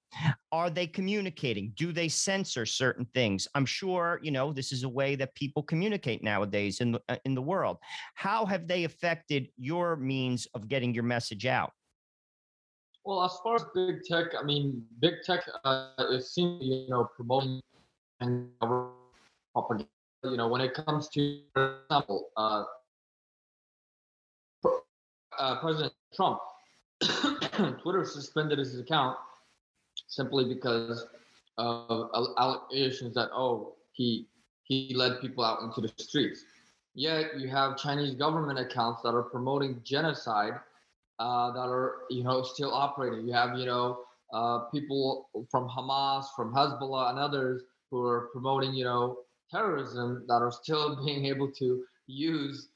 Are 0.53 0.69
they 0.69 0.87
communicating? 0.87 1.73
Do 1.75 1.91
they 1.91 2.07
censor 2.07 2.65
certain 2.65 3.05
things? 3.13 3.45
I'm 3.55 3.65
sure 3.65 4.21
you 4.23 4.31
know 4.31 4.53
this 4.53 4.71
is 4.71 4.83
a 4.83 4.89
way 4.89 5.15
that 5.15 5.35
people 5.35 5.61
communicate 5.61 6.23
nowadays 6.23 6.79
in 6.79 6.93
the, 6.93 7.01
uh, 7.09 7.17
in 7.25 7.35
the 7.35 7.41
world. 7.41 7.77
How 8.15 8.45
have 8.45 8.67
they 8.67 8.85
affected 8.85 9.49
your 9.57 9.97
means 9.97 10.47
of 10.53 10.69
getting 10.69 10.93
your 10.93 11.03
message 11.03 11.45
out? 11.45 11.71
Well, 13.03 13.21
as 13.23 13.37
far 13.43 13.55
as 13.55 13.65
big 13.75 14.03
tech, 14.03 14.27
I 14.39 14.43
mean, 14.43 14.83
big 14.99 15.15
tech 15.25 15.43
uh, 15.65 15.89
is 16.11 16.31
seen, 16.31 16.61
you 16.61 16.87
know, 16.87 17.09
promoting 17.15 17.59
and 18.21 18.49
propaganda. 19.53 19.87
You 20.23 20.37
know, 20.37 20.47
when 20.47 20.61
it 20.61 20.73
comes 20.73 21.09
to, 21.09 21.41
for 21.53 21.79
example, 21.89 22.29
uh, 22.37 22.63
uh, 25.39 25.59
President 25.59 25.93
Trump, 26.13 26.39
Twitter 27.81 28.05
suspended 28.05 28.59
his 28.59 28.79
account 28.79 29.17
simply 30.07 30.45
because 30.45 31.07
of 31.57 32.09
allegations 32.37 33.13
that 33.15 33.29
oh 33.33 33.73
he 33.93 34.27
he 34.63 34.93
led 34.95 35.19
people 35.21 35.43
out 35.43 35.61
into 35.63 35.81
the 35.81 35.91
streets. 36.01 36.45
Yet 36.93 37.39
you 37.39 37.49
have 37.49 37.77
Chinese 37.77 38.15
government 38.15 38.59
accounts 38.59 39.01
that 39.03 39.09
are 39.09 39.23
promoting 39.23 39.81
genocide 39.83 40.53
uh, 41.19 41.51
that 41.51 41.67
are 41.67 42.03
you 42.09 42.23
know 42.23 42.43
still 42.43 42.73
operating. 42.73 43.27
You 43.27 43.33
have 43.33 43.57
you 43.57 43.65
know 43.65 43.99
uh, 44.33 44.59
people 44.71 45.29
from 45.49 45.67
Hamas, 45.67 46.25
from 46.35 46.53
Hezbollah, 46.53 47.09
and 47.11 47.19
others 47.19 47.63
who 47.89 48.03
are 48.05 48.29
promoting 48.31 48.73
you 48.73 48.83
know 48.83 49.17
terrorism 49.51 50.25
that 50.27 50.41
are 50.41 50.51
still 50.51 51.03
being 51.05 51.25
able 51.25 51.51
to 51.53 51.83
use 52.07 52.69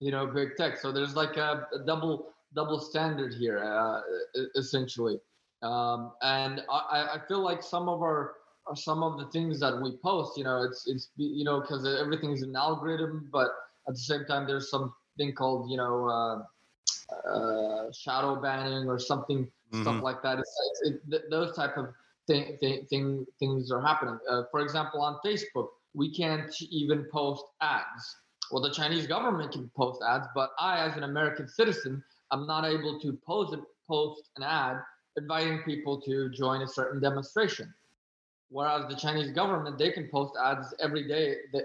you 0.00 0.10
know 0.10 0.26
big 0.26 0.56
tech. 0.56 0.76
So 0.78 0.92
there's 0.92 1.16
like 1.16 1.36
a, 1.36 1.66
a 1.74 1.78
double 1.86 2.26
double 2.54 2.78
standard 2.80 3.34
here 3.34 3.58
uh, 3.62 4.00
essentially, 4.56 5.18
um, 5.62 6.12
and 6.22 6.62
I, 6.70 7.10
I 7.14 7.18
feel 7.28 7.40
like 7.40 7.62
some 7.62 7.88
of 7.88 8.02
our 8.02 8.34
some 8.74 9.02
of 9.02 9.18
the 9.18 9.26
things 9.30 9.60
that 9.60 9.80
we 9.82 9.96
post, 9.98 10.36
you 10.38 10.44
know, 10.44 10.62
it's 10.62 10.86
it's 10.88 11.10
you 11.16 11.44
know 11.44 11.60
because 11.60 11.86
everything's 11.86 12.42
an 12.42 12.56
algorithm, 12.56 13.28
but 13.32 13.48
at 13.88 13.94
the 13.94 14.00
same 14.00 14.24
time 14.26 14.46
there's 14.46 14.70
something 14.70 15.34
called 15.36 15.70
you 15.70 15.76
know. 15.76 16.08
Uh, 16.08 16.42
uh, 17.28 17.90
shadow 17.92 18.40
banning 18.40 18.88
or 18.88 18.98
something 18.98 19.50
stuff 19.70 19.96
Mhm. 19.96 20.02
like 20.02 20.22
that. 20.22 20.38
It's, 20.38 20.54
it's, 20.70 20.90
it, 20.90 21.10
th- 21.10 21.22
those 21.30 21.54
type 21.56 21.76
of 21.76 21.86
thing, 22.26 22.56
thing, 22.60 22.84
thing 22.88 23.26
things 23.38 23.70
are 23.70 23.80
happening. 23.80 24.18
Uh, 24.30 24.42
for 24.50 24.60
example, 24.60 25.00
on 25.02 25.18
Facebook, 25.24 25.68
we 25.98 26.14
can't 26.14 26.54
even 26.70 27.04
post 27.12 27.44
ads. 27.60 28.02
Well, 28.52 28.62
the 28.62 28.72
Chinese 28.72 29.08
government 29.08 29.50
can 29.52 29.68
post 29.76 30.00
ads, 30.08 30.28
but 30.32 30.50
I, 30.58 30.78
as 30.86 30.96
an 30.96 31.02
American 31.02 31.48
citizen, 31.48 32.02
I'm 32.30 32.46
not 32.46 32.64
able 32.64 33.00
to 33.00 33.18
post 33.26 33.56
post 33.88 34.30
an 34.36 34.44
ad 34.44 34.76
inviting 35.16 35.58
people 35.64 36.00
to 36.02 36.30
join 36.30 36.62
a 36.62 36.68
certain 36.68 37.00
demonstration. 37.00 37.74
Whereas 38.50 38.86
the 38.88 38.94
Chinese 38.94 39.32
government, 39.32 39.76
they 39.76 39.90
can 39.90 40.08
post 40.08 40.34
ads 40.42 40.72
every 40.80 41.08
day 41.08 41.36
that 41.52 41.64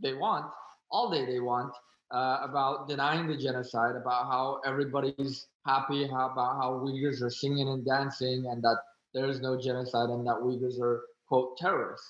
they 0.00 0.14
want, 0.14 0.46
all 0.92 1.10
day 1.10 1.26
they 1.26 1.40
want, 1.40 1.72
uh, 2.12 2.38
about 2.42 2.88
denying 2.88 3.26
the 3.26 3.36
genocide, 3.36 3.96
about 3.96 4.26
how 4.26 4.60
everybody's 4.64 5.48
happy, 5.66 6.06
how, 6.06 6.30
about 6.30 6.56
how 6.60 6.80
Uyghurs 6.84 7.20
are 7.22 7.30
singing 7.30 7.68
and 7.68 7.84
dancing, 7.84 8.46
and 8.50 8.62
that 8.62 8.78
there 9.12 9.28
is 9.28 9.40
no 9.40 9.60
genocide, 9.60 10.10
and 10.10 10.24
that 10.26 10.36
Uyghurs 10.36 10.80
are 10.80 11.02
quote 11.26 11.56
terrorists. 11.56 12.08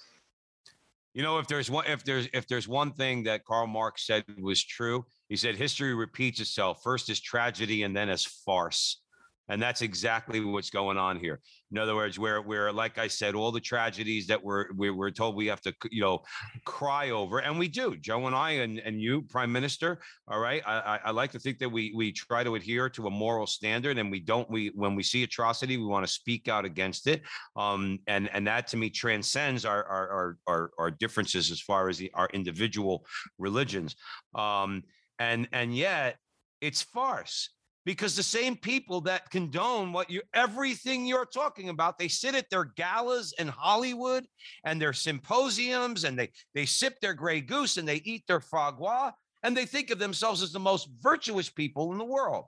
You 1.13 1.23
know, 1.23 1.39
if 1.39 1.49
there's 1.49 1.71
one, 1.71 1.87
if 1.87 2.05
there's 2.05 2.29
if 2.33 2.47
there's 2.47 2.69
one 2.69 2.93
thing 2.93 3.25
that 3.25 3.45
Karl 3.45 3.67
Marx 3.67 4.07
said 4.07 4.25
was 4.41 4.63
true, 4.63 5.05
he 5.29 5.37
said 5.37 5.57
history 5.57 5.95
repeats 5.95 6.41
itself 6.41 6.83
first 6.85 7.09
as 7.09 7.21
tragedy 7.21 7.83
and 7.83 7.97
then 7.97 8.09
as 8.09 8.25
farce, 8.25 9.03
and 9.51 9.61
that's 9.61 9.83
exactly 9.83 10.41
what's 10.41 10.71
going 10.71 10.97
on 10.97 11.19
here. 11.19 11.41
In 11.73 11.79
other 11.79 11.97
words, 11.97 12.19
where 12.19 12.41
where 12.41 12.73
like 12.73 12.99
I 12.99 13.09
said, 13.09 13.35
all 13.35 13.51
the 13.51 13.61
tragedies 13.61 14.27
that 14.29 14.43
we're 14.43 14.67
we 14.77 14.91
we're 14.91 15.11
told 15.11 15.35
we 15.35 15.49
have 15.49 15.61
to 15.63 15.75
you 15.91 16.01
know 16.01 16.21
cry 16.65 17.11
over, 17.11 17.41
and 17.41 17.59
we 17.59 17.69
do. 17.69 17.97
Joe 17.97 18.27
and 18.27 18.35
I 18.35 18.51
and 18.53 18.79
and 18.79 19.01
you, 19.01 19.23
Prime 19.23 19.51
Minister. 19.51 20.01
All 20.29 20.39
right, 20.39 20.63
I 20.65 21.01
I, 21.05 21.11
like 21.11 21.33
to 21.33 21.41
think 21.41 21.59
that 21.59 21.69
we 21.69 21.93
we 21.95 22.13
try 22.13 22.45
to 22.45 22.55
adhere 22.55 22.89
to 22.91 23.09
a 23.09 23.11
moral 23.11 23.47
standard, 23.47 23.99
and 23.99 24.11
we 24.11 24.21
don't. 24.21 24.49
We 24.49 24.69
when 24.75 24.95
we 24.95 25.03
see 25.03 25.25
atrocity, 25.25 25.77
we 25.77 25.85
want 25.85 26.07
to 26.07 26.13
speak 26.13 26.49
out 26.49 26.65
against 26.65 27.09
it. 27.09 27.23
Um, 27.57 27.99
and 28.07 28.31
and 28.33 28.47
that 28.47 28.69
to 28.69 28.77
me 28.77 28.89
transcends 28.89 29.65
our 29.65 29.85
our 29.85 30.09
our 30.11 30.37
our, 30.47 30.71
our 30.79 30.91
differences 30.93 31.51
as 31.51 31.61
far 31.61 31.89
as 31.89 31.99
the, 31.99 32.11
our 32.15 32.29
individual 32.33 33.05
religions. 33.39 33.97
Um, 34.35 34.85
and 35.19 35.49
and 35.53 35.77
yet 35.77 36.19
it's 36.61 36.83
farce 36.83 37.51
because 37.87 38.15
the 38.15 38.23
same 38.23 38.57
people 38.57 39.01
that 39.01 39.31
condone 39.31 39.93
what 39.93 40.11
you 40.11 40.21
everything 40.35 41.07
you're 41.07 41.25
talking 41.25 41.71
about 41.71 41.99
they 41.99 42.09
sit 42.09 42.35
at 42.35 42.49
their 42.51 42.65
galas 42.65 43.33
in 43.39 43.49
hollywood 43.49 44.27
and 44.65 44.81
their 44.81 44.93
symposiums 44.93 46.05
and 46.05 46.19
they 46.19 46.29
they 46.55 46.67
sip 46.67 47.01
their 47.01 47.15
gray 47.15 47.41
goose 47.41 47.79
and 47.79 47.89
they 47.89 48.03
eat 48.05 48.23
their 48.27 48.41
foie 48.41 48.71
gras 48.71 49.13
and 49.43 49.57
they 49.57 49.67
think 49.67 49.91
of 49.91 49.99
themselves 49.99 50.43
as 50.43 50.53
the 50.53 50.61
most 50.61 50.89
virtuous 51.01 51.49
people 51.49 51.93
in 51.93 51.99
the 51.99 52.05
world. 52.05 52.45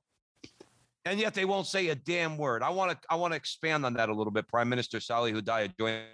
And 1.05 1.19
yet 1.19 1.35
they 1.35 1.45
won't 1.45 1.67
say 1.67 1.89
a 1.89 1.95
damn 1.95 2.37
word. 2.37 2.63
I 2.63 2.71
want 2.71 2.93
to 2.93 2.99
i 3.11 3.17
want 3.17 3.33
to 3.33 3.37
expand 3.37 3.85
on 3.85 3.95
that 3.95 4.09
a 4.09 4.15
little 4.15 4.31
bit. 4.31 4.47
Prime 4.49 4.69
minister 4.69 5.01
salih 5.01 5.33
hudayar 5.33 5.77
joined 5.79 6.05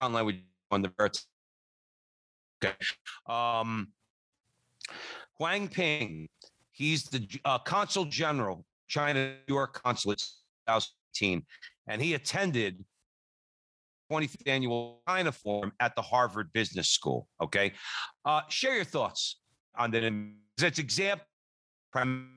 online 0.00 0.26
with 0.26 0.36
on 0.70 0.82
the 0.82 0.92
okay. 2.62 2.74
Um 3.26 3.88
huang 5.38 5.68
ping 5.68 6.28
He's 6.78 7.02
the 7.04 7.26
uh, 7.44 7.58
consul 7.58 8.04
general 8.04 8.64
China 8.86 9.34
New 9.48 9.54
York 9.54 9.82
consulate 9.82 10.22
2018, 10.68 11.44
and 11.88 12.00
he 12.00 12.14
attended 12.14 12.84
25th 14.12 14.46
annual 14.46 15.02
China 15.08 15.32
Forum 15.32 15.72
at 15.80 15.96
the 15.96 16.02
Harvard 16.02 16.52
Business 16.52 16.88
School. 16.88 17.26
Okay, 17.42 17.72
uh, 18.24 18.42
share 18.48 18.76
your 18.76 18.84
thoughts 18.84 19.40
on 19.76 19.90
that. 19.90 20.04
It's 20.62 20.78
example. 20.78 21.26
I'm. 21.94 22.30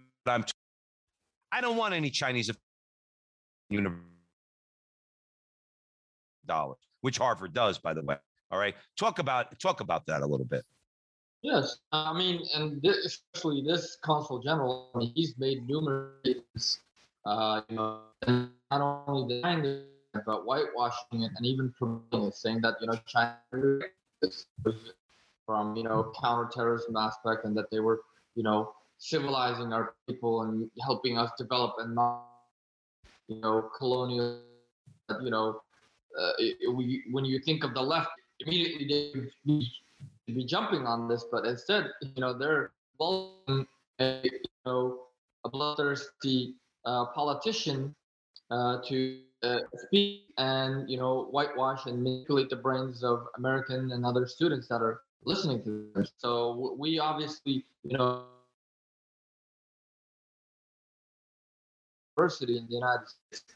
I 1.51 1.61
don't 1.61 1.77
want 1.77 1.93
any 1.93 2.09
Chinese 2.09 2.49
dollars, 6.47 6.77
which 7.01 7.19
Harvard 7.19 7.53
does, 7.53 7.77
by 7.77 7.93
the 7.93 8.01
way. 8.01 8.15
All 8.49 8.57
right, 8.57 8.73
talk 8.97 9.19
about 9.19 9.59
talk 9.59 9.81
about 9.81 10.07
that 10.07 10.21
a 10.21 10.25
little 10.25 10.47
bit. 10.47 10.63
Yes, 11.43 11.79
I 11.91 12.13
mean, 12.13 12.45
and 12.53 12.81
this, 12.81 12.97
especially 13.05 13.63
this 13.65 13.97
consul 14.03 14.39
general, 14.39 14.91
he's 15.15 15.33
made 15.39 15.67
numerous, 15.67 16.79
uh, 17.25 17.61
you 17.69 17.75
know, 17.75 18.01
not 18.69 19.05
only 19.07 19.35
denying 19.35 19.65
it, 19.65 19.87
but 20.25 20.45
whitewashing 20.45 21.23
it 21.23 21.31
and 21.35 21.45
even 21.45 21.73
promoting 21.77 22.27
it, 22.27 22.35
saying 22.35 22.61
that 22.61 22.75
you 22.79 22.87
know 22.87 22.99
China 23.07 23.39
from 25.45 25.75
you 25.75 25.83
know 25.83 26.13
counterterrorism 26.21 26.95
aspect 26.95 27.45
and 27.45 27.57
that 27.57 27.69
they 27.71 27.79
were 27.79 28.01
you 28.35 28.43
know 28.43 28.73
civilizing 28.97 29.73
our 29.73 29.95
people 30.07 30.43
and 30.43 30.69
helping 30.83 31.17
us 31.17 31.31
develop 31.37 31.75
and 31.79 31.95
not 31.95 32.27
you 33.27 33.41
know 33.41 33.69
colonial 33.77 34.41
you 35.21 35.31
know 35.31 35.59
uh, 36.19 36.31
we, 36.75 37.03
when 37.11 37.25
you 37.25 37.39
think 37.39 37.63
of 37.63 37.73
the 37.73 37.81
left 37.81 38.09
immediately 38.41 38.85
they 38.87 39.61
be, 40.31 40.45
jumping 40.45 40.85
on 40.85 41.07
this 41.07 41.25
but 41.31 41.45
instead 41.45 41.91
you 42.01 42.21
know 42.21 42.33
they're 42.37 42.71
a, 43.01 44.21
you 44.23 44.31
know 44.65 44.99
a 45.45 45.49
bloodthirsty 45.49 46.55
uh, 46.85 47.05
politician 47.07 47.93
uh, 48.49 48.77
to 48.87 49.19
uh, 49.43 49.59
speak 49.75 50.23
and 50.37 50.89
you 50.89 50.97
know 50.97 51.27
whitewash 51.31 51.85
and 51.85 52.03
manipulate 52.03 52.49
the 52.49 52.55
brains 52.55 53.03
of 53.03 53.27
American 53.37 53.91
and 53.91 54.05
other 54.05 54.27
students 54.27 54.67
that 54.67 54.81
are 54.81 55.01
listening 55.23 55.61
to 55.63 55.87
this. 55.95 56.11
So 56.17 56.75
we 56.77 56.99
obviously, 56.99 57.65
you 57.83 57.97
know, 57.97 58.23
university 62.17 62.57
in 62.57 62.67
the 62.67 62.75
United 62.75 63.07
States 63.07 63.55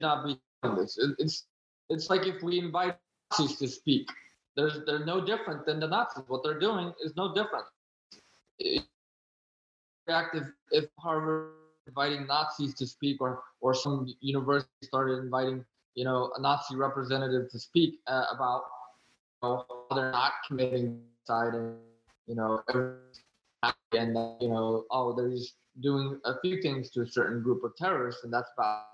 not 0.00 0.24
be 0.24 0.38
doing 0.62 0.76
this. 0.76 0.98
It's 1.18 1.46
it's 1.88 2.08
like 2.10 2.26
if 2.26 2.42
we 2.42 2.58
invite 2.58 2.96
Nazis 3.30 3.58
to 3.58 3.68
speak. 3.68 4.08
There's 4.60 4.84
they're 4.84 5.06
no 5.06 5.24
different 5.24 5.64
than 5.64 5.80
the 5.80 5.86
Nazis. 5.86 6.24
What 6.28 6.42
they're 6.44 6.60
doing 6.60 6.92
is 7.02 7.16
no 7.16 7.32
different. 7.32 7.64
If, 8.58 8.84
if 10.70 10.84
Harvard 10.98 11.52
inviting 11.86 12.26
Nazis 12.26 12.74
to 12.74 12.86
speak, 12.86 13.22
or 13.22 13.42
or 13.62 13.72
some 13.72 14.06
university 14.20 14.68
started 14.82 15.20
inviting 15.20 15.64
you 15.94 16.04
know 16.04 16.30
a 16.36 16.42
Nazi 16.42 16.76
representative 16.76 17.50
to 17.50 17.58
speak 17.58 18.00
uh, 18.06 18.26
about 18.34 18.64
you 19.42 19.48
know, 19.48 19.64
how 19.66 19.96
they're 19.96 20.12
not 20.12 20.32
committing 20.46 21.00
genocide 21.26 21.54
and 21.54 21.76
you 22.26 22.34
know 22.34 22.62
and 23.92 24.14
you 24.42 24.48
know 24.48 24.84
oh 24.90 25.14
they're 25.16 25.30
just 25.30 25.54
doing 25.80 26.20
a 26.26 26.38
few 26.40 26.60
things 26.60 26.90
to 26.90 27.00
a 27.00 27.06
certain 27.06 27.42
group 27.42 27.64
of 27.64 27.74
terrorists, 27.76 28.24
and 28.24 28.32
that's 28.32 28.50
about 28.58 28.89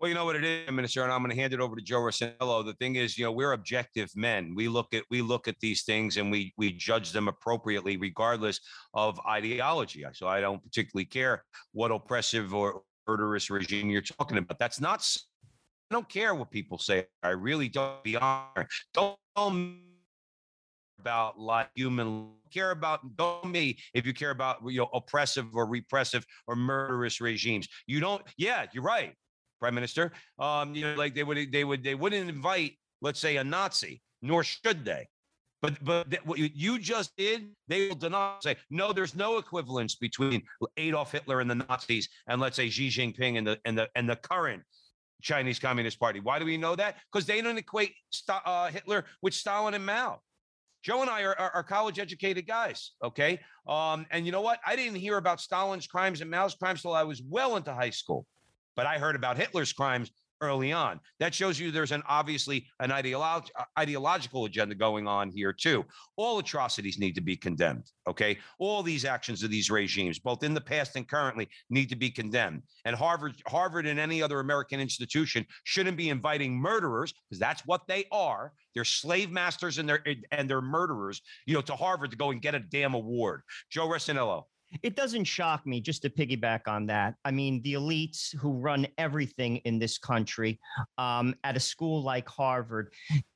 well, 0.00 0.08
you 0.08 0.14
know 0.14 0.24
what 0.24 0.36
it 0.36 0.44
is, 0.44 0.70
Minister, 0.70 1.02
and 1.02 1.12
I'm 1.12 1.20
going 1.20 1.30
to 1.30 1.36
hand 1.36 1.52
it 1.52 1.60
over 1.60 1.76
to 1.76 1.82
Joe 1.82 2.00
Rossinello. 2.00 2.64
The 2.64 2.72
thing 2.74 2.96
is, 2.96 3.18
you 3.18 3.24
know, 3.26 3.32
we're 3.32 3.52
objective 3.52 4.10
men. 4.16 4.54
We 4.54 4.66
look 4.66 4.94
at 4.94 5.04
we 5.10 5.20
look 5.20 5.46
at 5.46 5.56
these 5.60 5.82
things 5.82 6.16
and 6.16 6.30
we 6.30 6.54
we 6.56 6.72
judge 6.72 7.12
them 7.12 7.28
appropriately, 7.28 7.98
regardless 7.98 8.60
of 8.94 9.20
ideology. 9.28 10.04
So 10.14 10.26
I 10.26 10.40
don't 10.40 10.62
particularly 10.62 11.04
care 11.04 11.44
what 11.72 11.90
oppressive 11.90 12.54
or 12.54 12.82
murderous 13.06 13.50
regime 13.50 13.90
you're 13.90 14.00
talking 14.00 14.38
about. 14.38 14.58
That's 14.58 14.80
not. 14.80 15.06
I 15.90 15.94
don't 15.94 16.08
care 16.08 16.34
what 16.34 16.50
people 16.50 16.78
say. 16.78 17.06
I 17.22 17.30
really 17.30 17.68
don't. 17.68 18.02
Be 18.02 18.16
honest. 18.16 18.86
Don't 18.94 19.18
about 20.98 21.38
like 21.38 21.68
human 21.74 22.28
care 22.52 22.72
about 22.72 23.16
don't 23.16 23.46
me 23.46 23.78
if 23.94 24.06
you 24.06 24.12
care 24.12 24.30
about 24.30 24.58
you 24.66 24.78
know 24.78 24.88
oppressive 24.92 25.46
or 25.54 25.66
repressive 25.66 26.26
or 26.46 26.54
murderous 26.54 27.20
regimes 27.20 27.66
you 27.86 28.00
don't 28.00 28.22
yeah 28.36 28.66
you're 28.74 28.82
right 28.82 29.14
prime 29.60 29.74
minister. 29.74 30.12
Um, 30.38 30.74
you 30.74 30.82
know, 30.82 30.94
like 30.94 31.14
they 31.14 31.22
would 31.22 31.52
they 31.52 31.64
would 31.64 31.84
they 31.84 31.94
wouldn't 31.94 32.28
invite, 32.28 32.72
let's 33.00 33.20
say, 33.20 33.36
a 33.36 33.44
Nazi, 33.44 34.02
nor 34.22 34.42
should 34.42 34.84
they. 34.84 35.08
But 35.62 35.84
but 35.84 36.10
th- 36.10 36.24
what 36.24 36.38
you 36.38 36.78
just 36.78 37.14
did, 37.16 37.50
they 37.68 37.88
will 37.88 37.94
deny. 37.94 38.36
Say 38.40 38.56
no, 38.70 38.92
there's 38.92 39.14
no 39.14 39.38
equivalence 39.38 39.94
between 39.94 40.42
Adolf 40.76 41.12
Hitler 41.12 41.40
and 41.40 41.50
the 41.50 41.56
Nazis, 41.56 42.08
and 42.26 42.40
let's 42.40 42.56
say 42.56 42.70
Xi 42.70 42.88
Jinping 42.88 43.38
and 43.38 43.46
the 43.46 43.58
and 43.64 43.78
the 43.78 43.88
and 43.94 44.08
the 44.08 44.16
current 44.16 44.62
Chinese 45.20 45.58
Communist 45.58 46.00
Party. 46.00 46.20
Why 46.20 46.38
do 46.38 46.46
we 46.46 46.56
know 46.56 46.74
that? 46.76 46.96
Because 47.12 47.26
they 47.26 47.42
don't 47.42 47.58
equate 47.58 47.94
St- 48.10 48.40
uh, 48.44 48.68
Hitler 48.68 49.04
with 49.22 49.34
Stalin 49.34 49.74
and 49.74 49.84
Mao. 49.84 50.20
Joe 50.82 51.02
and 51.02 51.10
I 51.10 51.24
are, 51.24 51.38
are, 51.38 51.50
are 51.50 51.62
college 51.62 51.98
educated 51.98 52.46
guys, 52.46 52.92
okay? 53.04 53.38
Um, 53.68 54.06
and 54.10 54.24
you 54.24 54.32
know 54.32 54.40
what? 54.40 54.60
I 54.66 54.76
didn't 54.76 54.94
hear 54.94 55.18
about 55.18 55.38
Stalin's 55.38 55.86
crimes 55.86 56.22
and 56.22 56.30
Mao's 56.30 56.54
crimes 56.54 56.80
till 56.80 56.94
I 56.94 57.02
was 57.02 57.22
well 57.22 57.56
into 57.56 57.74
high 57.74 57.90
school 57.90 58.24
but 58.76 58.86
I 58.86 58.98
heard 58.98 59.16
about 59.16 59.36
Hitler's 59.36 59.72
crimes 59.72 60.10
early 60.40 60.72
on. 60.72 61.00
That 61.18 61.34
shows 61.34 61.58
you 61.58 61.70
there's 61.70 61.92
an 61.92 62.02
obviously 62.08 62.66
an 62.80 62.90
ideolo- 62.90 63.48
uh, 63.58 63.64
ideological 63.78 64.46
agenda 64.46 64.74
going 64.74 65.06
on 65.06 65.30
here 65.30 65.52
too. 65.52 65.84
All 66.16 66.38
atrocities 66.38 66.98
need 66.98 67.14
to 67.14 67.20
be 67.20 67.36
condemned. 67.36 67.90
Okay, 68.08 68.38
all 68.58 68.82
these 68.82 69.04
actions 69.04 69.42
of 69.42 69.50
these 69.50 69.70
regimes, 69.70 70.18
both 70.18 70.42
in 70.42 70.54
the 70.54 70.60
past 70.60 70.96
and 70.96 71.06
currently, 71.06 71.48
need 71.68 71.88
to 71.90 71.96
be 71.96 72.10
condemned. 72.10 72.62
And 72.84 72.96
Harvard, 72.96 73.34
Harvard, 73.46 73.86
and 73.86 74.00
any 74.00 74.22
other 74.22 74.40
American 74.40 74.80
institution 74.80 75.44
shouldn't 75.64 75.96
be 75.96 76.08
inviting 76.08 76.58
murderers 76.58 77.12
because 77.28 77.38
that's 77.38 77.62
what 77.66 77.82
they 77.86 78.06
are. 78.10 78.52
They're 78.74 78.84
slave 78.84 79.30
masters 79.30 79.78
and 79.78 79.88
they're 79.88 80.04
and 80.32 80.48
they're 80.48 80.62
murderers. 80.62 81.20
You 81.46 81.54
know, 81.54 81.62
to 81.62 81.76
Harvard 81.76 82.12
to 82.12 82.16
go 82.16 82.30
and 82.30 82.40
get 82.40 82.54
a 82.54 82.60
damn 82.60 82.94
award. 82.94 83.42
Joe 83.70 83.88
Rossinello. 83.88 84.44
It 84.82 84.96
doesn't 84.96 85.24
shock 85.24 85.66
me, 85.66 85.80
just 85.80 86.02
to 86.02 86.10
piggyback 86.10 86.68
on 86.68 86.86
that. 86.86 87.14
I 87.24 87.30
mean, 87.30 87.60
the 87.62 87.74
elites 87.74 88.34
who 88.36 88.52
run 88.52 88.86
everything 88.98 89.56
in 89.58 89.78
this 89.78 89.98
country 89.98 90.60
um, 90.98 91.34
at 91.44 91.56
a 91.56 91.60
school 91.60 92.02
like 92.02 92.28
Harvard, 92.28 92.92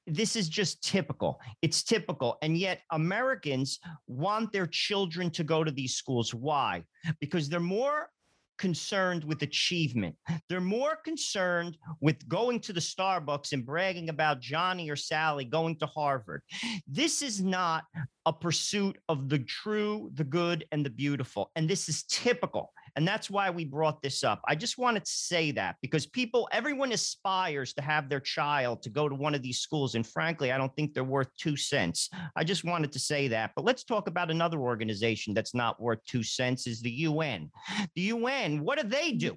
this 0.06 0.36
is 0.36 0.48
just 0.48 0.82
typical. 0.82 1.40
It's 1.62 1.82
typical. 1.82 2.38
And 2.42 2.56
yet, 2.56 2.80
Americans 2.92 3.80
want 4.06 4.52
their 4.52 4.66
children 4.66 5.30
to 5.30 5.44
go 5.44 5.64
to 5.64 5.70
these 5.70 5.94
schools. 5.94 6.32
Why? 6.34 6.84
Because 7.20 7.48
they're 7.48 7.60
more 7.60 8.08
concerned 8.56 9.24
with 9.24 9.42
achievement. 9.42 10.14
They're 10.48 10.60
more 10.60 10.96
concerned 11.04 11.76
with 12.00 12.26
going 12.28 12.60
to 12.60 12.72
the 12.72 12.80
Starbucks 12.80 13.52
and 13.52 13.66
bragging 13.66 14.10
about 14.10 14.40
Johnny 14.40 14.88
or 14.90 14.96
Sally 14.96 15.44
going 15.44 15.76
to 15.78 15.86
Harvard. 15.86 16.42
This 16.86 17.20
is 17.22 17.42
not 17.42 17.84
a 18.26 18.32
pursuit 18.32 18.98
of 19.08 19.28
the 19.28 19.38
true, 19.40 20.10
the 20.14 20.24
good, 20.24 20.64
and 20.72 20.84
the 20.84 20.90
beautiful. 20.90 21.50
And 21.56 21.68
this 21.68 21.88
is 21.88 22.04
typical. 22.04 22.72
And 22.96 23.06
that's 23.06 23.28
why 23.28 23.50
we 23.50 23.64
brought 23.64 24.02
this 24.02 24.22
up. 24.22 24.40
I 24.46 24.54
just 24.54 24.78
wanted 24.78 25.04
to 25.04 25.10
say 25.10 25.50
that 25.52 25.76
because 25.82 26.06
people, 26.06 26.48
everyone 26.52 26.92
aspires 26.92 27.74
to 27.74 27.82
have 27.82 28.08
their 28.08 28.20
child 28.20 28.82
to 28.82 28.90
go 28.90 29.08
to 29.08 29.14
one 29.14 29.34
of 29.34 29.42
these 29.42 29.58
schools. 29.58 29.94
And 29.94 30.06
frankly, 30.06 30.52
I 30.52 30.58
don't 30.58 30.74
think 30.76 30.94
they're 30.94 31.04
worth 31.04 31.28
two 31.36 31.56
cents. 31.56 32.08
I 32.36 32.44
just 32.44 32.64
wanted 32.64 32.92
to 32.92 32.98
say 32.98 33.28
that. 33.28 33.50
But 33.56 33.64
let's 33.64 33.84
talk 33.84 34.08
about 34.08 34.30
another 34.30 34.60
organization 34.60 35.34
that's 35.34 35.54
not 35.54 35.80
worth 35.80 36.04
two 36.04 36.22
cents 36.22 36.66
is 36.66 36.80
the 36.80 36.90
UN. 36.90 37.50
The 37.94 38.02
UN, 38.02 38.62
what 38.62 38.80
do 38.80 38.88
they 38.88 39.12
do? 39.12 39.36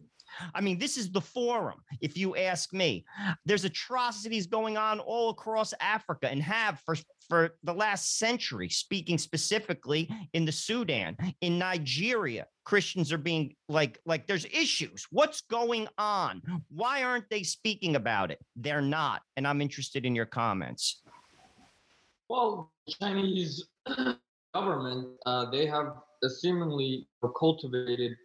I 0.54 0.62
mean, 0.62 0.78
this 0.78 0.98
is 0.98 1.12
the 1.12 1.22
forum, 1.22 1.82
if 2.02 2.18
you 2.18 2.36
ask 2.36 2.74
me. 2.74 3.06
There's 3.46 3.66
atrocities 3.66 4.48
going 4.48 4.78
on 4.78 5.00
all 5.00 5.30
across 5.30 5.74
Africa 5.80 6.30
and 6.30 6.42
have 6.42 6.80
for, 6.86 6.96
for 7.30 7.56
the 7.64 7.74
last 7.74 8.18
century, 8.18 8.70
speaking 8.70 9.18
specifically 9.18 10.10
in 10.34 10.46
the 10.46 10.52
Sudan, 10.52 11.18
in 11.42 11.58
Nigeria. 11.58 12.48
Christians 12.64 13.14
are 13.14 13.18
being 13.18 13.56
like, 13.70 14.00
like 14.06 14.28
there's 14.28 14.46
issues. 14.46 15.06
What's 15.10 15.42
going 15.42 15.88
on? 15.98 16.42
Why 16.70 17.04
aren't 17.04 17.30
they 17.30 17.44
speaking 17.44 17.96
about 17.96 18.32
it? 18.32 18.40
They're 18.56 18.82
not. 18.82 19.22
And 19.38 19.48
I'm 19.48 19.62
interested 19.62 20.06
in 20.06 20.16
your 20.16 20.26
comments. 20.26 21.02
Well, 22.30 22.74
Chinese 22.90 23.68
government, 24.54 25.08
uh, 25.26 25.50
they 25.50 25.66
have 25.66 25.94
seemingly 26.28 27.08
cultivated 27.38 28.18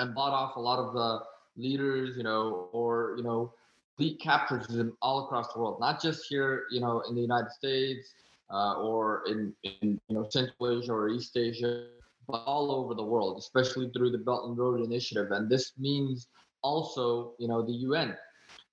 and 0.00 0.14
bought 0.14 0.32
off 0.32 0.56
a 0.56 0.60
lot 0.60 0.78
of 0.78 0.94
the 0.94 1.20
leaders, 1.56 2.16
you 2.16 2.22
know, 2.22 2.68
or 2.72 3.14
you 3.16 3.22
know, 3.22 3.52
elite 3.98 4.20
capitalism 4.20 4.96
all 5.02 5.24
across 5.24 5.52
the 5.52 5.58
world, 5.58 5.78
not 5.80 6.00
just 6.02 6.26
here, 6.28 6.64
you 6.70 6.80
know, 6.80 7.02
in 7.08 7.14
the 7.14 7.20
United 7.20 7.50
States 7.50 8.14
uh, 8.50 8.74
or 8.74 9.22
in, 9.26 9.54
in 9.64 10.00
you 10.08 10.14
know 10.16 10.26
Central 10.30 10.80
Asia 10.80 10.92
or 10.92 11.08
East 11.08 11.36
Asia, 11.36 11.86
but 12.26 12.42
all 12.46 12.72
over 12.72 12.94
the 12.94 13.04
world, 13.04 13.38
especially 13.38 13.90
through 13.90 14.10
the 14.10 14.18
Belt 14.18 14.48
and 14.48 14.58
Road 14.58 14.80
Initiative. 14.80 15.30
And 15.32 15.48
this 15.48 15.72
means 15.78 16.28
also, 16.62 17.32
you 17.38 17.48
know, 17.48 17.62
the 17.62 17.72
UN. 17.72 18.16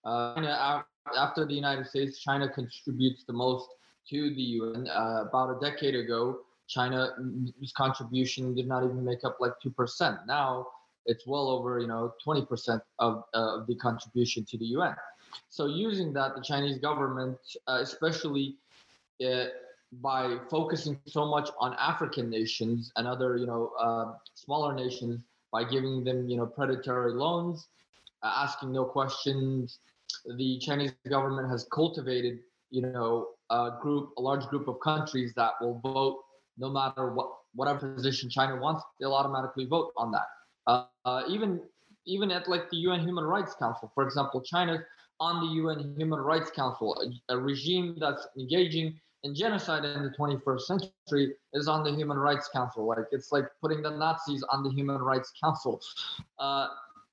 Uh, 0.04 0.36
China, 0.36 0.86
after 1.18 1.46
the 1.46 1.54
United 1.54 1.88
States, 1.88 2.20
China 2.20 2.50
contributes 2.50 3.24
the 3.26 3.34
most 3.34 3.68
to 4.10 4.34
the 4.34 4.42
UN. 4.42 4.88
Uh, 4.88 5.26
about 5.28 5.58
a 5.58 5.60
decade 5.60 5.96
ago, 5.96 6.40
China's 6.68 7.12
contribution 7.76 8.54
did 8.54 8.68
not 8.68 8.84
even 8.84 9.04
make 9.04 9.24
up 9.24 9.38
like 9.40 9.54
2%. 9.66 10.26
Now, 10.28 10.68
it's 11.08 11.26
well 11.26 11.50
over 11.50 11.80
you 11.80 11.88
know 11.88 12.14
20% 12.26 12.82
of, 13.00 13.24
uh, 13.34 13.66
the 13.68 13.76
contribution 13.76 14.46
to 14.46 14.58
the 14.58 14.66
UN. 14.78 14.96
So 15.50 15.66
using 15.66 16.14
that, 16.14 16.36
the 16.36 16.42
Chinese 16.42 16.78
government, 16.78 17.38
uh, 17.68 17.80
especially 17.82 18.58
uh, 19.26 19.46
by 20.02 20.38
focusing 20.50 21.00
so 21.08 21.26
much 21.26 21.50
on 21.60 21.76
African 21.80 22.30
nations 22.30 22.92
and 22.98 23.08
other 23.08 23.38
you 23.38 23.48
know 23.48 23.72
uh, 23.80 24.14
smaller 24.34 24.74
nations, 24.74 25.24
by 25.52 25.64
giving 25.64 26.04
them 26.04 26.30
you 26.30 26.38
know 26.38 26.46
predatory 26.46 27.14
loans, 27.14 27.68
uh, 28.24 28.34
asking 28.46 28.72
no 28.72 28.86
questions, 28.86 29.80
the 30.38 30.60
Chinese 30.60 30.92
government 31.10 31.50
has 31.50 31.66
cultivated 31.72 32.40
you 32.70 32.82
know 32.82 33.30
a 33.50 33.72
group, 33.82 34.12
a 34.18 34.22
large 34.22 34.46
group 34.48 34.68
of 34.68 34.80
countries 34.82 35.34
that 35.36 35.54
will 35.62 35.80
vote 35.80 36.24
no 36.58 36.70
matter 36.70 37.14
what 37.14 37.30
whatever 37.56 37.94
position 37.94 38.30
China 38.30 38.56
wants, 38.56 38.84
they'll 39.00 39.14
automatically 39.14 39.66
vote 39.66 39.92
on 39.98 40.12
that. 40.12 40.28
Uh, 40.68 40.86
uh, 41.06 41.24
even 41.28 41.62
even 42.06 42.32
at 42.32 42.48
like 42.48 42.70
the 42.70 42.78
UN 42.78 43.02
Human 43.02 43.24
Rights 43.24 43.56
Council, 43.56 43.92
for 43.94 44.04
example, 44.04 44.42
China 44.42 44.84
on 45.20 45.42
the 45.42 45.54
UN 45.62 45.96
Human 45.98 46.20
Rights 46.20 46.52
Council, 46.52 46.96
a, 47.30 47.34
a, 47.34 47.38
regime 47.38 47.98
that's 48.00 48.28
engaging 48.38 49.00
in 49.24 49.34
genocide 49.34 49.84
in 49.84 50.04
the 50.04 50.12
21st 50.12 50.62
century 50.62 51.34
is 51.54 51.68
on 51.68 51.84
the 51.84 51.92
Human 51.92 52.18
Rights 52.18 52.50
Council. 52.54 52.86
Like 52.86 53.08
it's 53.12 53.32
like 53.32 53.46
putting 53.62 53.82
the 53.82 53.90
Nazis 53.90 54.44
on 54.52 54.64
the 54.64 54.70
Human 54.70 55.02
Rights 55.02 55.34
Council. 55.44 55.82
Uh, 56.38 56.68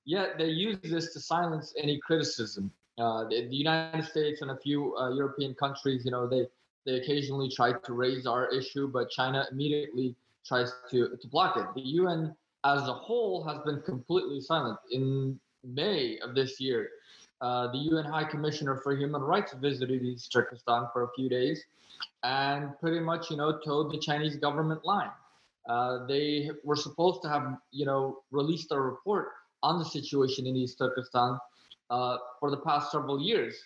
yet 0.05 0.37
they 0.39 0.49
use 0.49 0.79
this 0.83 1.13
to 1.15 1.21
silence 1.21 1.73
any 1.79 1.99
criticism. 1.99 2.71
Uh, 2.99 3.25
the, 3.25 3.49
the, 3.49 3.57
United 3.57 4.05
States 4.05 4.43
and 4.43 4.53
a 4.53 4.57
few 4.57 4.97
uh, 4.97 5.11
European 5.15 5.55
countries, 5.55 6.05
you 6.05 6.11
know, 6.13 6.29
they 6.29 6.47
they 6.87 6.97
occasionally 6.97 7.49
try 7.49 7.73
to 7.73 7.93
raise 7.95 8.27
our 8.27 8.49
issue, 8.53 8.87
but 8.87 9.11
China 9.11 9.47
immediately 9.51 10.15
tries 10.47 10.73
to, 10.91 11.17
to 11.21 11.29
block 11.29 11.57
it. 11.57 11.65
The 11.75 11.81
UN 11.81 12.37
as 12.65 12.89
a 12.89 12.93
whole 12.93 13.45
has 13.45 13.59
been 13.65 13.81
completely 13.83 14.41
silent. 14.41 14.79
In 14.91 15.39
May 15.63 16.19
of 16.19 16.35
this 16.35 16.61
year, 16.61 16.89
uh, 17.41 17.71
the 17.73 17.79
UN 17.79 18.05
High 18.05 18.25
Commissioner 18.25 18.77
for 18.77 18.97
Human 18.97 19.21
Rights 19.21 19.53
visited 19.55 20.03
East 20.03 20.33
Turkestan 20.33 20.87
for 20.93 21.05
a 21.05 21.09
few 21.15 21.29
days 21.29 21.63
and 22.23 22.71
pretty 22.81 23.01
much, 23.01 23.31
you 23.31 23.37
know, 23.37 23.59
told 23.65 23.93
the 23.93 23.99
Chinese 23.99 24.37
government 24.37 24.85
line. 24.85 25.11
Uh, 25.69 26.07
they 26.07 26.51
were 26.63 26.77
supposed 26.77 27.23
to 27.23 27.29
have, 27.29 27.57
you 27.71 27.87
know, 27.87 28.19
released 28.31 28.71
a 28.71 28.81
report 28.81 29.29
on 29.63 29.79
the 29.79 29.85
situation 29.85 30.47
in 30.47 30.57
East 30.57 30.79
Turkestan 30.79 31.39
uh, 31.91 32.19
for 32.41 32.51
the 32.51 32.59
past 32.59 32.91
several 32.93 33.21
years 33.21 33.57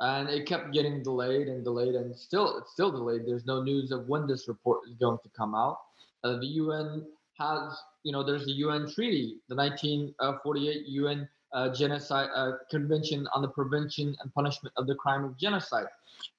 and 0.00 0.28
it 0.28 0.46
kept 0.46 0.72
getting 0.72 1.02
delayed 1.02 1.48
and 1.48 1.62
delayed 1.62 1.94
and 1.94 2.16
still 2.16 2.58
it's 2.58 2.72
still 2.72 2.90
delayed 2.90 3.22
there's 3.26 3.46
no 3.46 3.62
news 3.62 3.92
of 3.92 4.08
when 4.08 4.26
this 4.26 4.48
report 4.48 4.80
is 4.88 4.94
going 4.96 5.18
to 5.22 5.28
come 5.36 5.54
out 5.54 5.78
uh, 6.24 6.36
the 6.40 6.46
un 6.46 7.06
has 7.38 7.76
you 8.04 8.12
know 8.12 8.22
there's 8.22 8.46
the 8.46 8.52
un 8.52 8.90
treaty 8.92 9.36
the 9.48 9.56
1948 9.56 10.86
un 10.88 11.28
uh, 11.52 11.72
genocide 11.74 12.28
uh, 12.34 12.52
convention 12.70 13.26
on 13.34 13.42
the 13.42 13.48
prevention 13.48 14.16
and 14.20 14.34
punishment 14.34 14.72
of 14.76 14.86
the 14.86 14.94
crime 14.94 15.24
of 15.24 15.36
genocide 15.36 15.86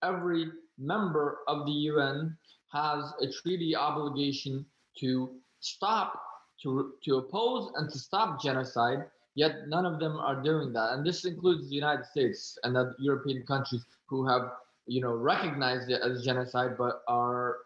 every 0.04 0.48
member 0.78 1.40
of 1.48 1.66
the 1.66 1.74
un 1.90 2.38
has 2.72 3.14
a 3.22 3.28
treaty 3.42 3.76
obligation 3.76 4.66
to 4.98 5.30
stop 5.60 6.22
to, 6.62 6.94
to 7.04 7.18
oppose 7.18 7.72
and 7.76 7.90
to 7.92 8.00
stop 8.00 8.42
genocide 8.42 9.06
Yet 9.36 9.68
none 9.68 9.86
of 9.86 10.00
them 10.00 10.18
are 10.18 10.42
doing 10.42 10.72
that, 10.74 10.94
and 10.94 11.06
this 11.06 11.26
includes 11.26 11.68
the 11.68 11.76
United 11.76 12.06
States 12.06 12.58
and 12.64 12.74
the 12.74 12.96
European 13.00 13.46
countries 13.46 13.86
who 14.08 14.26
have, 14.26 14.54
you 14.88 15.02
know, 15.02 15.12
recognized 15.12 15.90
it 15.92 16.02
as 16.02 16.24
genocide, 16.24 16.78
but 16.78 17.04
are 17.10 17.58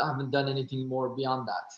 haven't 0.00 0.30
done 0.30 0.48
anything 0.48 0.86
more 0.86 1.08
beyond 1.08 1.48
that. 1.48 1.72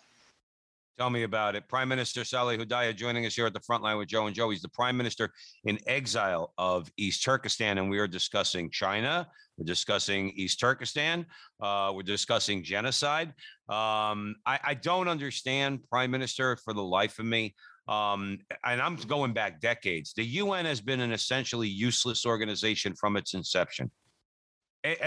Tell 0.98 1.10
me 1.10 1.22
about 1.22 1.54
it. 1.54 1.68
Prime 1.68 1.88
Minister 1.88 2.24
Salih 2.24 2.58
Hudayar 2.58 2.96
joining 2.96 3.24
us 3.24 3.36
here 3.36 3.46
at 3.46 3.52
the 3.52 3.60
front 3.60 3.84
line 3.84 3.98
with 3.98 4.08
Joe 4.08 4.26
and 4.26 4.34
Joe. 4.34 4.50
He's 4.50 4.62
the 4.62 4.68
Prime 4.68 4.96
Minister 4.96 5.30
in 5.64 5.78
exile 5.86 6.52
of 6.58 6.90
East 6.96 7.22
Turkestan, 7.22 7.78
and 7.78 7.88
we 7.88 8.00
are 8.00 8.08
discussing 8.08 8.68
China. 8.68 9.28
We're 9.56 9.64
discussing 9.64 10.30
East 10.30 10.58
Turkestan. 10.58 11.24
Uh, 11.62 11.92
we're 11.94 12.02
discussing 12.02 12.64
genocide. 12.64 13.28
Um, 13.68 14.34
I, 14.44 14.58
I, 14.64 14.74
don't 14.74 15.06
understand, 15.06 15.88
Prime 15.88 16.10
Minister, 16.10 16.56
for 16.56 16.74
the 16.74 16.82
life 16.82 17.20
of 17.20 17.26
me, 17.26 17.54
um, 17.86 18.40
and 18.64 18.82
I'm 18.82 18.96
going 18.96 19.32
back 19.32 19.60
decades. 19.60 20.14
The 20.14 20.24
UN 20.24 20.64
has 20.64 20.80
been 20.80 21.00
an 21.00 21.12
essentially 21.12 21.68
useless 21.68 22.26
organization 22.26 22.94
from 22.96 23.16
its 23.16 23.34
inception. 23.34 23.88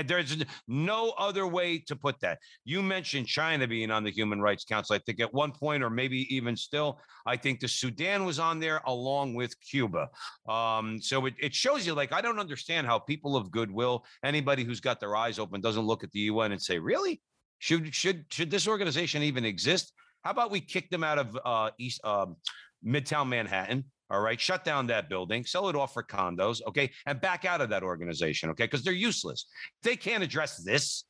There's 0.06 0.44
no 0.68 1.12
other 1.18 1.48
way 1.48 1.80
to 1.88 1.96
put 1.96 2.20
that. 2.22 2.40
You 2.66 2.82
mentioned 2.82 3.28
China 3.28 3.68
being 3.68 3.92
on 3.92 4.04
the 4.04 4.12
Human 4.12 4.42
Rights 4.42 4.66
Council. 4.66 4.96
I 4.96 5.00
think 5.00 5.20
at 5.20 5.34
one 5.34 5.52
point, 5.52 5.84
or 5.84 5.90
maybe 5.90 6.34
even 6.34 6.56
still, 6.56 7.00
I 7.26 7.38
think 7.38 7.60
the 7.60 7.68
Sudan 7.68 8.26
was 8.26 8.40
on 8.40 8.60
there 8.60 8.82
along 8.86 9.34
with 9.36 9.56
Cuba. 9.62 10.10
Um, 10.48 11.02
so 11.02 11.26
it, 11.26 11.34
it 11.40 11.54
shows 11.56 11.86
you, 11.86 11.94
like, 11.94 12.12
I 12.12 12.22
don't 12.22 12.40
understand 12.40 12.88
how 12.88 13.00
people 13.00 13.36
of 13.36 13.52
goodwill, 13.52 14.06
anybody 14.24 14.64
who's 14.64 14.80
got 14.80 15.00
their 15.00 15.16
eyes 15.16 15.40
open, 15.40 15.62
doesn't 15.62 15.86
look 15.86 16.04
at 16.04 16.12
the 16.12 16.20
UN 16.22 16.52
and 16.52 16.62
say, 16.62 16.80
really? 16.80 17.22
Should 17.60 17.94
should 17.94 18.26
should 18.30 18.50
this 18.50 18.68
organization 18.68 19.22
even 19.22 19.46
exist? 19.46 19.94
How 20.24 20.32
about 20.32 20.50
we 20.50 20.62
kick 20.62 20.90
them 20.90 21.04
out 21.04 21.20
of 21.20 21.38
uh, 21.46 21.70
East 21.78 22.04
um, 22.04 22.38
Midtown 22.86 23.28
Manhattan. 23.28 23.86
All 24.12 24.20
right, 24.20 24.40
shut 24.40 24.66
down 24.66 24.88
that 24.88 25.08
building, 25.08 25.46
sell 25.46 25.70
it 25.70 25.76
off 25.76 25.94
for 25.94 26.04
condos, 26.04 26.62
okay, 26.68 26.92
and 27.06 27.22
back 27.22 27.46
out 27.46 27.62
of 27.62 27.70
that 27.70 27.82
organization, 27.82 28.50
okay, 28.50 28.66
because 28.66 28.84
they're 28.84 28.92
useless. 28.92 29.46
If 29.78 29.90
they 29.90 29.96
can't 29.96 30.22
address 30.22 30.58
this, 30.58 31.06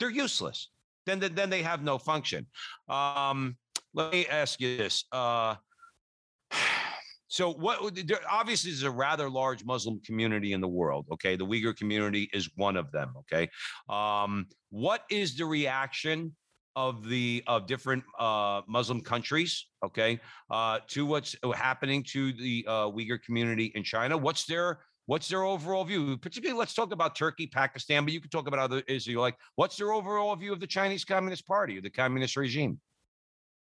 they're 0.00 0.10
useless. 0.10 0.70
Then, 1.04 1.20
then 1.20 1.50
they 1.50 1.62
have 1.62 1.82
no 1.82 1.98
function. 1.98 2.46
Um, 2.88 3.56
let 3.92 4.10
me 4.10 4.26
ask 4.26 4.58
you 4.58 4.78
this. 4.78 5.04
Uh, 5.12 5.56
so, 7.28 7.52
what 7.52 7.80
obviously 8.30 8.70
is 8.70 8.84
a 8.84 8.90
rather 8.90 9.28
large 9.28 9.62
Muslim 9.62 10.00
community 10.00 10.54
in 10.54 10.62
the 10.62 10.68
world. 10.68 11.04
Okay, 11.12 11.36
the 11.36 11.44
Uyghur 11.44 11.76
community 11.76 12.30
is 12.32 12.48
one 12.56 12.78
of 12.78 12.90
them. 12.90 13.12
Okay, 13.18 13.50
um, 13.90 14.46
what 14.70 15.02
is 15.10 15.36
the 15.36 15.44
reaction 15.44 16.34
of 16.76 17.08
the 17.08 17.42
of 17.46 17.66
different 17.66 18.04
uh, 18.18 18.62
Muslim 18.66 19.00
countries, 19.00 19.66
okay, 19.84 20.20
uh, 20.50 20.78
to 20.88 21.06
what's 21.06 21.36
happening 21.54 22.02
to 22.02 22.32
the 22.32 22.64
uh, 22.68 22.90
Uyghur 22.90 23.22
community 23.22 23.72
in 23.74 23.82
China. 23.82 24.16
What's 24.16 24.44
their 24.44 24.80
what's 25.06 25.28
their 25.28 25.44
overall 25.44 25.84
view? 25.84 26.16
Particularly, 26.16 26.58
let's 26.58 26.74
talk 26.74 26.92
about 26.92 27.14
Turkey, 27.14 27.46
Pakistan, 27.46 28.04
but 28.04 28.12
you 28.12 28.20
can 28.20 28.30
talk 28.30 28.48
about 28.48 28.60
other 28.60 28.82
Israel. 28.88 29.20
Like, 29.20 29.36
what's 29.56 29.76
their 29.76 29.92
overall 29.92 30.34
view 30.36 30.52
of 30.52 30.60
the 30.60 30.66
Chinese 30.66 31.04
Communist 31.04 31.46
Party, 31.46 31.80
the 31.80 31.90
communist 31.90 32.36
regime? 32.36 32.80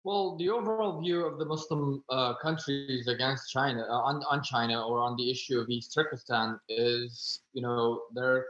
Well, 0.05 0.37
the 0.37 0.49
overall 0.49 1.01
view 1.01 1.25
of 1.25 1.39
the 1.39 1.45
Muslim 1.45 2.03
uh, 2.09 2.33
countries 2.35 3.07
against 3.07 3.51
China, 3.51 3.81
uh, 3.81 3.93
on, 3.93 4.23
on 4.29 4.41
China, 4.41 4.81
or 4.87 4.99
on 4.99 5.17
the 5.17 5.29
issue 5.29 5.59
of 5.59 5.69
East 5.69 5.93
Turkestan 5.93 6.57
is, 6.69 7.41
you 7.53 7.61
know, 7.61 8.03
they're 8.15 8.45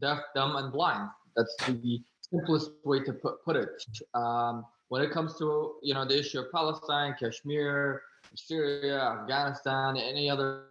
deaf, 0.00 0.20
dumb, 0.34 0.56
and 0.56 0.72
blind. 0.72 1.08
That's 1.36 1.54
the 1.66 2.02
simplest 2.30 2.70
way 2.84 3.00
to 3.00 3.12
put, 3.12 3.44
put 3.44 3.56
it. 3.56 3.84
Um, 4.14 4.64
when 4.88 5.02
it 5.02 5.10
comes 5.10 5.36
to 5.38 5.74
you 5.82 5.94
know 5.94 6.04
the 6.04 6.18
issue 6.18 6.40
of 6.40 6.52
Palestine, 6.52 7.14
Kashmir, 7.18 8.02
Syria, 8.34 9.00
Afghanistan, 9.00 9.96
any 9.96 10.30
other 10.30 10.64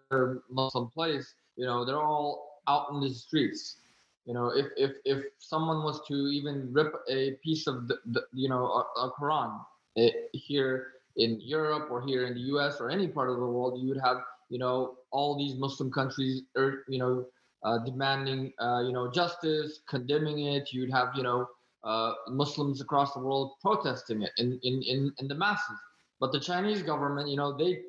Muslim 0.50 0.90
place, 0.90 1.34
you 1.56 1.66
know 1.66 1.86
they're 1.86 2.02
all 2.02 2.62
out 2.68 2.92
in 2.92 3.00
the 3.02 3.10
streets. 3.10 3.78
You 4.26 4.34
know, 4.34 4.48
if 4.56 4.68
if 4.78 4.92
if 5.06 5.26
someone 5.40 5.84
was 5.84 6.02
to 6.08 6.14
even 6.14 6.72
rip 6.72 6.94
a 7.10 7.32
piece 7.44 7.68
of 7.68 7.88
the, 7.88 7.98
the 8.06 8.24
you 8.34 8.50
know 8.50 8.66
a, 8.66 9.02
a 9.02 9.12
Quran 9.20 9.60
it, 9.96 10.14
eh, 10.16 10.38
here 10.38 10.88
in 11.18 11.40
Europe 11.42 11.90
or 11.92 12.02
here 12.02 12.26
in 12.26 12.34
the 12.34 12.46
U.S. 12.56 12.80
or 12.80 12.90
any 12.90 13.08
part 13.08 13.30
of 13.30 13.36
the 13.38 13.46
world, 13.46 13.82
you 13.82 13.90
would 13.90 14.02
have 14.02 14.18
you 14.50 14.60
know 14.60 14.96
all 15.12 15.38
these 15.38 15.56
Muslim 15.56 15.92
countries, 15.92 16.44
or 16.56 16.64
er, 16.64 16.84
you 16.88 17.00
know 17.00 17.26
uh, 17.64 17.80
demanding, 17.80 18.52
uh, 18.60 18.82
you 18.86 18.92
know, 18.92 19.10
justice, 19.12 19.82
condemning 19.88 20.40
it. 20.40 20.74
You'd 20.74 20.92
have, 20.92 21.10
you 21.16 21.24
know, 21.24 21.48
uh, 21.84 22.14
Muslims 22.30 22.82
across 22.82 23.14
the 23.14 23.20
world 23.20 23.54
protesting 23.62 24.22
it 24.22 24.32
in, 24.38 24.60
in, 24.64 24.82
in, 24.84 25.14
in 25.20 25.28
the 25.28 25.36
masses. 25.36 25.78
But 26.20 26.32
the 26.32 26.40
Chinese 26.40 26.82
government, 26.82 27.30
you 27.30 27.38
know, 27.38 27.56
they 27.56 27.82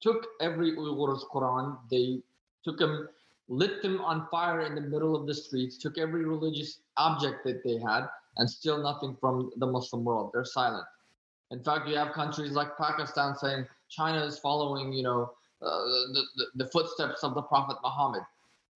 took 0.00 0.26
every 0.40 0.72
Uyghur's 0.72 1.24
Quran, 1.32 1.78
they 1.90 2.20
took 2.64 2.78
them, 2.78 3.08
lit 3.48 3.82
them 3.82 4.00
on 4.00 4.26
fire 4.30 4.60
in 4.60 4.74
the 4.74 4.80
middle 4.80 5.16
of 5.16 5.26
the 5.26 5.34
streets, 5.34 5.78
took 5.78 5.98
every 5.98 6.24
religious 6.24 6.80
object 6.96 7.44
that 7.44 7.64
they 7.64 7.78
had, 7.78 8.06
and 8.36 8.48
still 8.48 8.82
nothing 8.82 9.16
from 9.20 9.50
the 9.56 9.66
Muslim 9.66 10.04
world. 10.04 10.30
They're 10.32 10.44
silent. 10.44 10.84
In 11.50 11.62
fact, 11.62 11.88
you 11.88 11.96
have 11.96 12.12
countries 12.12 12.52
like 12.52 12.76
Pakistan 12.76 13.34
saying 13.34 13.66
China 13.88 14.22
is 14.24 14.38
following, 14.38 14.92
you 14.92 15.02
know, 15.02 15.32
uh, 15.62 15.66
the, 16.12 16.22
the, 16.36 16.64
the 16.64 16.70
footsteps 16.70 17.24
of 17.24 17.34
the 17.34 17.42
Prophet 17.42 17.78
Muhammad 17.82 18.22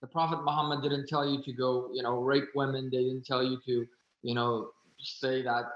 the 0.03 0.09
Prophet 0.09 0.45
Muhammad 0.45 0.83
didn't 0.83 1.07
tell 1.07 1.27
you 1.27 1.41
to 1.45 1.53
go, 1.53 1.89
you 1.95 2.03
know, 2.03 2.21
rape 2.21 2.49
women. 2.57 2.91
They 2.91 3.05
didn't 3.05 3.25
tell 3.25 3.43
you 3.43 3.59
to, 3.67 3.87
you 4.23 4.35
know, 4.35 4.71
say 4.99 5.43
that 5.43 5.67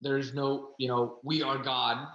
there's 0.00 0.32
no, 0.32 0.70
you 0.78 0.88
know, 0.88 1.18
we 1.22 1.42
are 1.42 1.58
God. 1.58 2.06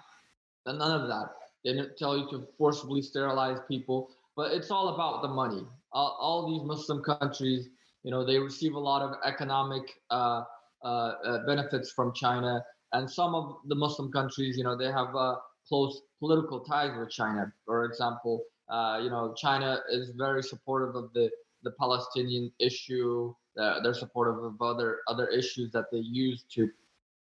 None 0.65 0.81
of 0.81 1.07
that. 1.07 1.29
They 1.63 1.73
didn't 1.73 1.97
tell 1.97 2.17
you 2.17 2.27
to 2.31 2.47
forcibly 2.57 3.03
sterilize 3.03 3.59
people. 3.67 4.09
But 4.35 4.53
it's 4.53 4.71
all 4.71 4.89
about 4.95 5.21
the 5.21 5.27
money. 5.27 5.61
All, 5.91 6.17
all 6.19 6.51
these 6.51 6.67
Muslim 6.67 7.03
countries, 7.03 7.69
you 8.01 8.09
know, 8.09 8.25
they 8.25 8.39
receive 8.39 8.73
a 8.73 8.79
lot 8.79 9.03
of 9.03 9.15
economic 9.23 9.83
uh, 10.09 10.43
uh, 10.83 10.87
uh, 10.87 11.45
benefits 11.45 11.91
from 11.91 12.11
China. 12.15 12.65
And 12.93 13.09
some 13.09 13.35
of 13.35 13.57
the 13.67 13.75
Muslim 13.75 14.11
countries, 14.11 14.57
you 14.57 14.63
know, 14.63 14.75
they 14.75 14.91
have 14.91 15.15
uh, 15.15 15.35
close 15.67 16.01
political 16.19 16.61
ties 16.61 16.97
with 16.97 17.11
China. 17.11 17.53
For 17.65 17.85
example, 17.85 18.43
uh, 18.69 18.99
you 19.01 19.09
know, 19.09 19.33
China 19.35 19.79
is 19.89 20.11
very 20.15 20.43
supportive 20.43 20.95
of 20.95 21.13
the 21.13 21.29
the 21.63 21.71
Palestinian 21.71 22.51
issue. 22.59 23.33
Uh, 23.57 23.79
they're 23.81 23.93
supportive 23.93 24.43
of 24.43 24.61
other 24.61 24.99
other 25.07 25.27
issues 25.27 25.71
that 25.71 25.85
they 25.91 25.99
use 25.99 26.43
to 26.53 26.69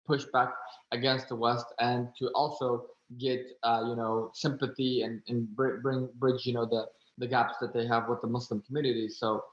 push 0.05 0.25
back 0.33 0.53
against 0.91 1.29
the 1.29 1.35
West 1.35 1.65
and 1.79 2.09
to 2.19 2.29
also 2.29 2.85
get 3.19 3.45
uh, 3.63 3.83
you 3.87 3.95
know 3.95 4.31
sympathy 4.33 5.03
and 5.03 5.21
and 5.27 5.47
bring 5.55 6.09
bridge 6.15 6.45
you 6.45 6.53
know 6.53 6.65
the 6.65 6.87
the 7.17 7.27
gaps 7.27 7.55
that 7.61 7.73
they 7.73 7.87
have 7.87 8.09
with 8.09 8.21
the 8.21 8.27
Muslim 8.27 8.61
community. 8.61 9.07
So 9.09 9.43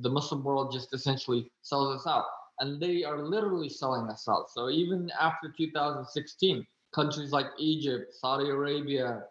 the 0.00 0.10
Muslim 0.10 0.44
world 0.44 0.72
just 0.72 0.94
essentially 0.94 1.50
sells 1.62 2.00
us 2.00 2.06
out, 2.06 2.24
and 2.60 2.80
they 2.80 3.04
are 3.04 3.22
literally 3.22 3.68
selling 3.68 4.08
us 4.08 4.28
out. 4.28 4.50
So 4.50 4.70
even 4.70 5.10
after 5.20 5.52
2016, 5.56 6.66
countries 6.94 7.32
like 7.32 7.46
Egypt, 7.58 8.14
Saudi 8.14 8.50
Arabia, 8.50 9.24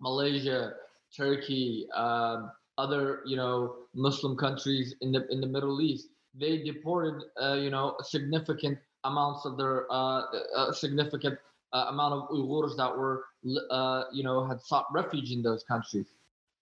Malaysia, 0.00 0.74
Turkey, 1.16 1.86
um, 1.94 2.52
other 2.78 3.20
you 3.26 3.36
know 3.36 3.76
Muslim 3.94 4.36
countries 4.36 4.94
in 5.00 5.12
the 5.12 5.26
in 5.30 5.40
the 5.40 5.46
Middle 5.46 5.80
East, 5.80 6.08
they 6.34 6.58
deported 6.58 7.22
uh, 7.40 7.54
you 7.54 7.70
know 7.70 7.96
significant 8.02 8.78
amounts 9.04 9.44
of 9.44 9.56
their 9.56 9.90
uh, 9.92 10.22
uh, 10.56 10.72
significant 10.72 11.38
uh, 11.72 11.86
amount 11.88 12.14
of 12.14 12.28
Uyghurs 12.30 12.76
that 12.76 12.96
were 12.96 13.24
uh, 13.70 14.04
you 14.12 14.22
know 14.22 14.46
had 14.46 14.60
sought 14.60 14.86
refuge 14.92 15.32
in 15.32 15.42
those 15.42 15.64
countries 15.64 16.06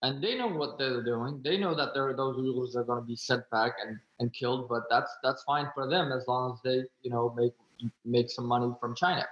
and 0.02 0.22
they 0.22 0.36
know 0.36 0.48
what 0.48 0.78
they're 0.78 1.02
doing. 1.02 1.40
They 1.44 1.58
know 1.58 1.74
that 1.74 1.92
there 1.94 2.08
are 2.08 2.14
those 2.14 2.36
Uyghurs 2.36 2.74
are 2.74 2.84
going 2.84 3.00
to 3.00 3.06
be 3.06 3.16
sent 3.16 3.48
back 3.50 3.74
and, 3.86 3.98
and 4.18 4.32
killed, 4.32 4.68
but 4.68 4.84
that's 4.88 5.10
that's 5.22 5.42
fine 5.42 5.68
for 5.74 5.88
them 5.88 6.10
as 6.12 6.26
long 6.26 6.52
as 6.52 6.60
they 6.62 6.84
you 7.02 7.10
know 7.10 7.34
make 7.36 7.52
make 8.04 8.30
some 8.30 8.46
money 8.46 8.72
from 8.80 8.94
China. 8.94 9.26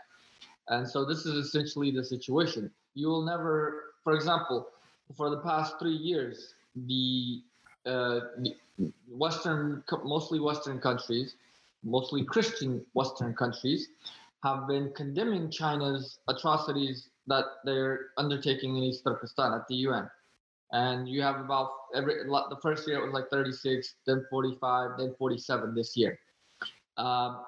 And 0.68 0.86
so 0.86 1.04
this 1.04 1.24
is 1.24 1.46
essentially 1.46 1.90
the 1.90 2.04
situation. 2.04 2.70
You 2.94 3.08
will 3.08 3.24
never, 3.24 3.94
for 4.04 4.12
example, 4.14 4.68
for 5.16 5.30
the 5.30 5.38
past 5.38 5.78
three 5.78 5.96
years, 5.96 6.54
the, 6.74 7.42
uh, 7.86 8.20
the 8.38 8.54
Western, 9.08 9.82
mostly 10.04 10.40
Western 10.40 10.78
countries, 10.80 11.34
mostly 11.82 12.24
Christian 12.24 12.84
Western 12.94 13.34
countries, 13.34 13.88
have 14.44 14.68
been 14.68 14.92
condemning 14.94 15.50
China's 15.50 16.18
atrocities 16.28 17.08
that 17.26 17.44
they're 17.64 18.10
undertaking 18.16 18.76
in 18.76 18.84
East 18.84 19.02
Turkestan 19.04 19.52
at 19.52 19.66
the 19.68 19.74
UN 19.76 20.08
and 20.72 21.08
you 21.08 21.22
have 21.22 21.40
about 21.40 21.70
every 21.94 22.24
the 22.24 22.58
first 22.60 22.86
year 22.86 22.98
it 22.98 23.04
was 23.04 23.12
like 23.12 23.28
36 23.30 23.94
then 24.06 24.24
45 24.30 24.90
then 24.98 25.14
47 25.18 25.74
this 25.74 25.96
year. 25.96 26.18
Um, 26.96 27.44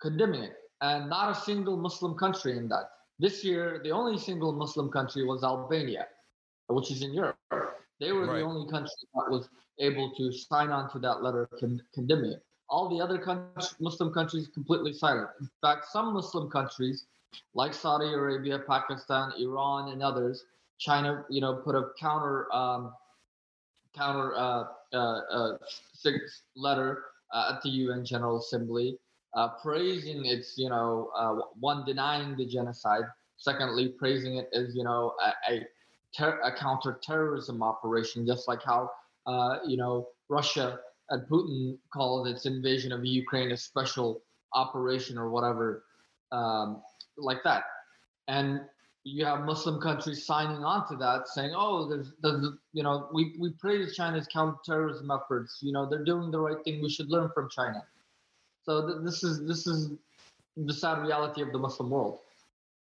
condemning 0.00 0.44
it. 0.44 0.56
And 0.80 1.08
not 1.08 1.30
a 1.30 1.40
single 1.40 1.76
muslim 1.76 2.14
country 2.14 2.56
in 2.58 2.68
that. 2.68 2.90
This 3.18 3.44
year 3.44 3.80
the 3.84 3.90
only 3.90 4.18
single 4.18 4.52
muslim 4.52 4.90
country 4.90 5.24
was 5.24 5.44
albania 5.44 6.06
which 6.68 6.90
is 6.90 7.02
in 7.02 7.12
europe 7.12 7.36
they 8.00 8.12
were 8.12 8.26
right. 8.26 8.38
the 8.38 8.42
only 8.42 8.70
country 8.70 8.90
that 9.14 9.30
was 9.30 9.48
able 9.78 10.12
to 10.16 10.32
sign 10.32 10.70
on 10.70 10.90
to 10.90 10.98
that 10.98 11.22
letter 11.22 11.48
con- 11.58 11.82
condemning 11.94 12.32
it 12.32 12.42
all 12.68 12.88
the 12.88 13.02
other 13.02 13.18
countries, 13.18 13.74
muslim 13.80 14.12
countries 14.12 14.48
completely 14.48 14.92
silent 14.92 15.28
in 15.40 15.48
fact 15.60 15.84
some 15.90 16.12
muslim 16.12 16.50
countries 16.50 17.06
like 17.54 17.74
saudi 17.74 18.12
arabia 18.12 18.58
pakistan 18.58 19.32
iran 19.38 19.90
and 19.92 20.02
others 20.02 20.44
China, 20.82 21.24
you 21.30 21.40
know, 21.40 21.54
put 21.54 21.76
a 21.76 21.90
counter 21.98 22.52
um, 22.52 22.92
counter 23.94 24.34
uh, 24.34 24.64
uh, 24.92 24.96
uh, 24.96 25.58
six 25.92 26.42
letter 26.56 27.04
uh, 27.32 27.52
at 27.54 27.62
the 27.62 27.70
UN 27.70 28.04
General 28.04 28.38
Assembly, 28.38 28.98
uh, 29.34 29.50
praising 29.62 30.24
its, 30.24 30.54
you 30.56 30.68
know, 30.68 31.10
uh, 31.16 31.36
one 31.60 31.84
denying 31.84 32.36
the 32.36 32.46
genocide. 32.46 33.04
Secondly, 33.36 33.94
praising 33.96 34.36
it 34.38 34.48
as, 34.52 34.74
you 34.74 34.82
know, 34.82 35.14
a, 35.24 35.52
a, 35.52 35.66
ter- 36.16 36.40
a 36.40 36.52
counter-terrorism 36.54 37.62
operation, 37.62 38.26
just 38.26 38.48
like 38.48 38.62
how, 38.62 38.90
you 39.66 39.76
know, 39.76 40.08
Russia 40.28 40.80
and 41.10 41.28
Putin 41.28 41.78
called 41.92 42.26
its 42.28 42.46
invasion 42.46 42.92
of 42.92 43.04
Ukraine 43.04 43.52
a 43.52 43.56
special 43.56 44.22
operation 44.54 45.18
or 45.18 45.30
whatever, 45.30 45.84
um, 46.30 46.82
like 47.16 47.42
that. 47.44 47.64
And 48.28 48.60
you 49.04 49.24
have 49.24 49.40
Muslim 49.40 49.80
countries 49.80 50.24
signing 50.24 50.64
on 50.64 50.88
to 50.88 50.96
that, 50.96 51.28
saying, 51.28 51.52
"Oh, 51.56 51.88
there's, 51.88 52.12
there's, 52.22 52.46
you 52.72 52.82
know, 52.82 53.08
we 53.12 53.34
we 53.38 53.50
praise 53.50 53.96
China's 53.96 54.28
counterterrorism 54.32 55.10
efforts. 55.10 55.58
You 55.60 55.72
know, 55.72 55.86
they're 55.86 56.04
doing 56.04 56.30
the 56.30 56.38
right 56.38 56.62
thing. 56.64 56.80
We 56.80 56.88
should 56.88 57.10
learn 57.10 57.30
from 57.34 57.48
China." 57.50 57.84
So 58.64 58.86
th- 58.86 59.00
this 59.02 59.24
is 59.24 59.44
this 59.46 59.66
is 59.66 59.90
the 60.56 60.72
sad 60.72 61.02
reality 61.02 61.42
of 61.42 61.50
the 61.52 61.58
Muslim 61.58 61.90
world. 61.90 62.20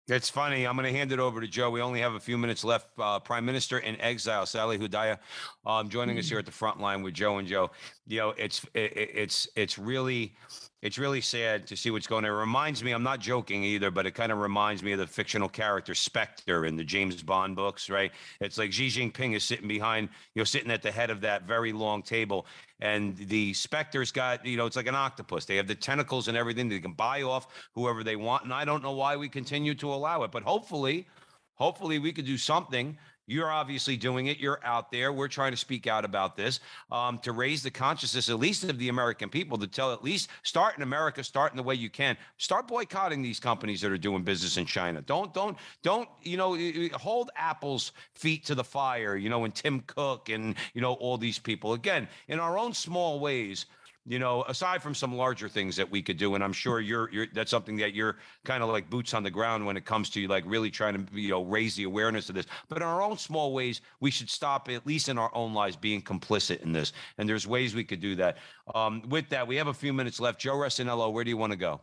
It's 0.08 0.30
funny. 0.30 0.66
I'm 0.66 0.76
going 0.76 0.92
to 0.92 0.98
hand 0.98 1.12
it 1.12 1.20
over 1.20 1.40
to 1.40 1.48
Joe. 1.48 1.70
We 1.70 1.82
only 1.82 2.02
have 2.02 2.16
a 2.16 2.20
few 2.20 2.38
minutes 2.38 2.64
left. 2.64 2.88
Uh, 2.98 3.20
Prime 3.20 3.46
Minister 3.46 3.80
in 3.80 4.00
exile, 4.02 4.46
Salih 4.46 4.78
Hudayar, 4.78 5.20
um, 5.66 5.90
joining 5.90 6.18
us 6.18 6.28
here 6.28 6.40
at 6.40 6.46
the 6.46 6.52
front 6.52 6.80
line 6.80 7.04
with 7.04 7.14
Joe 7.14 7.38
and 7.38 7.48
Joe. 7.48 7.70
You 8.08 8.18
know, 8.18 8.30
it's 8.32 8.66
it, 8.74 8.92
it's 8.96 9.48
it's 9.56 9.78
really 9.78 10.36
it's 10.82 10.98
really 10.98 11.22
sad 11.22 11.68
to 11.68 11.78
see 11.78 11.92
what's 11.92 12.08
going 12.08 12.26
on. 12.26 12.32
It 12.32 12.34
reminds 12.34 12.84
me, 12.84 12.92
I'm 12.92 13.04
not 13.04 13.20
joking 13.20 13.64
either, 13.64 13.92
but 13.92 14.08
it 14.08 14.12
kind 14.12 14.32
of 14.32 14.40
reminds 14.40 14.82
me 14.82 14.94
of 14.94 15.00
the 15.00 15.06
fictional 15.06 15.48
character 15.48 15.94
Spectre 15.94 16.66
in 16.66 16.76
the 16.76 16.84
James 16.84 17.22
Bond 17.22 17.56
books, 17.56 17.90
right? 17.90 18.12
It's 18.40 18.58
like 18.58 18.74
Xi 18.74 18.88
Jinping 18.88 19.36
is 19.36 19.44
sitting 19.44 19.68
behind, 19.68 20.10
you 20.34 20.40
know, 20.40 20.44
sitting 20.44 20.72
at 20.72 20.82
the 20.82 20.92
head 20.92 21.12
of 21.12 21.22
that 21.22 21.44
very 21.44 21.72
long 21.72 22.02
table. 22.02 22.48
And 22.80 23.16
the 23.16 23.54
Spectre's 23.54 24.12
got, 24.12 24.44
you 24.44 24.58
know, 24.58 24.66
it's 24.66 24.76
like 24.76 24.88
an 24.88 24.96
octopus. 24.96 25.46
They 25.46 25.58
have 25.58 25.68
the 25.68 25.76
tentacles 25.76 26.28
and 26.28 26.36
everything. 26.36 26.68
They 26.68 26.80
can 26.80 26.94
buy 26.94 27.22
off 27.22 27.48
whoever 27.76 28.04
they 28.04 28.16
want. 28.16 28.46
And 28.46 28.54
I 28.54 28.66
don't 28.66 28.82
know 28.82 28.94
why 28.94 29.16
we 29.16 29.30
continue 29.30 29.76
to 29.76 29.94
allow 29.94 30.24
it, 30.24 30.32
but 30.32 30.42
hopefully, 30.42 31.08
hopefully 31.56 32.00
we 32.00 32.12
could 32.12 32.26
do 32.26 32.38
something 32.38 32.98
you're 33.32 33.50
obviously 33.50 33.98
doing 33.98 34.28
it. 34.28 34.38
You're 34.40 34.60
out 34.64 34.92
there. 34.92 35.14
We're 35.14 35.28
trying 35.28 35.52
to 35.52 35.58
speak 35.58 35.88
out 35.88 36.06
about 36.06 36.36
this 36.36 36.60
um, 36.92 37.18
to 37.20 37.32
raise 37.32 37.64
the 37.64 37.72
consciousness, 37.72 38.30
at 38.30 38.40
least 38.40 38.64
of 38.66 38.78
the 38.78 38.90
American 38.90 39.30
people, 39.30 39.58
to 39.58 39.68
tell 39.68 39.94
at 39.94 40.04
least 40.04 40.30
start 40.44 40.76
in 40.76 40.84
America, 40.84 41.24
start 41.24 41.52
in 41.52 41.58
the 41.58 41.64
way 41.64 41.76
you 41.76 41.90
can. 41.90 42.18
Start 42.38 42.68
boycotting 42.68 43.22
these 43.22 43.40
companies 43.40 43.82
that 43.82 43.92
are 43.92 43.98
doing 43.98 44.24
business 44.24 44.58
in 44.58 44.66
China. 44.66 45.02
Don't, 45.02 45.34
don't, 45.34 45.58
don't, 45.82 46.10
you 46.22 46.38
know, 46.38 46.58
hold 46.94 47.32
Apple's 47.36 47.94
feet 48.14 48.46
to 48.46 48.56
the 48.56 48.64
fire, 48.64 49.16
you 49.16 49.30
know, 49.30 49.46
and 49.46 49.56
Tim 49.56 49.82
Cook 49.88 50.30
and, 50.30 50.56
you 50.74 50.82
know, 50.82 50.94
all 50.94 51.18
these 51.18 51.40
people. 51.40 51.74
Again, 51.74 52.08
in 52.28 52.40
our 52.40 52.58
own 52.58 52.74
small 52.74 53.20
ways, 53.20 53.66
you 54.06 54.18
know, 54.18 54.44
aside 54.48 54.82
from 54.82 54.96
some 54.96 55.16
larger 55.16 55.48
things 55.48 55.76
that 55.76 55.90
we 55.90 56.02
could 56.02 56.18
do, 56.18 56.34
and 56.34 56.44
I'm 56.44 56.54
sure 56.54 56.80
you're, 56.80 57.10
you're 57.12 57.28
that's 57.34 57.52
something 57.52 57.78
that 57.78 57.94
you're 57.94 58.18
kind 58.44 58.64
of 58.64 58.70
like 58.70 58.90
boots 58.90 59.14
on 59.14 59.22
the 59.22 59.30
ground 59.30 59.66
when 59.66 59.78
it 59.78 59.86
comes 59.86 60.10
to 60.12 60.28
like 60.28 60.44
really 60.48 60.72
trying 60.72 61.06
to 61.06 61.20
you 61.20 61.30
know 61.30 61.44
raise 61.44 61.76
the 61.76 61.84
awareness 61.84 62.28
of 62.28 62.36
this. 62.36 62.48
But 62.68 62.78
in 62.78 62.84
our 62.84 63.02
own 63.02 63.18
small 63.18 63.54
ways, 63.54 63.82
we 64.00 64.10
should 64.10 64.30
stop 64.30 64.70
at 64.70 64.88
least 64.88 65.08
in 65.08 65.20
our 65.20 65.34
own 65.36 65.54
lives 65.54 65.76
being 65.76 66.02
complicit 66.02 66.62
in 66.64 66.72
this. 66.72 66.94
And 67.20 67.30
there's 67.30 67.46
ways 67.46 67.76
we 67.76 67.84
could 67.84 68.02
do 68.02 68.16
that. 68.16 68.38
Um, 68.74 69.04
with 69.10 69.30
that, 69.30 69.48
we 69.48 69.56
have 69.58 69.68
a 69.68 69.74
few 69.74 69.94
minutes 69.94 70.20
left. 70.20 70.40
Joe 70.40 70.56
Resinello, 70.56 71.14
where 71.14 71.24
do 71.24 71.30
you 71.30 71.38
want 71.38 71.52
to 71.52 71.58
go? 71.58 71.82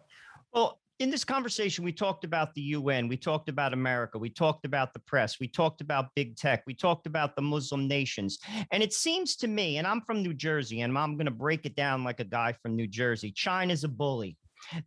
Well, 0.53 0.81
in 0.99 1.11
this 1.11 1.24
conversation, 1.24 1.84
we 1.84 1.92
talked 1.92 2.24
about 2.24 2.55
the 2.55 2.61
UN, 2.61 3.07
we 3.07 3.16
talked 3.16 3.49
about 3.49 3.72
America, 3.72 4.18
we 4.18 4.30
talked 4.30 4.64
about 4.64 4.92
the 4.92 4.99
press, 5.01 5.38
we 5.38 5.46
talked 5.46 5.80
about 5.80 6.14
big 6.16 6.36
tech, 6.36 6.64
we 6.66 6.74
talked 6.74 7.07
about 7.07 7.36
the 7.36 7.42
Muslim 7.42 7.86
nations. 7.86 8.38
And 8.72 8.82
it 8.82 8.92
seems 8.92 9.36
to 9.36 9.49
me, 9.49 9.78
and 9.78 9.86
I'm 9.86 10.01
from 10.01 10.22
New 10.22 10.34
Jersey, 10.34 10.80
and 10.80 10.99
I'm 10.99 11.16
going 11.16 11.26
to 11.26 11.30
break 11.30 11.66
it 11.66 11.76
down 11.76 12.03
like 12.03 12.18
a 12.18 12.24
guy 12.24 12.53
from 12.53 12.74
New 12.74 12.88
Jersey 12.88 13.30
China's 13.30 13.84
a 13.84 13.88
bully. 13.88 14.36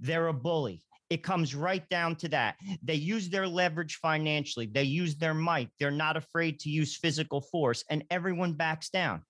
They're 0.01 0.27
a 0.27 0.33
bully. 0.33 0.83
It 1.09 1.23
comes 1.23 1.55
right 1.55 1.87
down 1.89 2.15
to 2.17 2.29
that. 2.29 2.55
They 2.83 2.95
use 2.95 3.29
their 3.29 3.47
leverage 3.47 3.95
financially, 3.95 4.65
they 4.65 4.83
use 4.83 5.15
their 5.15 5.33
might. 5.33 5.69
They're 5.79 5.91
not 5.91 6.17
afraid 6.17 6.59
to 6.61 6.69
use 6.69 6.97
physical 6.97 7.39
force, 7.39 7.85
and 7.89 8.03
everyone 8.09 8.53
backs 8.53 8.89
down. 8.89 9.21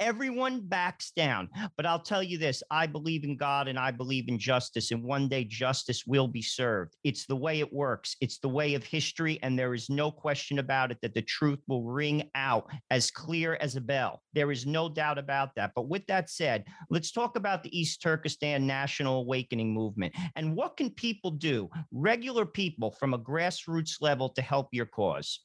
Everyone 0.00 0.60
backs 0.60 1.10
down. 1.10 1.48
But 1.76 1.86
I'll 1.86 2.00
tell 2.00 2.22
you 2.22 2.38
this 2.38 2.62
I 2.70 2.86
believe 2.86 3.24
in 3.24 3.36
God 3.36 3.68
and 3.68 3.78
I 3.78 3.90
believe 3.90 4.28
in 4.28 4.38
justice, 4.38 4.90
and 4.90 5.02
one 5.02 5.28
day 5.28 5.44
justice 5.44 6.06
will 6.06 6.28
be 6.28 6.42
served. 6.42 6.96
It's 7.04 7.26
the 7.26 7.36
way 7.36 7.60
it 7.60 7.72
works, 7.72 8.16
it's 8.20 8.38
the 8.38 8.48
way 8.48 8.74
of 8.74 8.84
history, 8.84 9.38
and 9.42 9.58
there 9.58 9.74
is 9.74 9.90
no 9.90 10.10
question 10.10 10.58
about 10.58 10.90
it 10.90 10.98
that 11.02 11.14
the 11.14 11.22
truth 11.22 11.60
will 11.68 11.84
ring 11.84 12.30
out 12.34 12.68
as 12.90 13.10
clear 13.10 13.56
as 13.60 13.76
a 13.76 13.80
bell. 13.80 14.22
There 14.32 14.52
is 14.52 14.66
no 14.66 14.88
doubt 14.88 15.18
about 15.18 15.50
that. 15.56 15.72
But 15.74 15.88
with 15.88 16.06
that 16.06 16.30
said, 16.30 16.64
let's 16.90 17.12
talk 17.12 17.36
about 17.36 17.62
the 17.62 17.78
East 17.78 18.02
Turkestan 18.02 18.66
National 18.66 19.20
Awakening 19.20 19.72
Movement 19.72 20.14
and 20.34 20.54
what 20.54 20.76
can 20.76 20.90
people 20.90 21.30
do, 21.30 21.68
regular 21.92 22.46
people 22.46 22.90
from 22.92 23.14
a 23.14 23.18
grassroots 23.18 24.00
level, 24.00 24.28
to 24.30 24.42
help 24.42 24.68
your 24.72 24.86
cause? 24.86 25.40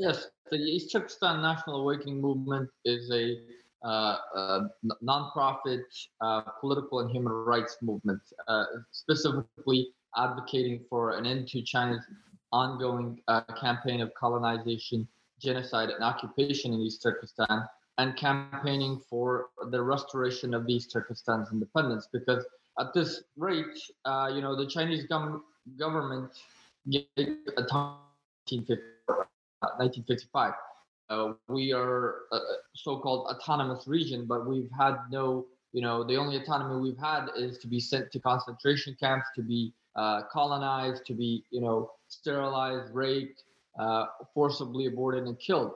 Yes, 0.00 0.28
the 0.50 0.56
East 0.56 0.92
Turkestan 0.92 1.42
National 1.42 1.80
Awakening 1.80 2.20
Movement 2.20 2.68
is 2.84 3.10
a, 3.10 3.36
uh, 3.84 4.16
a 4.34 4.68
nonprofit 5.04 5.82
uh, 6.20 6.42
political 6.60 7.00
and 7.00 7.10
human 7.10 7.32
rights 7.32 7.78
movement, 7.82 8.20
uh, 8.46 8.64
specifically 8.92 9.88
advocating 10.16 10.84
for 10.88 11.16
an 11.16 11.26
end 11.26 11.48
to 11.48 11.62
China's 11.62 12.04
ongoing 12.52 13.20
uh, 13.28 13.40
campaign 13.60 14.00
of 14.00 14.12
colonization, 14.14 15.06
genocide, 15.40 15.90
and 15.90 16.04
occupation 16.04 16.72
in 16.72 16.80
East 16.80 17.02
Turkestan, 17.02 17.64
and 17.98 18.16
campaigning 18.16 19.00
for 19.10 19.48
the 19.70 19.82
restoration 19.82 20.54
of 20.54 20.68
East 20.68 20.92
Turkestan's 20.92 21.50
independence. 21.52 22.08
Because 22.12 22.44
at 22.78 22.94
this 22.94 23.24
rate, 23.36 23.66
uh, 24.04 24.30
you 24.32 24.42
know, 24.42 24.54
the 24.54 24.66
Chinese 24.66 25.06
gov- 25.08 25.40
government 25.76 26.30
1955. 29.60 30.52
Uh, 31.10 31.32
we 31.48 31.72
are 31.72 32.16
a 32.32 32.38
so-called 32.74 33.26
autonomous 33.28 33.86
region, 33.86 34.26
but 34.26 34.46
we've 34.46 34.70
had 34.78 34.96
no, 35.10 35.46
you 35.72 35.80
know, 35.80 36.04
the 36.04 36.16
only 36.16 36.36
autonomy 36.36 36.80
we've 36.80 36.98
had 36.98 37.28
is 37.36 37.58
to 37.58 37.66
be 37.66 37.80
sent 37.80 38.12
to 38.12 38.20
concentration 38.20 38.96
camps, 39.00 39.26
to 39.34 39.42
be 39.42 39.72
uh, 39.96 40.22
colonized, 40.30 41.04
to 41.06 41.14
be, 41.14 41.44
you 41.50 41.60
know, 41.60 41.90
sterilized, 42.08 42.94
raped, 42.94 43.44
uh, 43.78 44.06
forcibly 44.34 44.86
aborted, 44.86 45.24
and 45.24 45.38
killed. 45.38 45.72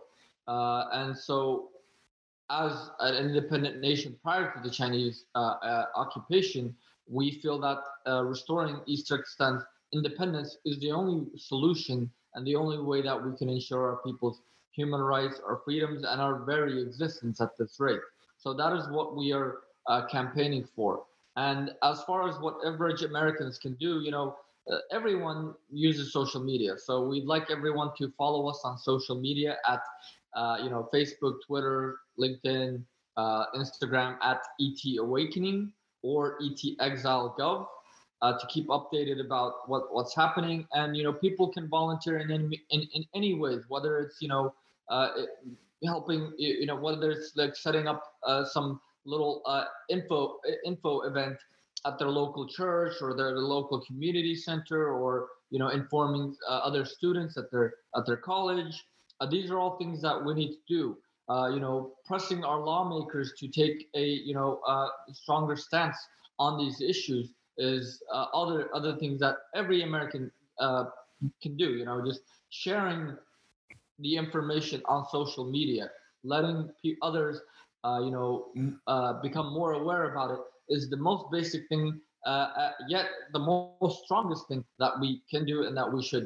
Uh, 0.47 0.85
and 0.93 1.17
so, 1.17 1.71
as 2.51 2.91
an 3.01 3.15
independent 3.15 3.81
nation 3.81 4.15
prior 4.23 4.53
to 4.53 4.61
the 4.63 4.71
Chinese 4.71 5.25
uh, 5.35 5.55
uh, 5.63 5.87
occupation, 5.97 6.75
we 7.09 7.31
feel 7.41 7.59
that 7.59 7.79
restoring 8.25 8.81
East 8.87 9.11
Turkestan's 9.11 9.65
independence 9.95 10.59
is 10.65 10.79
the 10.81 10.91
only 10.93 11.27
solution 11.37 12.11
and 12.35 12.47
the 12.47 12.57
only 12.57 12.79
way 12.79 13.03
that 13.03 13.23
we 13.23 13.37
can 13.37 13.49
ensure 13.49 13.91
our 13.91 13.97
people's 14.05 14.41
human 14.73 15.01
rights, 15.01 15.41
our 15.47 15.61
freedoms, 15.65 16.05
and 16.05 16.21
our 16.21 16.45
very 16.45 16.83
existence 16.83 17.41
at 17.41 17.57
this 17.59 17.79
rate. 17.79 18.01
So 18.39 18.55
that 18.55 18.73
is 18.73 18.89
what 18.89 19.17
we 19.17 19.33
are 19.33 19.59
uh, 19.87 20.07
campaigning 20.07 20.67
for. 20.75 21.05
And 21.37 21.73
as 21.83 22.03
far 22.03 22.29
as 22.29 22.39
what 22.41 22.57
average 22.67 23.03
Americans 23.03 23.59
can 23.59 23.75
do, 23.75 24.01
you 24.01 24.11
know, 24.11 24.37
uh, 24.71 24.79
everyone 24.93 25.55
uses 25.71 26.13
social 26.13 26.43
media. 26.43 26.77
So 26.79 27.07
we'd 27.07 27.25
like 27.25 27.51
everyone 27.51 27.91
to 27.99 28.13
follow 28.17 28.49
us 28.49 28.61
on 28.65 28.79
social 28.79 29.19
media 29.21 29.57
at, 29.69 29.81
uh, 30.35 30.59
you 30.63 30.71
know, 30.71 30.89
Facebook, 30.95 31.39
Twitter, 31.47 31.99
LinkedIn, 32.19 32.83
uh, 33.17 33.45
Instagram 33.55 34.17
at 34.23 34.41
ET 34.61 34.99
Awakening 34.99 35.73
or 36.03 36.39
ET 36.43 36.61
Exile 36.81 37.35
Gov 37.39 37.67
uh, 38.23 38.39
to 38.39 38.47
keep 38.47 38.69
updated 38.69 39.21
about 39.25 39.69
what, 39.69 39.93
what's 39.93 40.15
happening. 40.15 40.67
And 40.73 40.97
you 40.97 41.03
know, 41.03 41.13
people 41.13 41.49
can 41.49 41.69
volunteer 41.69 42.19
in 42.19 42.31
any 42.31 42.63
in, 42.71 42.89
in 42.95 43.05
any 43.15 43.35
ways, 43.35 43.65
whether 43.69 43.99
it's 43.99 44.23
you 44.23 44.29
know 44.29 44.55
uh, 44.89 45.09
helping 45.85 46.33
you 46.39 46.67
know 46.67 46.77
whether 46.77 47.11
it's 47.11 47.33
like 47.35 47.57
setting 47.57 47.89
up 47.89 48.03
uh, 48.27 48.45
some 48.45 48.81
little 49.05 49.43
uh, 49.47 49.65
info 49.91 50.39
info 50.65 51.01
event 51.01 51.37
at 51.85 51.99
their 51.99 52.09
local 52.09 52.47
church 52.49 52.95
or 53.03 53.17
their 53.17 53.33
local 53.39 53.81
community 53.81 54.37
center 54.37 54.93
or 54.93 55.27
you 55.51 55.59
know 55.59 55.69
informing 55.69 56.37
uh, 56.49 56.59
other 56.59 56.85
students 56.85 57.37
at 57.37 57.51
their 57.51 57.75
at 57.97 58.07
their 58.07 58.17
college 58.17 58.85
uh, 59.21 59.27
these 59.27 59.51
are 59.51 59.59
all 59.59 59.77
things 59.77 60.01
that 60.01 60.25
we 60.25 60.35
need 60.35 60.53
to 60.53 60.63
do 60.69 60.97
you 61.55 61.61
know 61.61 61.95
pressing 62.05 62.45
our 62.45 62.61
lawmakers 62.61 63.33
to 63.39 63.49
take 63.49 63.89
a 63.95 64.05
you 64.05 64.35
know 64.35 64.61
stronger 65.13 65.57
stance 65.57 65.97
on 66.39 66.59
these 66.59 66.81
issues 66.81 67.31
is 67.59 68.03
uh, 68.13 68.27
other 68.35 68.69
other 68.75 68.97
things 68.97 69.21
that 69.21 69.37
every 69.55 69.83
American 69.83 70.31
uh, 70.61 70.85
can 71.43 71.57
do. 71.57 71.71
You 71.71 71.85
know, 71.85 72.05
just 72.05 72.21
sharing 72.51 73.17
the 73.99 74.17
information 74.17 74.83
on 74.87 75.05
social 75.11 75.45
media, 75.51 75.91
letting 76.25 76.71
others, 77.03 77.41
uh, 77.85 78.01
you 78.03 78.11
know, 78.11 78.47
uh, 78.87 79.15
become 79.23 79.53
more 79.53 79.73
aware 79.73 80.13
about 80.13 80.31
it 80.33 80.41
is 80.69 80.89
the 80.91 80.97
most 80.97 81.27
basic 81.31 81.69
thing. 81.69 82.01
Uh, 82.27 82.49
uh, 82.57 82.71
yet 82.89 83.07
the 83.33 83.39
most 83.39 83.75
strongest 83.75 84.21
thing 84.21 84.37
that 84.53 84.71
we 84.71 84.95
can 85.05 85.21
do 85.21 85.39
and 85.41 85.53
that 85.53 85.67
we 85.67 85.79
should 85.79 86.07
do. 86.07 86.23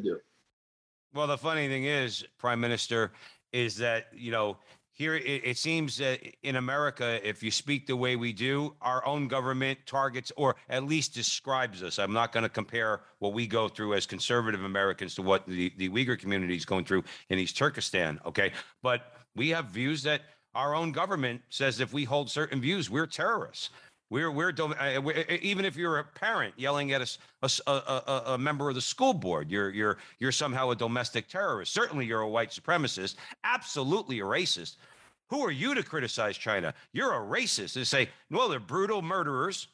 Well, 1.13 1.27
the 1.27 1.39
funny 1.39 1.69
thing 1.69 1.85
is, 1.85 2.25
Prime 2.39 2.61
Minister, 2.61 3.13
is 3.53 3.77
that 3.79 4.09
you 4.13 4.31
know 4.31 4.59
here 4.97 5.15
it, 5.15 5.43
it, 5.45 5.59
seems 5.59 5.99
that 5.99 6.21
in 6.43 6.57
America, 6.57 7.21
if 7.23 7.43
you 7.43 7.51
speak 7.51 7.87
the 7.87 7.95
way 7.95 8.17
we 8.17 8.33
do, 8.33 8.75
our 8.81 9.05
own 9.05 9.29
government 9.29 9.79
targets 9.85 10.33
or 10.37 10.57
at 10.71 10.85
least 10.85 11.13
describes 11.13 11.83
us. 11.83 11.99
I'm 11.99 12.15
not 12.15 12.33
going 12.33 12.45
to 12.45 12.49
compare 12.49 13.03
what 13.19 13.35
we 13.35 13.47
go 13.47 13.69
through 13.69 13.93
as 13.93 14.07
conservative 14.07 14.65
Americans 14.65 15.15
to 15.17 15.23
what 15.23 15.47
the, 15.47 15.71
the 15.77 15.91
Uyghur 15.91 16.19
community 16.19 16.57
is 16.57 16.65
going 16.65 16.87
through 16.87 17.05
in 17.29 17.39
East 17.39 17.59
Turkestan. 17.59 18.19
Okay. 18.25 18.53
but 18.83 19.13
we 19.35 19.51
have 19.51 19.67
views 19.67 20.03
that 20.05 20.23
our 20.55 20.75
own 20.75 20.93
government 20.93 21.43
says 21.51 21.79
if 21.81 21.93
we 21.93 22.05
hold 22.05 22.31
certain 22.31 22.59
views, 22.59 22.89
we're 22.89 23.07
terrorists. 23.07 23.69
We're, 24.09 24.31
we're, 24.31 24.53
uh, 24.57 25.13
even 25.43 25.65
if 25.65 25.77
you're 25.77 25.99
a 25.99 26.05
parent 26.05 26.55
yelling 26.57 26.93
at 26.93 27.03
a, 27.43 27.51
a, 27.67 27.73
a, 27.73 28.23
a, 28.27 28.39
member 28.39 28.69
of 28.69 28.77
the 28.77 28.81
school 28.81 29.13
board, 29.13 29.51
you're, 29.51 29.71
you're, 29.71 29.99
you're 30.21 30.31
somehow 30.31 30.71
a 30.71 30.77
domestic 30.77 31.29
terrorist. 31.29 31.73
Certainly, 31.73 32.07
you're 32.07 32.21
a 32.21 32.29
white 32.29 32.51
supremacist, 32.51 33.17
absolutely 33.43 34.21
a 34.21 34.23
racist. 34.23 34.77
Who 35.31 35.45
are 35.45 35.51
you 35.51 35.75
to 35.75 35.83
criticize 35.83 36.39
China? 36.39 36.73
You're 36.93 37.15
a 37.15 37.27
racist. 37.27 37.75
They 37.75 37.83
say, 37.83 38.09
well, 38.31 38.49
they're 38.49 38.61
brutal 38.61 39.03
murderers. 39.03 39.67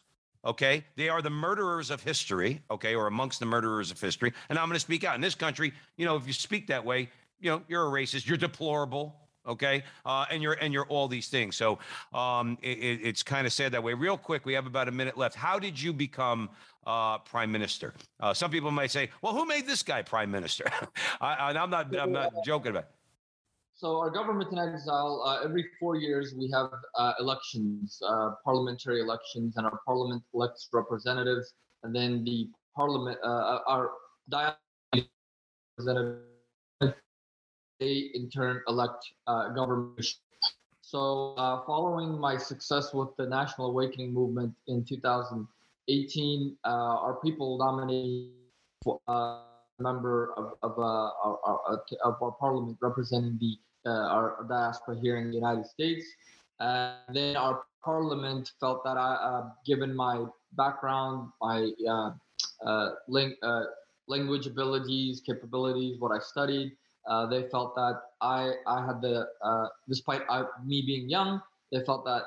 Okay. 0.47 0.83
They 0.97 1.11
are 1.11 1.20
the 1.20 1.30
murderers 1.30 1.91
of 1.91 2.03
history. 2.03 2.62
Okay. 2.70 2.95
Or 2.95 3.07
amongst 3.07 3.39
the 3.39 3.45
murderers 3.45 3.91
of 3.91 4.01
history. 4.01 4.33
And 4.49 4.59
I'm 4.59 4.68
going 4.68 4.76
to 4.76 4.80
speak 4.80 5.05
out. 5.05 5.14
In 5.14 5.20
this 5.20 5.35
country, 5.35 5.74
you 5.99 6.07
know, 6.07 6.16
if 6.16 6.26
you 6.26 6.33
speak 6.33 6.68
that 6.68 6.83
way, 6.83 7.11
you 7.39 7.51
know, 7.51 7.62
you're 7.68 7.87
a 7.87 7.91
racist. 7.91 8.26
You're 8.26 8.39
deplorable 8.39 9.14
okay? 9.47 9.82
Uh, 10.05 10.26
and 10.30 10.43
you're 10.43 10.55
and 10.55 10.72
you're 10.72 10.86
all 10.86 11.09
these 11.09 11.28
things. 11.28 11.57
So 11.57 11.78
um, 12.12 12.59
it, 12.62 13.01
it's 13.03 13.22
kind 13.22 13.47
of 13.47 13.53
sad 13.53 13.72
that 13.72 13.82
way. 13.82 13.95
Real 13.95 14.16
quick 14.16 14.47
we 14.47 14.53
have 14.55 14.66
about 14.66 14.88
a 14.88 14.93
minute 14.93 15.16
left. 15.16 15.34
How 15.34 15.59
did 15.59 15.80
you 15.80 15.93
become 15.93 16.51
uh, 16.86 17.18
prime 17.18 17.51
minister? 17.51 17.95
Uh, 18.20 18.34
some 18.34 18.51
people 18.51 18.70
might 18.70 18.90
say 18.90 19.11
well 19.20 19.32
who 19.32 19.47
made 19.47 19.66
this 19.66 19.82
guy 19.82 20.03
prime 20.03 20.30
minister? 20.30 20.64
And 20.80 20.88
I, 21.20 21.62
am 21.62 21.70
not 21.70 21.95
i'm 21.97 22.12
not 22.12 22.32
joking 22.45 22.70
about 22.70 22.84
it. 22.84 22.90
so 23.74 23.99
our 23.99 24.11
government 24.11 24.53
in 24.53 24.59
exile 24.59 25.22
uh, 25.26 25.45
every 25.45 25.64
four 25.78 25.97
years 25.97 26.34
we 26.36 26.51
have 26.51 26.70
uh, 26.99 27.12
elections 27.20 28.01
uh, 28.07 28.30
parliamentary 28.45 29.01
elections 29.01 29.57
and 29.57 29.66
our 29.66 29.80
parliament 29.86 30.22
elects 30.34 30.68
representatives 30.72 31.55
and 31.84 31.95
then 31.95 32.24
the 32.24 32.49
parliament 32.74 33.18
our 33.24 33.90
representative 35.78 36.32
they 37.83 38.11
in 38.14 38.30
turn 38.30 38.62
elect 38.68 39.11
uh, 39.26 39.49
government. 39.51 40.07
So, 40.80 41.35
uh, 41.37 41.62
following 41.66 42.18
my 42.18 42.37
success 42.37 42.93
with 42.93 43.11
the 43.16 43.26
National 43.26 43.68
Awakening 43.68 44.12
movement 44.12 44.53
in 44.66 44.85
2018, 44.85 46.57
uh, 46.64 46.68
our 46.68 47.14
people 47.24 47.59
nominated 47.59 48.30
a 48.87 49.11
uh, 49.11 49.39
member 49.78 50.35
of 50.37 50.47
of, 50.62 50.78
uh, 50.78 50.83
our, 50.83 51.39
our, 51.47 51.61
uh, 51.72 52.09
of 52.09 52.22
our 52.22 52.33
parliament 52.33 52.76
representing 52.80 53.39
the 53.41 53.57
our 53.85 54.47
diaspora 54.49 54.95
here 55.03 55.16
in 55.16 55.28
the 55.30 55.35
United 55.35 55.66
States. 55.66 56.05
And 56.61 57.16
then 57.16 57.37
our 57.37 57.64
parliament 57.85 58.53
felt 58.61 58.85
that 58.85 58.97
I, 58.97 59.51
given 59.66 59.91
my 59.97 60.24
background, 60.53 61.33
my 61.41 61.72
language 64.07 64.47
abilities, 64.47 65.20
capabilities, 65.20 65.99
what 65.99 66.12
I 66.12 66.20
studied, 66.20 66.76
uh, 67.07 67.26
they 67.26 67.48
felt 67.48 67.74
that 67.74 68.00
I 68.20 68.53
I 68.66 68.84
had 68.86 69.00
the 69.00 69.28
uh, 69.42 69.68
despite 69.88 70.22
I, 70.28 70.44
me 70.64 70.82
being 70.82 71.09
young, 71.09 71.40
they 71.70 71.84
felt 71.84 72.05
that 72.05 72.22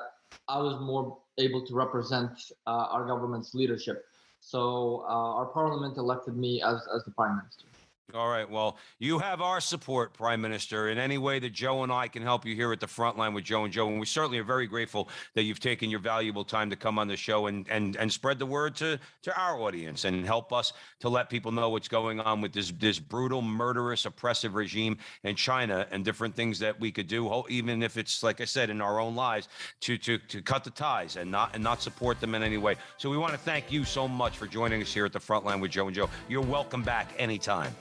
I 0.48 0.58
was 0.58 0.80
more 0.80 1.18
able 1.38 1.64
to 1.66 1.74
represent 1.74 2.30
uh, 2.66 2.86
our 2.90 3.06
government's 3.06 3.54
leadership. 3.54 4.04
So 4.40 5.04
uh, 5.08 5.38
our 5.38 5.46
parliament 5.46 5.96
elected 5.96 6.36
me 6.36 6.62
as 6.62 6.86
as 6.94 7.04
the 7.04 7.10
prime 7.12 7.36
minister. 7.36 7.66
All 8.14 8.28
right. 8.28 8.48
Well, 8.48 8.78
you 9.00 9.18
have 9.18 9.40
our 9.40 9.60
support, 9.60 10.14
Prime 10.14 10.40
Minister, 10.40 10.90
in 10.90 10.96
any 10.96 11.18
way 11.18 11.40
that 11.40 11.52
Joe 11.52 11.82
and 11.82 11.90
I 11.90 12.06
can 12.06 12.22
help 12.22 12.46
you 12.46 12.54
here 12.54 12.72
at 12.72 12.78
the 12.78 12.86
front 12.86 13.18
line 13.18 13.34
with 13.34 13.42
Joe 13.42 13.64
and 13.64 13.72
Joe. 13.72 13.88
And 13.88 13.98
we 13.98 14.06
certainly 14.06 14.38
are 14.38 14.44
very 14.44 14.68
grateful 14.68 15.08
that 15.34 15.42
you've 15.42 15.58
taken 15.58 15.90
your 15.90 15.98
valuable 15.98 16.44
time 16.44 16.70
to 16.70 16.76
come 16.76 17.00
on 17.00 17.08
the 17.08 17.16
show 17.16 17.46
and 17.46 17.66
and 17.68 17.96
and 17.96 18.12
spread 18.12 18.38
the 18.38 18.46
word 18.46 18.76
to 18.76 19.00
to 19.22 19.36
our 19.36 19.60
audience 19.60 20.04
and 20.04 20.24
help 20.24 20.52
us 20.52 20.72
to 21.00 21.08
let 21.08 21.28
people 21.28 21.50
know 21.50 21.68
what's 21.68 21.88
going 21.88 22.20
on 22.20 22.40
with 22.40 22.52
this 22.52 22.70
this 22.78 23.00
brutal, 23.00 23.42
murderous, 23.42 24.06
oppressive 24.06 24.54
regime 24.54 24.98
in 25.24 25.34
China 25.34 25.84
and 25.90 26.04
different 26.04 26.36
things 26.36 26.60
that 26.60 26.78
we 26.78 26.92
could 26.92 27.08
do, 27.08 27.44
even 27.48 27.82
if 27.82 27.96
it's 27.96 28.22
like 28.22 28.40
I 28.40 28.44
said 28.44 28.70
in 28.70 28.80
our 28.80 29.00
own 29.00 29.16
lives, 29.16 29.48
to 29.80 29.98
to 29.98 30.18
to 30.18 30.42
cut 30.42 30.62
the 30.62 30.70
ties 30.70 31.16
and 31.16 31.28
not 31.28 31.54
and 31.54 31.62
not 31.62 31.82
support 31.82 32.20
them 32.20 32.36
in 32.36 32.44
any 32.44 32.56
way. 32.56 32.76
So 32.98 33.10
we 33.10 33.18
want 33.18 33.32
to 33.32 33.38
thank 33.38 33.72
you 33.72 33.84
so 33.84 34.06
much 34.06 34.38
for 34.38 34.46
joining 34.46 34.80
us 34.80 34.94
here 34.94 35.06
at 35.06 35.12
the 35.12 35.20
front 35.20 35.44
line 35.44 35.58
with 35.58 35.72
Joe 35.72 35.88
and 35.88 35.94
Joe. 35.94 36.08
You're 36.28 36.40
welcome 36.40 36.84
back 36.84 37.12
anytime. 37.18 37.74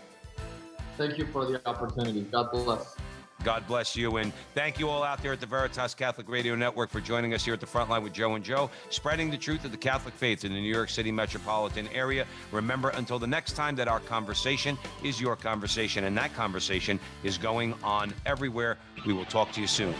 Thank 0.97 1.17
you 1.17 1.25
for 1.27 1.45
the 1.45 1.65
opportunity. 1.67 2.21
God 2.23 2.51
bless. 2.51 2.95
God 3.43 3.67
bless 3.67 3.95
you. 3.95 4.17
And 4.17 4.33
thank 4.55 4.79
you 4.79 4.89
all 4.89 5.03
out 5.03 5.21
there 5.21 5.33
at 5.33 5.39
the 5.39 5.45
Veritas 5.45 5.93
Catholic 5.93 6.27
Radio 6.27 6.55
Network 6.55 6.89
for 6.89 6.99
joining 6.99 7.33
us 7.33 7.45
here 7.45 7.53
at 7.53 7.59
the 7.59 7.65
front 7.67 7.91
line 7.91 8.01
with 8.01 8.11
Joe 8.13 8.33
and 8.33 8.43
Joe, 8.43 8.71
spreading 8.89 9.29
the 9.29 9.37
truth 9.37 9.65
of 9.65 9.71
the 9.71 9.77
Catholic 9.77 10.15
faith 10.15 10.45
in 10.45 10.53
the 10.53 10.59
New 10.59 10.73
York 10.73 10.89
City 10.89 11.11
metropolitan 11.11 11.87
area. 11.89 12.25
Remember, 12.51 12.89
until 12.89 13.19
the 13.19 13.27
next 13.27 13.53
time, 13.53 13.75
that 13.75 13.87
our 13.87 13.99
conversation 13.99 14.77
is 15.03 15.21
your 15.21 15.35
conversation, 15.35 16.05
and 16.05 16.17
that 16.17 16.33
conversation 16.33 16.99
is 17.23 17.37
going 17.37 17.75
on 17.83 18.13
everywhere. 18.25 18.77
We 19.05 19.13
will 19.13 19.25
talk 19.25 19.51
to 19.51 19.61
you 19.61 19.67
soon. 19.67 19.93